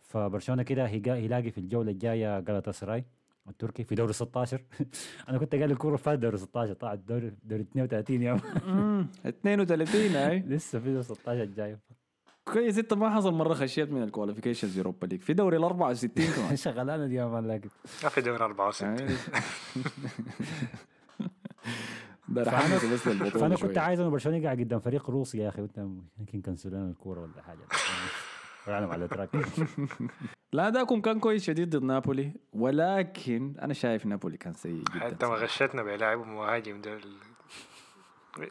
فبرشلونة 0.00 0.62
كده 0.62 0.86
هيلاقي 0.86 1.50
في 1.50 1.58
الجولة 1.58 1.90
الجاية 1.90 2.40
جالاتا 2.40 2.72
سراي. 2.72 3.04
التركي 3.48 3.84
في 3.84 3.94
دوري 3.94 4.12
16 4.12 4.60
أنا 5.28 5.38
كنت 5.38 5.54
قال 5.54 5.70
الكورة 5.70 5.96
فات 5.96 6.18
دوري 6.18 6.36
16 6.36 6.72
طلعت 6.72 6.98
دوري 6.98 7.32
دوري 7.44 7.62
32 7.62 8.22
يوم 8.22 8.40
مم، 8.66 9.06
32 9.26 10.00
هاي 10.16 10.38
لسه 10.40 10.78
في 10.78 10.90
دوري 10.90 11.02
16 11.02 11.42
الجاي 11.42 11.78
كويس 12.44 12.78
إنت 12.78 12.94
ما 12.94 13.10
حصل 13.10 13.34
مرة 13.34 13.54
خشيت 13.54 13.90
من 13.90 14.02
الكواليفيكيشنز 14.02 14.76
يوروبا 14.78 15.06
ليج 15.06 15.20
في 15.20 15.32
دوري 15.32 15.56
ال 15.56 15.64
64 15.64 16.26
كمان. 16.36 16.56
شغلانة 16.66 17.06
دي 17.06 17.20
لكن. 17.20 17.68
ما 18.02 18.08
في 18.08 18.20
دوري 18.20 18.44
64 18.44 18.98
يعني 18.98 19.14
ده 22.28 22.44
فأنا- 22.44 23.28
فأنا 23.38 23.56
كنت. 23.56 23.78
عايز 23.78 24.00
انه 24.00 24.10
برشلونة 24.10 24.38
يقع 24.38 24.50
قدام 24.52 24.80
فريق 24.80 25.10
روسي 25.10 25.38
يا 25.38 25.48
أخي 25.48 25.62
وانت 25.62 25.78
يمكن 26.18 26.40
كنسلوا 26.40 26.74
لنا 26.80 26.90
الكورة 26.90 27.20
ولا 27.20 27.42
حاجة. 27.42 27.58
طلعنا 28.68 28.86
على 28.86 29.04
التراك 29.04 29.28
لا 30.52 30.68
اداكم 30.68 31.00
كان 31.00 31.20
كويس 31.20 31.44
شديد 31.44 31.76
ضد 31.76 31.82
نابولي 31.82 32.32
ولكن 32.52 33.54
أنا 33.62 33.74
شايف 33.74 34.06
نابولي 34.06 34.36
كان 34.36 34.54
سيء 34.54 34.82
جدا 34.94 35.08
انت 35.08 35.24
ما. 35.24 35.34
غشتنا 35.34 35.82
بلاعب 35.82 36.26
مهاجم. 36.26 36.80
ده 36.80 36.94
ال- 36.96 37.16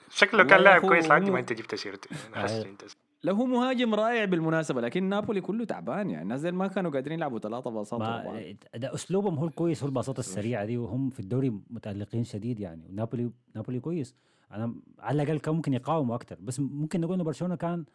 شكله 0.09 0.43
كان 0.43 0.61
لاعب 0.61 0.81
كويس 0.81 1.07
لحد 1.07 1.29
ما 1.29 1.39
أنت 1.39 1.53
جبت 1.53 1.75
سيرته 1.75 2.09
آه. 2.35 2.61
إنت 2.65 2.81
لو 3.23 3.35
هو 3.35 3.45
مهاجم 3.45 3.95
رائع 3.95 4.25
بالمناسبة 4.25 4.81
لكن 4.81 5.03
نابولي 5.03 5.41
كله 5.41 5.65
تعبان 5.65 6.09
يعني. 6.09 6.23
الناس 6.23 6.43
ما 6.45 6.67
كانوا 6.67 6.91
قادرين 6.91 7.17
يلعبوا 7.17 7.39
ثلاثة 7.39 7.69
باصات. 7.69 7.99
ما 7.99 8.55
ده 8.75 8.93
أسلوبهم 8.93 9.35
هو 9.39 9.45
الكويس 9.45 9.81
هو 9.83 9.87
الباصات 9.89 10.19
السريعة 10.19 10.65
دي 10.65 10.77
وهم 10.77 11.09
في 11.09 11.19
الدوري 11.19 11.49
متالقين 11.69 12.23
شديد 12.23 12.59
يعني. 12.59 12.85
ونابولي 12.89 13.31
نابولي 13.55 13.79
كويس. 13.79 14.15
أنا 14.51 14.75
على 14.99 15.23
الأقل 15.23 15.39
كان 15.39 15.55
ممكن 15.55 15.73
يقاوموا 15.73 16.15
أكثر 16.15 16.37
بس 16.41 16.59
ممكن 16.59 17.01
نقول 17.01 17.13
إنه 17.13 17.23
برشلونة 17.23 17.55
كان 17.55 17.85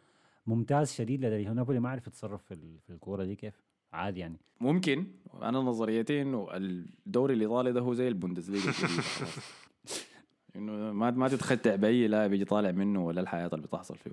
ممتاز 0.46 0.92
شديد 0.92 1.24
لدرجه 1.24 1.52
نابولي 1.52 1.80
ما 1.80 1.90
عرف 1.90 2.06
يتصرف 2.06 2.42
في 2.44 2.54
ال- 2.54 2.78
في 2.86 2.90
الكورة 2.92 3.24
دي 3.24 3.36
كيف؟ 3.36 3.54
عادي 3.92 4.20
يعني. 4.20 4.36
ممكن. 4.60 5.06
أنا 5.42 5.58
نظريتي 5.58 6.22
إنه 6.22 6.48
الدوري 6.52 7.34
الإيطالي 7.34 7.72
ده 7.72 7.80
هو 7.80 7.94
زي 7.94 8.08
البوندسليغا. 8.08 8.72
إنه 10.56 10.72
ما 10.92 11.10
ما 11.10 11.28
تتخدع 11.28 11.74
بأي 11.76 12.08
لاعب 12.08 12.32
يجي 12.32 12.44
طالع 12.44 12.70
منه 12.70 13.04
ولا 13.06 13.20
الحياة 13.20 13.50
اللي 13.52 13.66
بتحصل 13.66 13.96
فيه. 13.96 14.10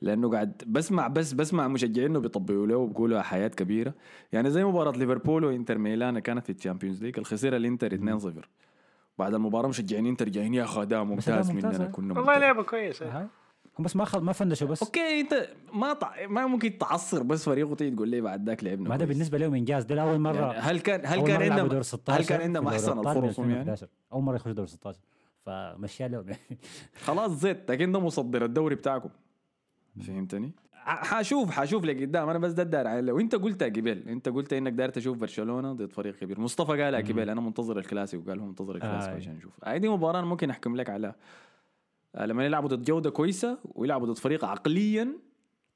لأنه 0.00 0.30
قاعد 0.30 0.62
بسمع 0.66 1.08
بس 1.08 1.32
بسمع 1.32 1.68
مشجعينه 1.68 2.18
بيطبقوا 2.20 2.66
له 2.66 2.76
وبيقولوا 2.76 3.22
حياة 3.22 3.48
كبيرة. 3.48 3.94
يعني 4.32 4.50
زي 4.50 4.64
مباراة 4.64 4.92
ليفربول 4.92 5.44
وإنتر 5.44 5.78
ميلان 5.78 6.18
كانت 6.18 6.44
في 6.46 6.52
ال 6.52 6.57
Champions 6.57 7.02
League 7.04 7.18
الخسيرة 7.18 7.56
الانتر 7.56 7.94
2-0 7.94 8.48
بعد 9.18 9.34
المباراة 9.34 9.68
مشجعين 9.68 10.06
إنتر 10.06 10.28
جايين 10.28 10.54
يا 10.54 10.82
أداء 10.82 11.04
ممتاز 11.04 11.50
ممتاز، 11.50 11.74
مننا 11.74 11.84
ها؟ 11.86 11.90
كنا 11.90 12.14
والله 12.14 12.26
ممتاز. 12.32 12.42
لعبة 12.42 12.62
كويسة. 12.62 13.28
هم 13.78 13.84
بس 13.84 13.96
ما 13.96 14.04
خل... 14.04 14.20
ما 14.20 14.32
فنشوا 14.32 14.68
بس. 14.68 14.82
okay 14.82 15.20
أنت 15.20 15.48
ما 15.74 15.92
طع... 15.92 16.26
ما 16.26 16.46
ممكن 16.46 16.78
تعصر 16.78 17.22
بس 17.22 17.44
فريق 17.44 17.68
وتيجي 17.68 17.96
تقول 17.96 18.08
لي 18.08 18.20
بعد 18.20 18.48
ذاك 18.48 18.64
لعبنا 18.64 18.88
ما 18.88 18.96
ده. 18.96 19.04
بالنسبة 19.06 19.38
لهم 19.38 19.54
إنجاز. 19.54 19.84
ده 19.84 20.02
اول 20.02 20.18
مرة 20.18 20.52
يعني 20.52 20.58
هل 20.58 20.80
كان 20.80 21.00
هل 21.04 21.20
كان 21.20 21.42
عندهم 21.42 21.66
دور 21.66 21.82
16 21.82 22.20
هل 22.20 22.26
كان 22.26 22.40
عندهم 22.40 22.68
أحسن 22.68 22.98
الفرص 22.98 23.38
يعني 23.38 23.52
2011. 23.52 23.88
أول 24.12 24.22
مرة 24.22 24.36
يخش 24.36 24.50
دور 24.50 24.66
16 24.66 24.98
فمشيها 25.46 26.08
لهم. 26.08 26.26
خلاص 27.06 27.30
زيت. 27.30 27.70
لكن 27.70 27.92
ده 27.92 28.00
مصدر 28.00 28.44
الدوري 28.44 28.74
بتاعكم. 28.74 29.08
فهمتني؟ 30.06 30.52
حاشوف 30.72 31.50
حاشوف 31.50 31.84
لقدام. 31.84 32.28
أنا 32.28 32.38
بس 32.38 32.52
ده 32.52 32.62
الدار 32.62 32.86
عليه 32.86 33.12
وأنت 33.12 33.34
قلتها 33.34 33.68
قبل 33.68 34.08
أنت 34.08 34.28
قلت 34.28 34.52
إنك 34.52 34.72
داير 34.72 34.88
تشوف 34.88 35.16
برشلونة 35.18 35.72
ضد 35.72 35.92
فريق 35.92 36.16
كبير. 36.16 36.40
مصطفى 36.40 36.82
قالها 36.82 37.00
قبل 37.00 37.30
أنا 37.30 37.40
منتظر 37.40 37.78
الكلاسيكو. 37.78 38.30
قال 38.30 38.40
هو 38.40 38.46
منتظر 38.46 38.74
الكلاسيكو 38.74 39.14
آه. 39.14 39.16
عشان 39.16 39.34
نشوف 39.34 39.52
هاي 39.64 39.78
دي 39.78 39.88
مباراة 39.88 40.18
أنا 40.18 40.26
ممكن 40.26 40.50
أحكم 40.50 40.76
لك 40.76 40.90
عليها. 40.90 41.10
آه، 41.10 41.47
لما 42.26 42.44
يلعبوا 42.46 42.68
ضد 42.68 42.82
جودة 42.84 43.10
كويسة 43.10 43.58
ويلعبوا 43.64 44.06
ضد 44.06 44.18
فريق 44.18 44.44
عقليا 44.44 45.08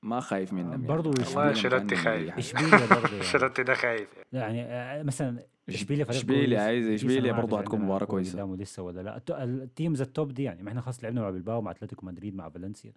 ما 0.02 0.20
خايف 0.20 0.52
منهم 0.52 0.86
برضو 0.86 1.10
يعني. 1.10 1.24
والله 1.28 1.40
عقلياً 1.40 1.54
أنشيلوتي 1.54 1.86
كأنهم 1.86 2.04
خايف. 2.04 2.30
حاجة. 2.30 2.38
إشبيليا 2.38 2.86
برضه 2.86 3.08
يعني. 3.12 3.22
شلوتي 3.22 3.62
ده 3.62 3.74
خايف 3.74 4.08
يعني. 4.32 4.58
يعني 4.58 4.62
آه، 4.72 5.02
مثلا 5.02 5.42
إشبيليا 5.68 6.04
فريق 6.04 6.16
إشبيليا 6.18 6.46
كويس. 6.58 6.60
عايز- 6.60 7.04
ما 7.04 7.32
برضه 7.32 7.58
هتكون 7.60 7.86
كورة 7.86 8.04
كويسة. 8.04 8.32
قدامه 8.32 8.56
لسه 8.56 8.82
ولا 8.82 9.00
لأ 9.00 9.16
الت- 9.16 9.30
ال 9.30 9.42
teams 9.42 10.00
ال 10.00 10.08
top 10.08 10.32
دي 10.34 10.42
يعني 10.42 10.62
ما 10.62 10.68
إحنا 10.68 10.80
خلاص 10.80 11.04
لعبنا 11.04 11.20
مع 11.20 11.30
بلباو 11.30 11.60
مع 11.62 11.70
أتلتيكو 11.70 12.06
مدريد 12.06 12.34
مع 12.36 12.48
فالنسيا 12.48 12.92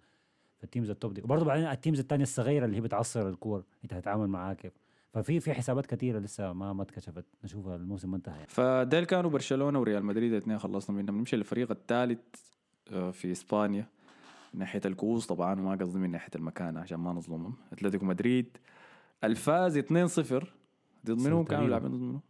فال 0.58 0.67
teams 0.67 0.90
ال 0.90 0.96
top 0.96 1.14
دي 1.14 1.22
وبرضه 1.22 1.44
بعدين 1.44 1.66
ال 1.66 1.71
teams 1.71 1.98
الثانية 2.00 2.22
الصغيرة 2.22 2.64
اللي 2.64 2.76
هي 2.76 2.80
بتعصر 2.80 3.28
الكور 3.28 3.62
أنت 3.84 3.94
هتتعامل 3.94 4.26
معاها 4.28 4.54
كيف 4.54 4.72
ففي 5.12 5.40
في 5.40 5.52
حسابات 5.54 5.86
كثيره 5.86 6.18
لسه 6.18 6.52
ما 6.52 6.72
ما 6.72 6.82
اتكشفت 6.82 7.24
نشوفها 7.44 7.76
الموسم 7.76 8.10
ما 8.10 8.16
انتهى 8.16 8.34
يعني. 8.34 8.46
فديل 8.46 9.04
كانوا 9.04 9.30
برشلونة 9.30 9.80
وريال 9.80 10.04
مدريد 10.04 10.32
الاثنين 10.32 10.58
خلصنا 10.58 10.96
منهم 10.96 11.18
نمشي 11.18 11.36
للفريق 11.36 11.70
الثالث 11.70 12.18
آه، 12.18 12.55
في 12.90 13.32
إسبانيا 13.32 13.86
من 14.54 14.60
ناحية 14.60 14.80
الكؤوس 14.84 15.26
طبعا 15.26 15.60
وما 15.60 15.74
قصدي 15.74 15.98
من 15.98 16.10
ناحية 16.10 16.30
المكان 16.34 16.76
عشان 16.76 16.98
ما 16.98 17.12
نظلمهم. 17.12 17.54
أتلتيكو 17.72 18.04
مدريد 18.06 18.56
الفاز 19.24 19.78
2-0 19.78 19.82
ضد 21.06 21.10
منو؟ 21.10 21.18
سيلتا 21.18 21.44
كانوا. 21.44 21.68
لاعبين 21.68 21.90
ضد 21.90 22.00
منو؟ 22.00 22.20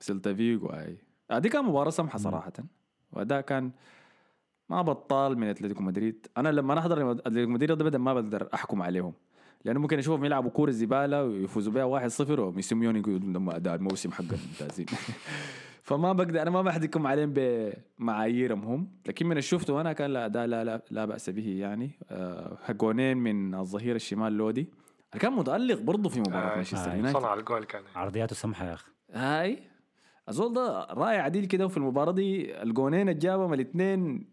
سيلتا 0.00 0.34
فيجو 0.34 0.66
أي. 0.66 0.96
آه، 1.30 1.38
دي 1.38 1.48
كان 1.48 1.64
مباراة 1.64 1.90
سمحة. 1.90 2.18
صراحة. 2.18 2.52
وده 3.12 3.40
كان 3.40 3.70
ما 4.70 4.82
بطال 4.82 5.38
من 5.38 5.46
أتلتيكو 5.46 5.82
مدريد. 5.82 6.26
أنا 6.36 6.48
لما 6.48 6.72
أنا 6.72 6.80
أحضر 6.80 7.12
أتلتيكو 7.12 7.50
مدريد 7.50 7.70
ابدا 7.70 7.98
ما 7.98 8.14
بقدر 8.14 8.48
أحكم 8.54 8.82
عليهم. 8.82 9.12
لأنه 9.64 9.80
ممكن 9.80 9.98
أشوفهم 9.98 10.24
يلعبوا 10.24 10.50
كورة 10.50 10.70
زبالة 10.70 11.24
ويفوزوا 11.24 11.72
بها 11.72 12.08
1-0 12.08 12.38
وسيميوني 12.40 12.98
يقول 12.98 13.50
أداء 13.50 13.74
الموسم 13.74 14.12
حق 14.12 14.24
الممتازين 14.24 14.86
فما 15.84 16.12
بقدر 16.12 16.42
أنا 16.42 16.50
ما 16.50 16.62
بحكم 16.62 17.06
عليهم 17.06 17.32
بمعاييرهم 17.36 18.64
هم 18.64 18.88
لكن 19.06 19.26
من 19.26 19.32
اللي 19.32 19.42
شفته 19.42 19.80
أنا 19.80 19.92
كان 19.92 20.10
لا 20.10 20.26
اداء 20.26 20.46
لا, 20.46 20.64
لا, 20.64 20.82
لا 20.90 21.04
بأس 21.04 21.30
به 21.30 21.48
يعني. 21.48 21.90
آه 22.10 22.58
جونين 22.70 23.16
من 23.16 23.54
الظهير 23.54 23.96
الشمال 23.96 24.32
لودي. 24.32 24.68
كان 25.20 25.32
متألق 25.32 25.80
برضه 25.80 26.08
في 26.08 26.20
مباراة 26.20 26.52
آه، 26.52 26.54
مانشستر 26.56 26.90
آه، 26.90 26.94
يونايتد. 26.94 27.18
صنع 27.18 27.34
الجول 27.34 27.64
كان. 27.64 27.82
عرضياته 27.96 28.34
سمحه 28.36 28.66
يا 28.68 28.74
أخي. 28.74 28.90
هاي. 29.12 29.58
الزول 30.28 30.52
ده 30.54 30.84
رائع 30.84 31.22
عديل 31.22 31.44
كده 31.46 31.66
وفي 31.66 31.76
المباراة 31.76 32.12
دي 32.12 32.62
الجونين 32.62 33.00
اللي 33.08 33.14
جابهم 33.20 33.54
الاثنين 33.54 34.26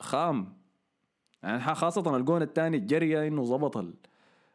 خام. 0.00 0.52
يعني 1.42 1.60
ح- 1.60 1.72
خاصة 1.72 2.16
الجون 2.16 2.42
الثاني 2.42 2.76
الجرية 2.76 3.28
إنه 3.28 3.44
ظبط 3.44 3.76
ال- 3.76 3.94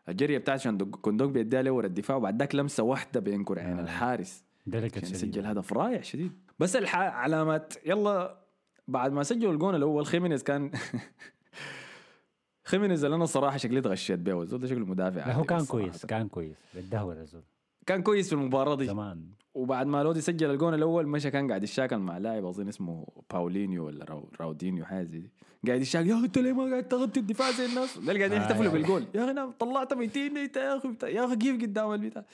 الجرية 0.10 0.38
بتاعت 0.38 0.60
عشان 0.60 0.78
كوندوغبيا 0.92 1.32
بيديها 1.32 1.62
له 1.62 1.72
ورا 1.72 1.86
الدفاع 1.86 2.18
وبعد 2.18 2.40
ذاك 2.40 2.56
لمسة 2.56 2.84
واحدة 2.84 3.20
بينكر 3.20 3.60
عين 3.60 3.80
آه. 3.80 3.84
الحارس. 3.84 4.44
عشان 4.68 4.89
شديد. 4.89 5.12
يسجل 5.16 5.45
هدف 5.45 5.74
رائع 5.74 6.01
شديد. 6.01 6.32
بس 6.60 6.76
الح... 6.76 6.95
علامات 6.95 7.74
يلا 7.86 8.39
بعد 8.88 9.12
ما 9.12 9.24
سجلوا 9.24 9.53
الجون 9.53 9.76
الأول 9.76 10.05
خيمينيز 10.05 10.43
كان 10.43 10.72
خيمينيز 12.66 13.03
اللي 13.03 13.16
أنا 13.16 13.24
الصراحة 13.24 13.57
شكلي 13.57 13.82
تغشيت 13.82 14.20
بيه 14.20 14.41
الزول 14.41 14.60
ده 14.60 14.68
شكله 14.68 14.86
مدافع 14.86 15.28
لا 15.28 15.34
هو 15.36 15.43
كان 15.43 15.66
كويس 15.66 15.93
صراحة. 15.95 16.07
كان 16.07 16.28
كويس 16.28 16.55
بيتدهور 16.76 17.14
الزول 17.22 17.41
كان 17.86 18.01
كويس 18.03 18.28
في 18.30 18.34
المباراة 18.36 18.76
دي. 18.76 18.86
زمان. 18.86 19.26
وبعد 19.53 19.88
ما 19.88 20.03
لودي 20.03 20.22
سجل 20.22 20.51
الجون 20.51 20.74
الأول 20.74 21.07
مشى 21.07 21.32
كان 21.32 21.47
قاعد 21.47 21.64
يشاكل 21.64 21.97
مع 21.97 22.18
لاعب 22.18 22.45
اظن 22.45 22.68
اسمه 22.68 23.07
باولينيو 23.32 23.86
ولا 23.86 24.05
راو 24.05 24.30
راودينيو 24.41 24.86
حاجة 24.86 25.03
زي 25.03 25.20
دي. 25.20 25.30
قاعد 25.68 25.82
يشاكل 25.82 26.07
يا 26.10 26.16
أخي 26.16 26.26
أنت 26.26 26.38
ليه 26.38 26.53
ما 26.53 26.70
قاعد 26.72 26.88
تغطي 26.88 27.20
الدفاع 27.20 27.51
زي 27.51 27.66
الناس؟ 27.66 27.97
ده 27.97 28.14
قاعدين 28.18 28.32
آه، 28.38 28.43
يحتفلوا. 28.43 28.72
بالجول. 28.72 29.05
يا 29.16 29.24
أخي 29.24 29.32
أنا 29.32 29.51
طلعت 29.60 29.93
200 29.93 30.30
ميتة 30.30 30.62
يا 30.62 30.78
أخي 30.78 30.95
يا 31.03 31.26
أخي 31.26 31.36
كيف 31.36 31.62
قدام 31.62 31.91
البتاع؟ 31.93 32.26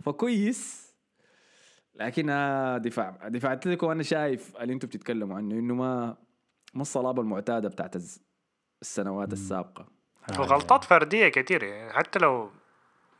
فكويس. 0.00 0.91
لكن 1.94 2.26
دفاع. 2.82 3.28
دفاع 3.28 3.52
أتلتيكو 3.52 3.92
أنا 3.92 4.02
شايف 4.02 4.56
اللي 4.56 4.72
أنتم 4.72 4.88
بتتكلموا 4.88 5.36
عنه 5.36 5.54
إنه 5.54 5.74
ما 5.74 6.16
ما 6.74 6.82
الصلابة 6.82 7.22
المعتادة 7.22 7.68
بتاعت 7.68 7.96
السنوات 8.82 9.32
السابقة. 9.32 9.86
وغلطات 10.38 10.84
فردية 10.84 11.28
كثير 11.28 11.62
يعني. 11.62 11.92
حتى 11.92 12.18
لو 12.18 12.50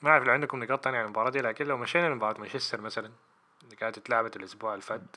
ما 0.03 0.11
أعرف 0.11 0.25
لو 0.25 0.33
عندكم 0.33 0.65
نقاط 0.65 0.85
تانية 0.85 0.99
عن 0.99 1.05
المباراة 1.05 1.31
دي 1.31 1.41
لكن 1.41 1.67
لو 1.67 1.77
مشينا 1.77 2.07
لمباراة 2.09 2.41
مانشستر 2.41 2.81
مثلا 2.81 3.11
اللي 3.65 3.77
كانت 3.77 3.99
اتلعبت 3.99 4.37
الأسبوع 4.37 4.73
اللي 4.73 4.83
فات 4.83 5.17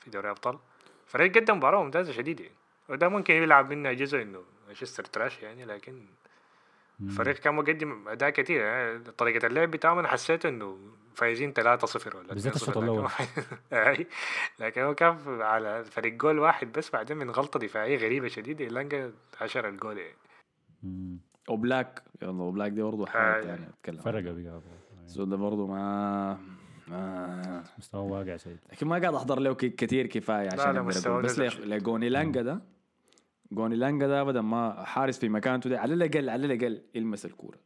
في 0.00 0.10
دوري 0.10 0.30
أبطال 0.30 0.58
فريق 1.06 1.36
قدم 1.36 1.56
مباراة 1.56 1.82
ممتازة 1.82 2.12
شديدة 2.12 2.44
يعني. 2.44 2.56
وده 2.88 3.08
ممكن 3.08 3.34
يلعب 3.34 3.70
منها 3.70 3.92
جزء 3.92 4.22
إنه 4.22 4.42
مانشستر 4.66 5.04
تراش 5.04 5.42
يعني 5.42 5.64
لكن 5.64 6.06
الفريق 7.02 7.34
كان 7.36 7.54
مقدم 7.54 8.08
أداء 8.08 8.30
كثير 8.30 8.60
يعني 8.60 8.98
طريقة 8.98 9.46
اللعب 9.46 9.70
بتاعهم 9.70 9.98
أنا 9.98 10.08
حسيت 10.08 10.46
إنه 10.46 10.78
فايزين 11.14 11.52
3-0 11.54 11.60
ولا 12.16 12.28
بالذات 12.34 12.52
2-0 12.52 12.56
الشوط 12.56 12.78
أي. 13.72 14.06
لكن 14.58 14.80
هو 14.80 14.94
كان 14.94 15.16
على 15.42 15.84
فريق 15.84 16.12
جول 16.14 16.38
واحد 16.38 16.72
بس 16.72 16.90
بعدين 16.90 17.16
من 17.16 17.30
غلطة 17.30 17.58
دفاعية 17.60 17.96
غريبة 17.98 18.28
شديدة 18.28 18.64
لانجا 18.64 19.12
حشر 19.36 19.68
الجول 19.68 19.98
يعني. 19.98 21.18
أوبلاك 21.48 22.02
يلا 22.22 22.42
أوبلاك 22.42 22.72
دي 22.72 22.82
برضه 22.82 23.06
حاجة 23.06 23.42
ثانية 23.42 23.68
أتكلم 23.68 23.96
فرق 24.02 24.22
بقى 24.22 24.60
ده 25.26 25.36
برضه 25.36 25.66
ما 25.66 26.38
ما 26.88 27.64
مستوى 27.78 28.10
واقع 28.10 28.36
شديد 28.36 28.58
لكن 28.72 28.86
ما 28.86 28.98
قاعد 28.98 29.14
أحضر 29.14 29.38
له 29.40 29.54
ك- 29.54 29.74
كتير 29.74 30.06
كفاية 30.06 30.46
عشان 30.52 30.74
لا، 30.74 30.80
أقول. 30.80 30.88
بس 30.88 31.06
نزل 31.06 31.42
لي- 31.44 31.50
شوي. 31.50 31.64
لجون 31.64 32.08
إيلانجا 32.08 32.42
ده 32.42 32.60
جون 33.52 33.76
إيلانجا 33.76 34.06
ده 34.06 34.24
بدل 34.24 34.40
ما 34.40 34.84
حارس 34.84 35.18
في 35.18 35.28
مكانته 35.28 35.70
ده. 35.70 35.80
على 35.80 35.94
الأقل 35.94 36.28
على 36.30 36.46
الأقل 36.46 36.82
يلمس 36.94 37.26
الكورة. 37.26 37.58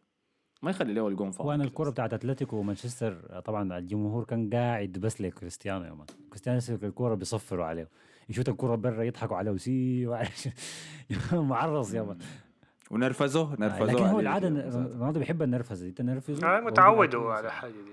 ما 0.62 0.70
يخلي 0.70 0.94
له 0.94 1.08
الجون 1.08 1.30
فاضي. 1.30 1.48
وأنا 1.48 1.64
بس. 1.64 1.88
بتاعت 1.90 2.14
أتلتيكو 2.14 2.56
ومانشستر 2.56 3.40
طبعا 3.44 3.78
الجمهور 3.78 4.24
كان 4.24 4.50
قاعد 4.50 4.92
بس 4.92 5.20
لكريستيانو 5.20 5.84
يوم 5.84 6.04
كريستيانو 6.28 6.54
يمسك 6.56 6.84
الكرة 6.84 7.14
بيصفروا 7.14 7.64
عليه. 7.64 7.88
يشوت 8.28 8.48
الكرة 8.48 8.74
برا 8.74 9.02
يضحكوا 9.02 9.36
عليه 9.36 9.50
وسي 9.50 10.06
معرض 11.32 11.94
يا 11.94 12.02
man. 12.02 12.18
ونرفزه 12.90 13.54
نرفزه 13.58 13.84
لكن 13.84 14.04
هو 14.04 14.20
كده. 14.20 14.28
رونالدو 14.98 15.20
بيحب 15.20 15.42
النرفزة 15.42 15.86
انت 15.88 16.00
نرفزه 16.00 16.46
آه، 16.46 16.60
هو 16.60 16.64
متعودوا 16.64 17.32
على. 17.32 17.50
حاجة 17.52 17.70
دي. 17.72 17.90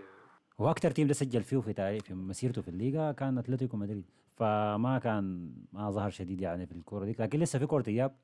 هو 0.61 0.71
أكثر 0.71 0.91
team 0.91 1.07
ده 1.07 1.13
سجل 1.13 1.43
فيه 1.43 1.57
في 1.59 1.73
تاريخ 1.73 2.03
في 2.03 2.13
مسيرته 2.13 2.61
في 2.61 2.67
الليغا 2.67 3.11
كان 3.11 3.37
أتلتيكو 3.37 3.77
مدريد. 3.77 4.05
فما 4.35 4.99
كان 5.03 5.53
ما 5.73 5.91
ظهر 5.91 6.09
شديد 6.09 6.41
يعني 6.41 6.65
في 6.65 6.71
الكرة 6.71 7.05
دي 7.05 7.15
لكن 7.19 7.39
لسه 7.39 7.59
في 7.59 7.65
كرة 7.65 7.83
إياب. 7.87 8.15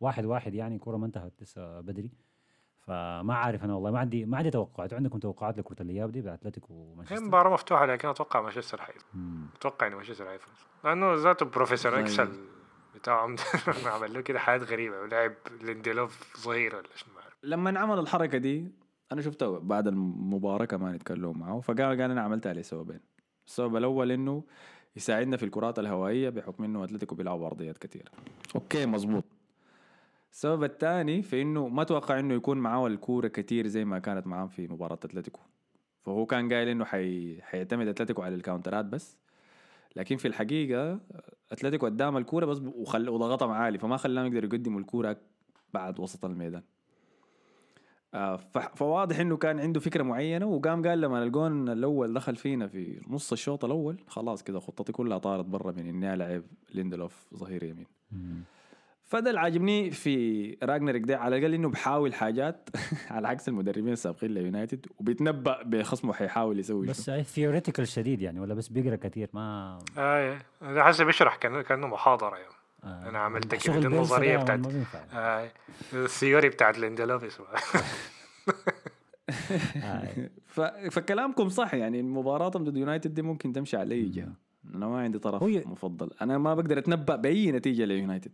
واحد 0.00 0.24
واحد 0.24 0.54
يعني 0.54 0.78
كرة 0.78 0.96
ما 0.96 1.06
انتهت 1.06 1.42
لسه 1.42 1.80
بدري. 1.80 2.10
فما 2.78 3.34
عارف 3.34 3.64
أنا 3.64 3.74
والله 3.74 3.90
ما 3.90 3.98
عندي 3.98 4.24
ما 4.24 4.36
عندي 4.36 4.50
توقعات. 4.50 4.94
عندكم 4.94 5.18
توقعات 5.18 5.58
لكرة 5.58 5.82
الإياب 5.82 6.12
دي 6.12 6.20
بتاع 6.20 6.34
اتلتيكو 6.34 6.74
هي 6.74 6.92
ومانشستر 6.92 7.24
مباراة 7.24 7.52
مفتوحة 7.52 7.86
لكن 7.86 8.08
أتوقع 8.08 8.40
مانشستر 8.40 8.80
حيفوز. 8.80 9.02
أتوقع 9.56 9.86
إن 9.86 9.94
مانشستر 9.94 10.28
حيفوز. 10.28 10.54
لأنه 10.84 11.14
ذاته 11.14 11.46
بروفيسور 11.46 11.92
طيب. 11.92 12.00
إكسل 12.00 12.28
بتاعهم 12.94 13.36
عمل 13.94 14.14
له 14.14 14.20
كده 14.20 14.38
حاجات 14.38 14.62
غريبة. 14.70 15.00
ولعب 15.00 15.32
لينديلوف 15.62 16.40
ظهير 16.44 16.76
ولا 16.76 16.88
شنو 16.94 17.12
لما 17.42 17.80
عمل 17.80 17.98
الحركة 17.98 18.38
دي 18.38 18.72
أنا 19.12 19.20
شفته 19.22 19.58
بعد 19.58 19.86
المباراة 19.86 20.64
كمان 20.64 20.94
يتكلموا 20.94 21.34
معه. 21.34 21.60
فقال 21.60 21.80
قال 21.80 22.00
أنا 22.00 22.20
عملتها 22.22 22.52
لسببين. 22.52 23.00
السبب 23.46 23.76
الأول 23.76 24.12
إنه 24.12 24.44
يساعدنا 24.96 25.36
في 25.36 25.42
الكرات 25.44 25.78
الهوائية 25.78 26.28
بحكم 26.28 26.64
إنه 26.64 26.84
أتلتيكو 26.84 27.14
بيلعبوا 27.14 27.46
ارضيات 27.46 27.78
كثيره 27.78 28.10
okay 28.54 28.86
مزبوط 28.86 29.24
السبب 30.32 30.64
الثاني 30.64 31.22
في 31.22 31.42
إنه 31.42 31.68
ما 31.68 31.84
توقع 31.84 32.18
إنه 32.18 32.34
يكون 32.34 32.58
معاه 32.58 32.86
الكورة 32.86 33.28
كتير 33.28 33.66
زي 33.66 33.84
ما 33.84 33.98
كانت 33.98 34.26
معاه 34.26 34.46
في 34.46 34.68
مباراة 34.68 34.94
أتلتيكو. 34.94 35.40
فهو 36.04 36.26
كان 36.26 36.52
قايل 36.52 36.68
إنه 36.68 36.84
حي... 36.84 37.42
حيعتمد 37.42 37.88
أتلتيكو 37.88 38.22
على 38.22 38.34
الكاونترات 38.34 38.84
بس. 38.84 39.16
لكن 39.96 40.16
في 40.16 40.28
الحقيقة 40.28 41.00
أتلتيكو 41.52 41.86
قدام 41.86 42.16
الكورة 42.16 42.46
بس 42.46 42.58
وخل... 42.58 43.08
وضغطهم 43.08 43.50
عالي 43.50 43.78
فما 43.78 43.96
خلاهم 43.96 44.26
يقدروا 44.26 44.44
يقدموا 44.54 44.80
الكورة 44.80 45.16
بعد 45.74 46.00
وسط 46.00 46.24
الميدان. 46.24 46.62
فواضح 48.74 49.20
إنه 49.20 49.36
كان 49.36 49.60
عنده 49.60 49.80
فكرة 49.80 50.02
معينة 50.02 50.46
وقام 50.46 50.86
قال 50.86 51.00
لما 51.00 51.22
الجون 51.22 51.68
الأول 51.68 52.14
دخل 52.14 52.36
فينا 52.36 52.66
في 52.66 53.00
نص 53.08 53.32
الشوط 53.32 53.64
الأول 53.64 53.96
خلاص 54.08 54.42
كده 54.42 54.60
خطتي 54.60 54.92
كلها 54.92 55.18
طارت 55.18 55.44
برا 55.44 55.72
من 55.72 55.88
إني 55.88 56.14
ألعب 56.14 56.42
لينديلوف 56.74 57.26
ظهير 57.34 57.62
يمين. 57.62 57.86
فده 59.04 59.30
اللي 59.30 59.40
عاجبني 59.40 59.90
في 59.90 60.56
رانجنيك 60.62 61.02
ده 61.02 61.18
على 61.18 61.36
الأقل 61.36 61.54
إنه 61.54 61.68
بحاول 61.68 62.14
حاجات 62.14 62.68
على 63.10 63.28
عكس 63.28 63.48
المدربين 63.48 63.92
السابقين 63.92 64.30
ليونايتد 64.30 64.86
وبيتنبأ 64.98 65.62
بخصمه 65.62 66.12
حيحاول 66.12 66.58
يسوي 66.58 66.86
بس 66.86 67.10
theoretical 67.10 67.88
شديد 67.88 68.22
يعني 68.22 68.40
ولا 68.40 68.54
بس 68.54 68.68
بيقرأ 68.68 68.96
كثير 68.96 69.28
ما 69.32 69.78
اي 69.98 70.38
أنا 70.62 70.82
حاسس 70.82 71.02
بيشرح 71.02 71.36
كانه 71.36 71.62
كأنه 71.62 71.86
محاضرة 71.86 72.36
يعني. 72.36 72.61
آه، 72.84 73.08
أنا 73.08 73.18
عملت 73.18 73.54
كده، 73.54 73.88
دي 73.88 73.88
ده 73.88 73.88
بتاعت- 74.44 75.14
اي 75.14 75.50
ال 75.92 76.00
theory 76.00 76.48
بتاعت 76.48 76.78
آه، 79.82 80.28
ف... 80.46 80.60
فكلامكم 80.90 81.48
صح 81.48 81.74
يعني 81.74 82.02
مباراتهم 82.02 82.64
ضد 82.64 82.76
يونايتد 82.76 83.14
دي 83.14 83.22
ممكن 83.22 83.52
تمشي 83.52 83.76
على 83.76 83.94
أي 83.94 84.02
جهة. 84.02 84.32
أنا 84.74 84.86
ما 84.88 85.00
عندي 85.00 85.18
طرف 85.18 85.42
هو 85.42 85.48
ي- 85.48 85.64
مفضل. 85.66 86.10
أنا 86.22 86.38
ما 86.38 86.54
بقدر 86.54 86.78
أتنبأ 86.78 87.16
بأي 87.16 87.52
نتيجة 87.52 87.84
ليونايتد. 87.84 88.32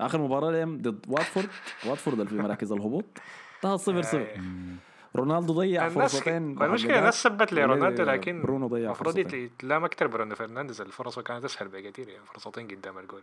آخر 0.00 0.20
مباراة 0.22 0.50
لهم 0.50 0.78
ضد 0.78 1.04
واتفورد. 1.08 1.48
واتفورد 1.86 2.20
اللي 2.20 2.30
في 2.30 2.36
مراكز 2.36 2.72
الهبوط. 2.72 3.04
انتهى 3.56 3.78
صفر 3.78 4.02
أي. 4.02 4.38
مم. 4.38 4.76
رونالدو 5.16 5.52
ضيع 5.52 5.86
الناس 5.86 6.12
فرصتين 6.12 6.62
المشكلة 6.62 6.98
الناس 6.98 7.22
سبت 7.22 7.52
لرونالدو 7.52 7.84
وليدي- 8.02 8.02
لكن 8.02 8.42
برونو 8.42 8.66
ضيع 8.68 8.84
المفروض 8.86 9.14
فرصتين. 9.14 9.40
يتلام 9.44 9.84
أكثر 9.84 10.06
برونو 10.06 10.34
فرنانديز 10.34 10.80
الفرص 10.80 11.18
كانت 11.18 11.44
أسهل 11.44 11.68
بكثير 11.68 12.08
يعني 12.08 12.24
فرصتين 12.26 12.68
قدام 12.68 12.98
الجول. 12.98 13.22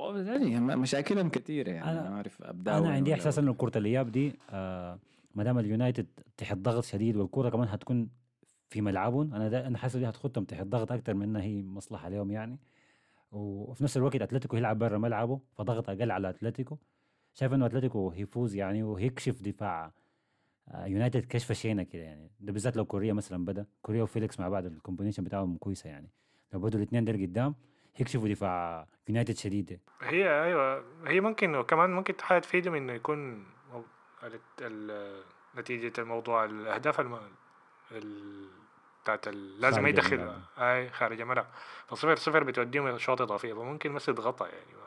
يعني 0.00 0.60
مشاكلهم 0.76 1.28
كثيره 1.28 1.70
يعني 1.70 1.84
أنا- 1.84 2.06
أنا 2.06 2.16
عارف 2.16 2.42
ابداع 2.42 2.78
أنا 2.78 2.90
عندي 2.90 3.14
إحساس 3.14 3.38
إنه 3.38 3.54
كره 3.54 3.78
الاياب 3.78 4.12
دي 4.12 4.38
آه 4.50 4.98
ما 5.34 5.44
دام 5.44 5.58
اليونايتد 5.58 6.06
تحت 6.36 6.56
ضغط 6.56 6.84
شديد 6.84 7.16
والكرة 7.16 7.48
كمان 7.48 7.68
حتكون 7.68 8.08
في 8.68 8.80
ملعبهم 8.80 9.34
أنا 9.34 9.66
أنا 9.66 9.78
حاسس 9.78 9.96
دي 9.96 10.06
حتخدهم 10.06 10.44
تحت 10.44 10.66
ضغط 10.66 10.92
أكثر 10.92 11.14
من 11.14 11.22
انها 11.22 11.42
هي 11.42 11.62
مصلحة 11.62 12.08
لهم 12.08 12.30
يعني 12.30 12.58
وفي 13.32 13.84
نفس 13.84 13.96
الوقت 13.96 14.16
أتلتيكو 14.16 14.56
يلعب 14.56 14.78
برا 14.78 14.98
ملعبه 14.98 15.40
فضغط 15.58 15.90
أقل 15.90 16.10
على 16.10 16.30
أتلتيكو 16.30 16.76
شايف 17.34 17.52
إنه 17.54 17.66
أتلتيكو 17.66 18.10
هيفوز 18.10 18.54
يعني 18.54 18.82
وهيكشف 18.82 19.42
دفاع 19.42 19.92
يونايتد 20.74 21.24
كشف 21.24 21.52
شينه 21.52 21.82
كده 21.82 22.02
يعني. 22.02 22.30
ده 22.40 22.52
بالذات 22.52 22.76
لو 22.76 22.84
كوريا 22.84 23.12
مثلا 23.12 23.44
بدأ. 23.44 23.66
كوريا 23.82 24.02
وفيليكس 24.02 24.40
مع 24.40 24.48
بعض 24.48 24.64
ال 24.64 24.69
combination 24.69 25.24
بتاعهم 25.24 25.56
كويسة 25.56 25.90
يعني. 25.90 26.10
لو 26.52 26.60
بدوا 26.60 26.78
الاثنين 26.78 27.04
دول 27.04 27.22
قدام 27.22 27.54
هيكشفوا 27.96 28.28
دفاع 28.28 28.86
يونايتد 29.08 29.36
شديد 29.36 29.80
هي 30.00 30.44
أيوه 30.44 30.84
هي 31.06 31.20
ممكن 31.20 31.54
وكمان 31.54 31.90
ممكن 31.90 32.14
حاجة 32.20 32.38
تفيدهم 32.38 32.74
إنه 32.74 32.92
يكون 32.92 33.46
نتيجة 35.56 35.92
الموضوع 35.98 36.44
الأهداف 36.44 37.00
الم... 37.00 37.18
ال... 37.92 38.48
بتاعت 39.02 39.28
ال... 39.28 39.60
لازم 39.60 39.86
يدخل. 39.86 40.40
أي 40.58 40.90
خارج 40.90 41.20
الملعب. 41.20 41.46
فصفر 41.88 42.16
صفر 42.16 42.44
بتوديهم 42.44 42.98
شوط 42.98 43.20
اضافيه 43.20 43.54
فممكن 43.54 43.94
بس 43.94 44.08
يضغطها 44.08 44.48
يعني. 44.48 44.79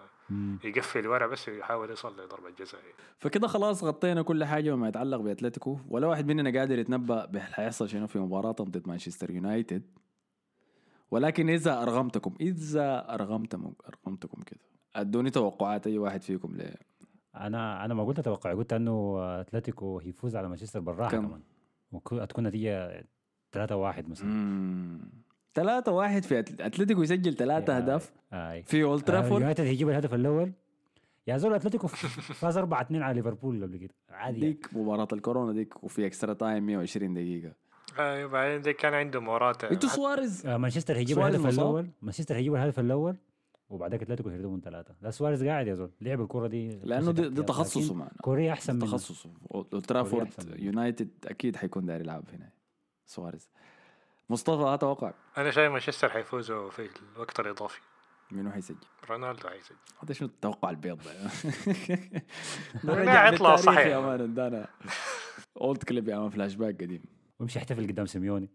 يقفل 0.64 1.08
ورا 1.08 1.28
بس 1.28 1.48
يحاول 1.48 1.90
يوصل 1.90 2.14
لضربه 2.14 2.50
جزاء 2.50 2.82
فكده 3.20 3.48
خلاص 3.48 3.84
غطينا 3.84 4.22
كل 4.22 4.44
حاجة 4.44 4.72
وما 4.72 4.88
يتعلق 4.88 5.18
بأتلتيكو. 5.18 5.80
ولا 5.90 6.08
واحد 6.08 6.28
مننا 6.28 6.60
قادر 6.60 6.80
يتنبأ 6.80 7.26
بحيحصل 7.26 7.90
شنو 7.90 8.08
في 8.08 8.20
مباراتهم 8.20 8.68
ضد 8.68 8.88
مانشستر 8.88 9.32
يونايتد. 9.32 9.84
ولكن 11.12 11.50
إذا 11.50 11.82
أرغمتكم 11.82 12.36
إذا 12.42 13.14
ارغمتكم 13.14 13.74
أرغمتكم 13.88 14.42
كده. 14.42 14.60
أدوني 14.96 15.30
توقعات 15.30 15.88
أي 15.88 15.98
واحد 15.98 16.22
فيكم 16.22 16.56
ل 16.56 16.76
أنا 17.36 17.86
أنا 17.86 17.94
ما 17.94 18.04
قلت 18.04 18.20
أتوقع 18.20 18.54
قلت 18.54 18.74
أنه 18.74 19.18
أتلتيكو 19.42 20.00
هيفوز 20.00 20.36
على 20.36 20.48
مانشستر 20.48 20.80
بالراحة 20.80 21.12
كم؟ 21.12 21.28
كمان. 21.28 21.42
وتكون 21.92 22.48
نتيجة 22.48 23.06
3 23.52 23.76
1 23.76 24.10
مثلا. 24.10 24.30
مم. 25.58 25.64
ثلاثة 25.64 25.92
واحد 25.92 26.24
في 26.24 26.44
أتل- 26.44 26.62
أتلتيكو 26.62 27.02
يسجل 27.04 27.34
ثلاثة 27.36 27.78
اهداف 27.78 28.12
في 28.66 28.84
اولد 28.84 29.02
آه، 29.02 29.06
ترافورد 29.06 29.42
يونايتد 29.42 29.64
هيجيب 29.64 29.90
الهدف 29.90 30.14
الأول. 30.14 30.52
يا 31.28 31.38
زول 31.38 31.54
أتلتيكو 31.54 31.88
فاز 32.42 32.58
4 32.58 32.82
2 32.82 33.02
على 33.02 33.14
ليفربول 33.16 33.64
قبل 33.64 33.78
كده. 33.78 33.94
عادي 34.10 34.40
يعني. 34.40 34.54
ديك 34.54 34.70
مباراة 34.74 35.08
الكورونا 35.14 35.54
ديك 35.54 35.84
وفي 35.84 36.06
extra 36.08 36.34
time 36.34 36.64
120 36.66 37.14
دقيقة. 37.14 37.54
أيوه 38.00 38.30
بعدين 38.32 38.62
ده 38.62 38.72
كان 38.72 38.94
عنده 38.94 39.20
مباراة. 39.20 39.56
أنتوا 39.72 39.90
سواريز 39.90 40.46
آه، 40.46 40.58
مانشستر 40.58 40.96
هيجيب 40.98 41.20
الهدف؟ 41.20 41.46
الأول. 41.46 41.88
مانشستر 42.02 42.36
هيجيب 42.36 42.56
الهدف 42.56 42.80
الأول 42.80 43.16
وبعدك 43.70 44.02
أتلتيكو 44.02 44.30
يهردوا 44.30 44.52
من 44.52 44.62
ثلاثة 44.62 44.96
لا 45.02 45.12
سواريز 45.12 45.44
قاعد 45.44 45.68
يا 45.68 45.74
زول. 45.74 45.92
لعب 46.02 46.22
الكرة 46.22 46.48
دي 46.48 46.70
لأنه 46.84 47.12
دي, 47.12 47.30
دي 47.30 47.44
تخصصه 47.44 47.94
معنا. 47.94 48.12
كوريا 48.22 48.54
أحسن 48.54 48.74
من 48.76 48.82
تخصصه. 48.82 49.30
ترافورد 49.88 50.26
أحسن. 50.26 50.64
يونايتد 50.64 51.10
أكيد 51.26 51.56
حيكون 51.56 51.86
داير 51.86 52.02
يلعب 52.02 52.24
هنا. 52.34 52.50
سواريز. 53.06 53.50
مصطفى 54.30 54.74
أتوقع 54.74 55.14
أنا 55.38 55.52
شايف 55.52 55.72
مانشستر 55.72 56.10
حيفوزوا 56.10 56.70
في 56.70 56.90
الوقت 57.16 57.40
الإضافي. 57.40 57.80
منو 58.32 58.52
حيسجل؟ 58.52 58.78
رونالدو 59.10 59.50
حيسجل. 59.50 59.76
هذا 60.04 60.14
شنو 60.14 60.28
التوقع 60.28 60.70
البيض 60.70 61.02
ده؟ 61.04 61.14
يطلع 63.34 63.56
صحيح. 63.56 63.86
يا 63.94 64.00
مان 64.00 64.22
ادانا 64.22 64.68
اولد 65.62 65.84
كليب 65.84 66.08
يا 66.08 66.18
مان 66.18 66.30
فلاش 66.30 66.56
باك 66.56 66.82
قديم. 66.82 67.04
ويمشي 67.40 67.60
يحتفل 67.60 67.88
قدام 67.88 68.06
سيميوني. 68.06 68.50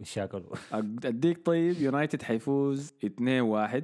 الشاكل 0.00 0.44
أديك 0.72 1.46
طيب 1.46 1.80
يونايتد 1.80 2.22
حيفوز 2.22 2.92
2-1 3.04 3.82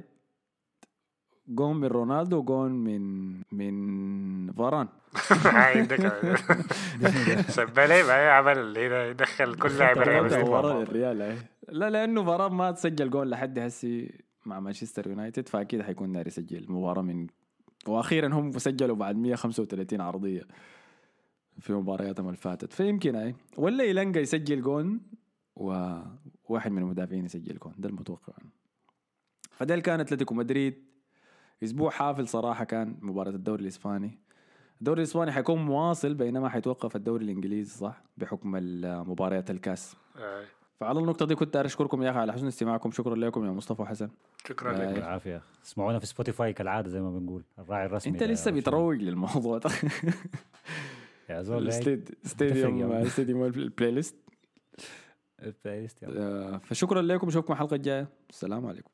جون 1.47 1.77
من 1.77 1.87
رونالدو 1.87 2.37
وجون 2.37 2.71
من 2.71 3.31
من 3.51 4.51
فاران. 4.53 4.87
عندك. 5.45 6.01
سبالي 7.57 8.03
ما 8.03 8.29
عمل 8.31 8.57
اللي 8.59 8.87
هنا 8.87 9.05
يدخل 9.05 9.55
كل 9.55 9.77
لاعب. 9.77 9.97
الريال 9.97 11.21
أي. 11.21 11.37
لا 11.69 11.89
لأنه 11.89 12.23
فاران 12.23 12.53
ما 12.53 12.71
تسجل 12.71 13.09
جول 13.09 13.29
لحد 13.31 13.59
هسي 13.59 14.11
مع 14.45 14.59
مانشستر 14.59 15.07
يونايتد 15.07 15.49
فأكيد 15.49 15.81
حيكون 15.81 16.11
داير 16.11 16.27
يسجل 16.27 16.71
مباراة 16.71 17.01
من 17.01 17.27
وأخيرا 17.87 18.27
هم 18.27 18.51
سجلوا 18.51 18.95
بعد 18.95 19.15
135 19.15 20.01
عرضية 20.01 20.47
في 21.59 21.73
مبارياتهم 21.73 22.25
اللي 22.25 22.37
فاتت. 22.37 22.73
فيمكن 22.73 23.15
اي 23.15 23.35
ولا 23.57 23.83
إيلانغا 23.83 24.19
يسجل 24.19 24.61
جون 24.61 25.01
وواحد 25.55 26.71
من 26.71 26.81
المدافعين 26.81 27.25
يسجل 27.25 27.57
جون 27.57 27.73
ده 27.77 27.89
المتوقع 27.89 28.33
فده 29.51 29.79
كان 29.79 29.99
اتلتيكو 29.99 30.33
مدريد 30.35 30.90
أسبوع 31.63 31.89
حافل 31.89 32.27
صراحة 32.27 32.63
كان 32.63 32.95
مباراة 33.01 33.31
الدوري 33.31 33.61
الإسباني. 33.61 34.19
الدوري 34.79 35.01
الإسباني 35.01 35.31
حيكون 35.31 35.65
مواصل 35.65 36.13
بينما 36.13 36.49
حيتوقف 36.49 36.95
الدوري 36.95 37.25
الإنجليزي 37.25 37.77
صح؟ 37.77 38.03
بحكم 38.17 38.51
مباريات 39.09 39.51
الكاس. 39.51 39.95
آه، 40.17 40.43
فعلى 40.79 40.99
النقطة 40.99 41.25
دي 41.25 41.35
كنت 41.35 41.55
أشكركم 41.55 42.03
يا 42.03 42.09
أخي 42.09 42.19
على 42.19 42.33
حسن 42.33 42.47
استماعكم. 42.47 42.91
شكرا 42.91 43.15
لكم 43.15 43.45
يا 43.45 43.51
مصطفى 43.51 43.81
وحسن 43.81 44.09
شكرا 44.45 44.73
لك. 44.73 44.93
بالعافية. 44.93 45.41
اسمعونا 45.65 45.99
في 45.99 46.05
Spotify 46.05 46.53
كالعادة 46.53 46.89
زي 46.89 47.01
ما 47.01 47.11
بنقول. 47.19 47.43
الراعي 47.59 47.85
الرسمي 47.85 48.13
أنت 48.13 48.23
لسه 48.23 48.51
بتروج 48.51 49.01
للموضوع 49.01 49.57
ده. 49.57 49.69
يا 51.29 51.41
زول 51.41 51.73
stadium. 51.73 53.05
stadium 53.05 53.43
ال 53.43 53.91
playlist 53.91 54.15
ال 55.43 55.81
playlist 55.81 56.03
يلا. 56.03 56.57
فشكرا 56.57 57.01
لكم. 57.01 57.27
اشوفكم 57.27 57.53
الحلقة 57.53 57.75
الجاية. 57.75 58.07
السلام 58.29 58.65
عليكم. 58.65 58.89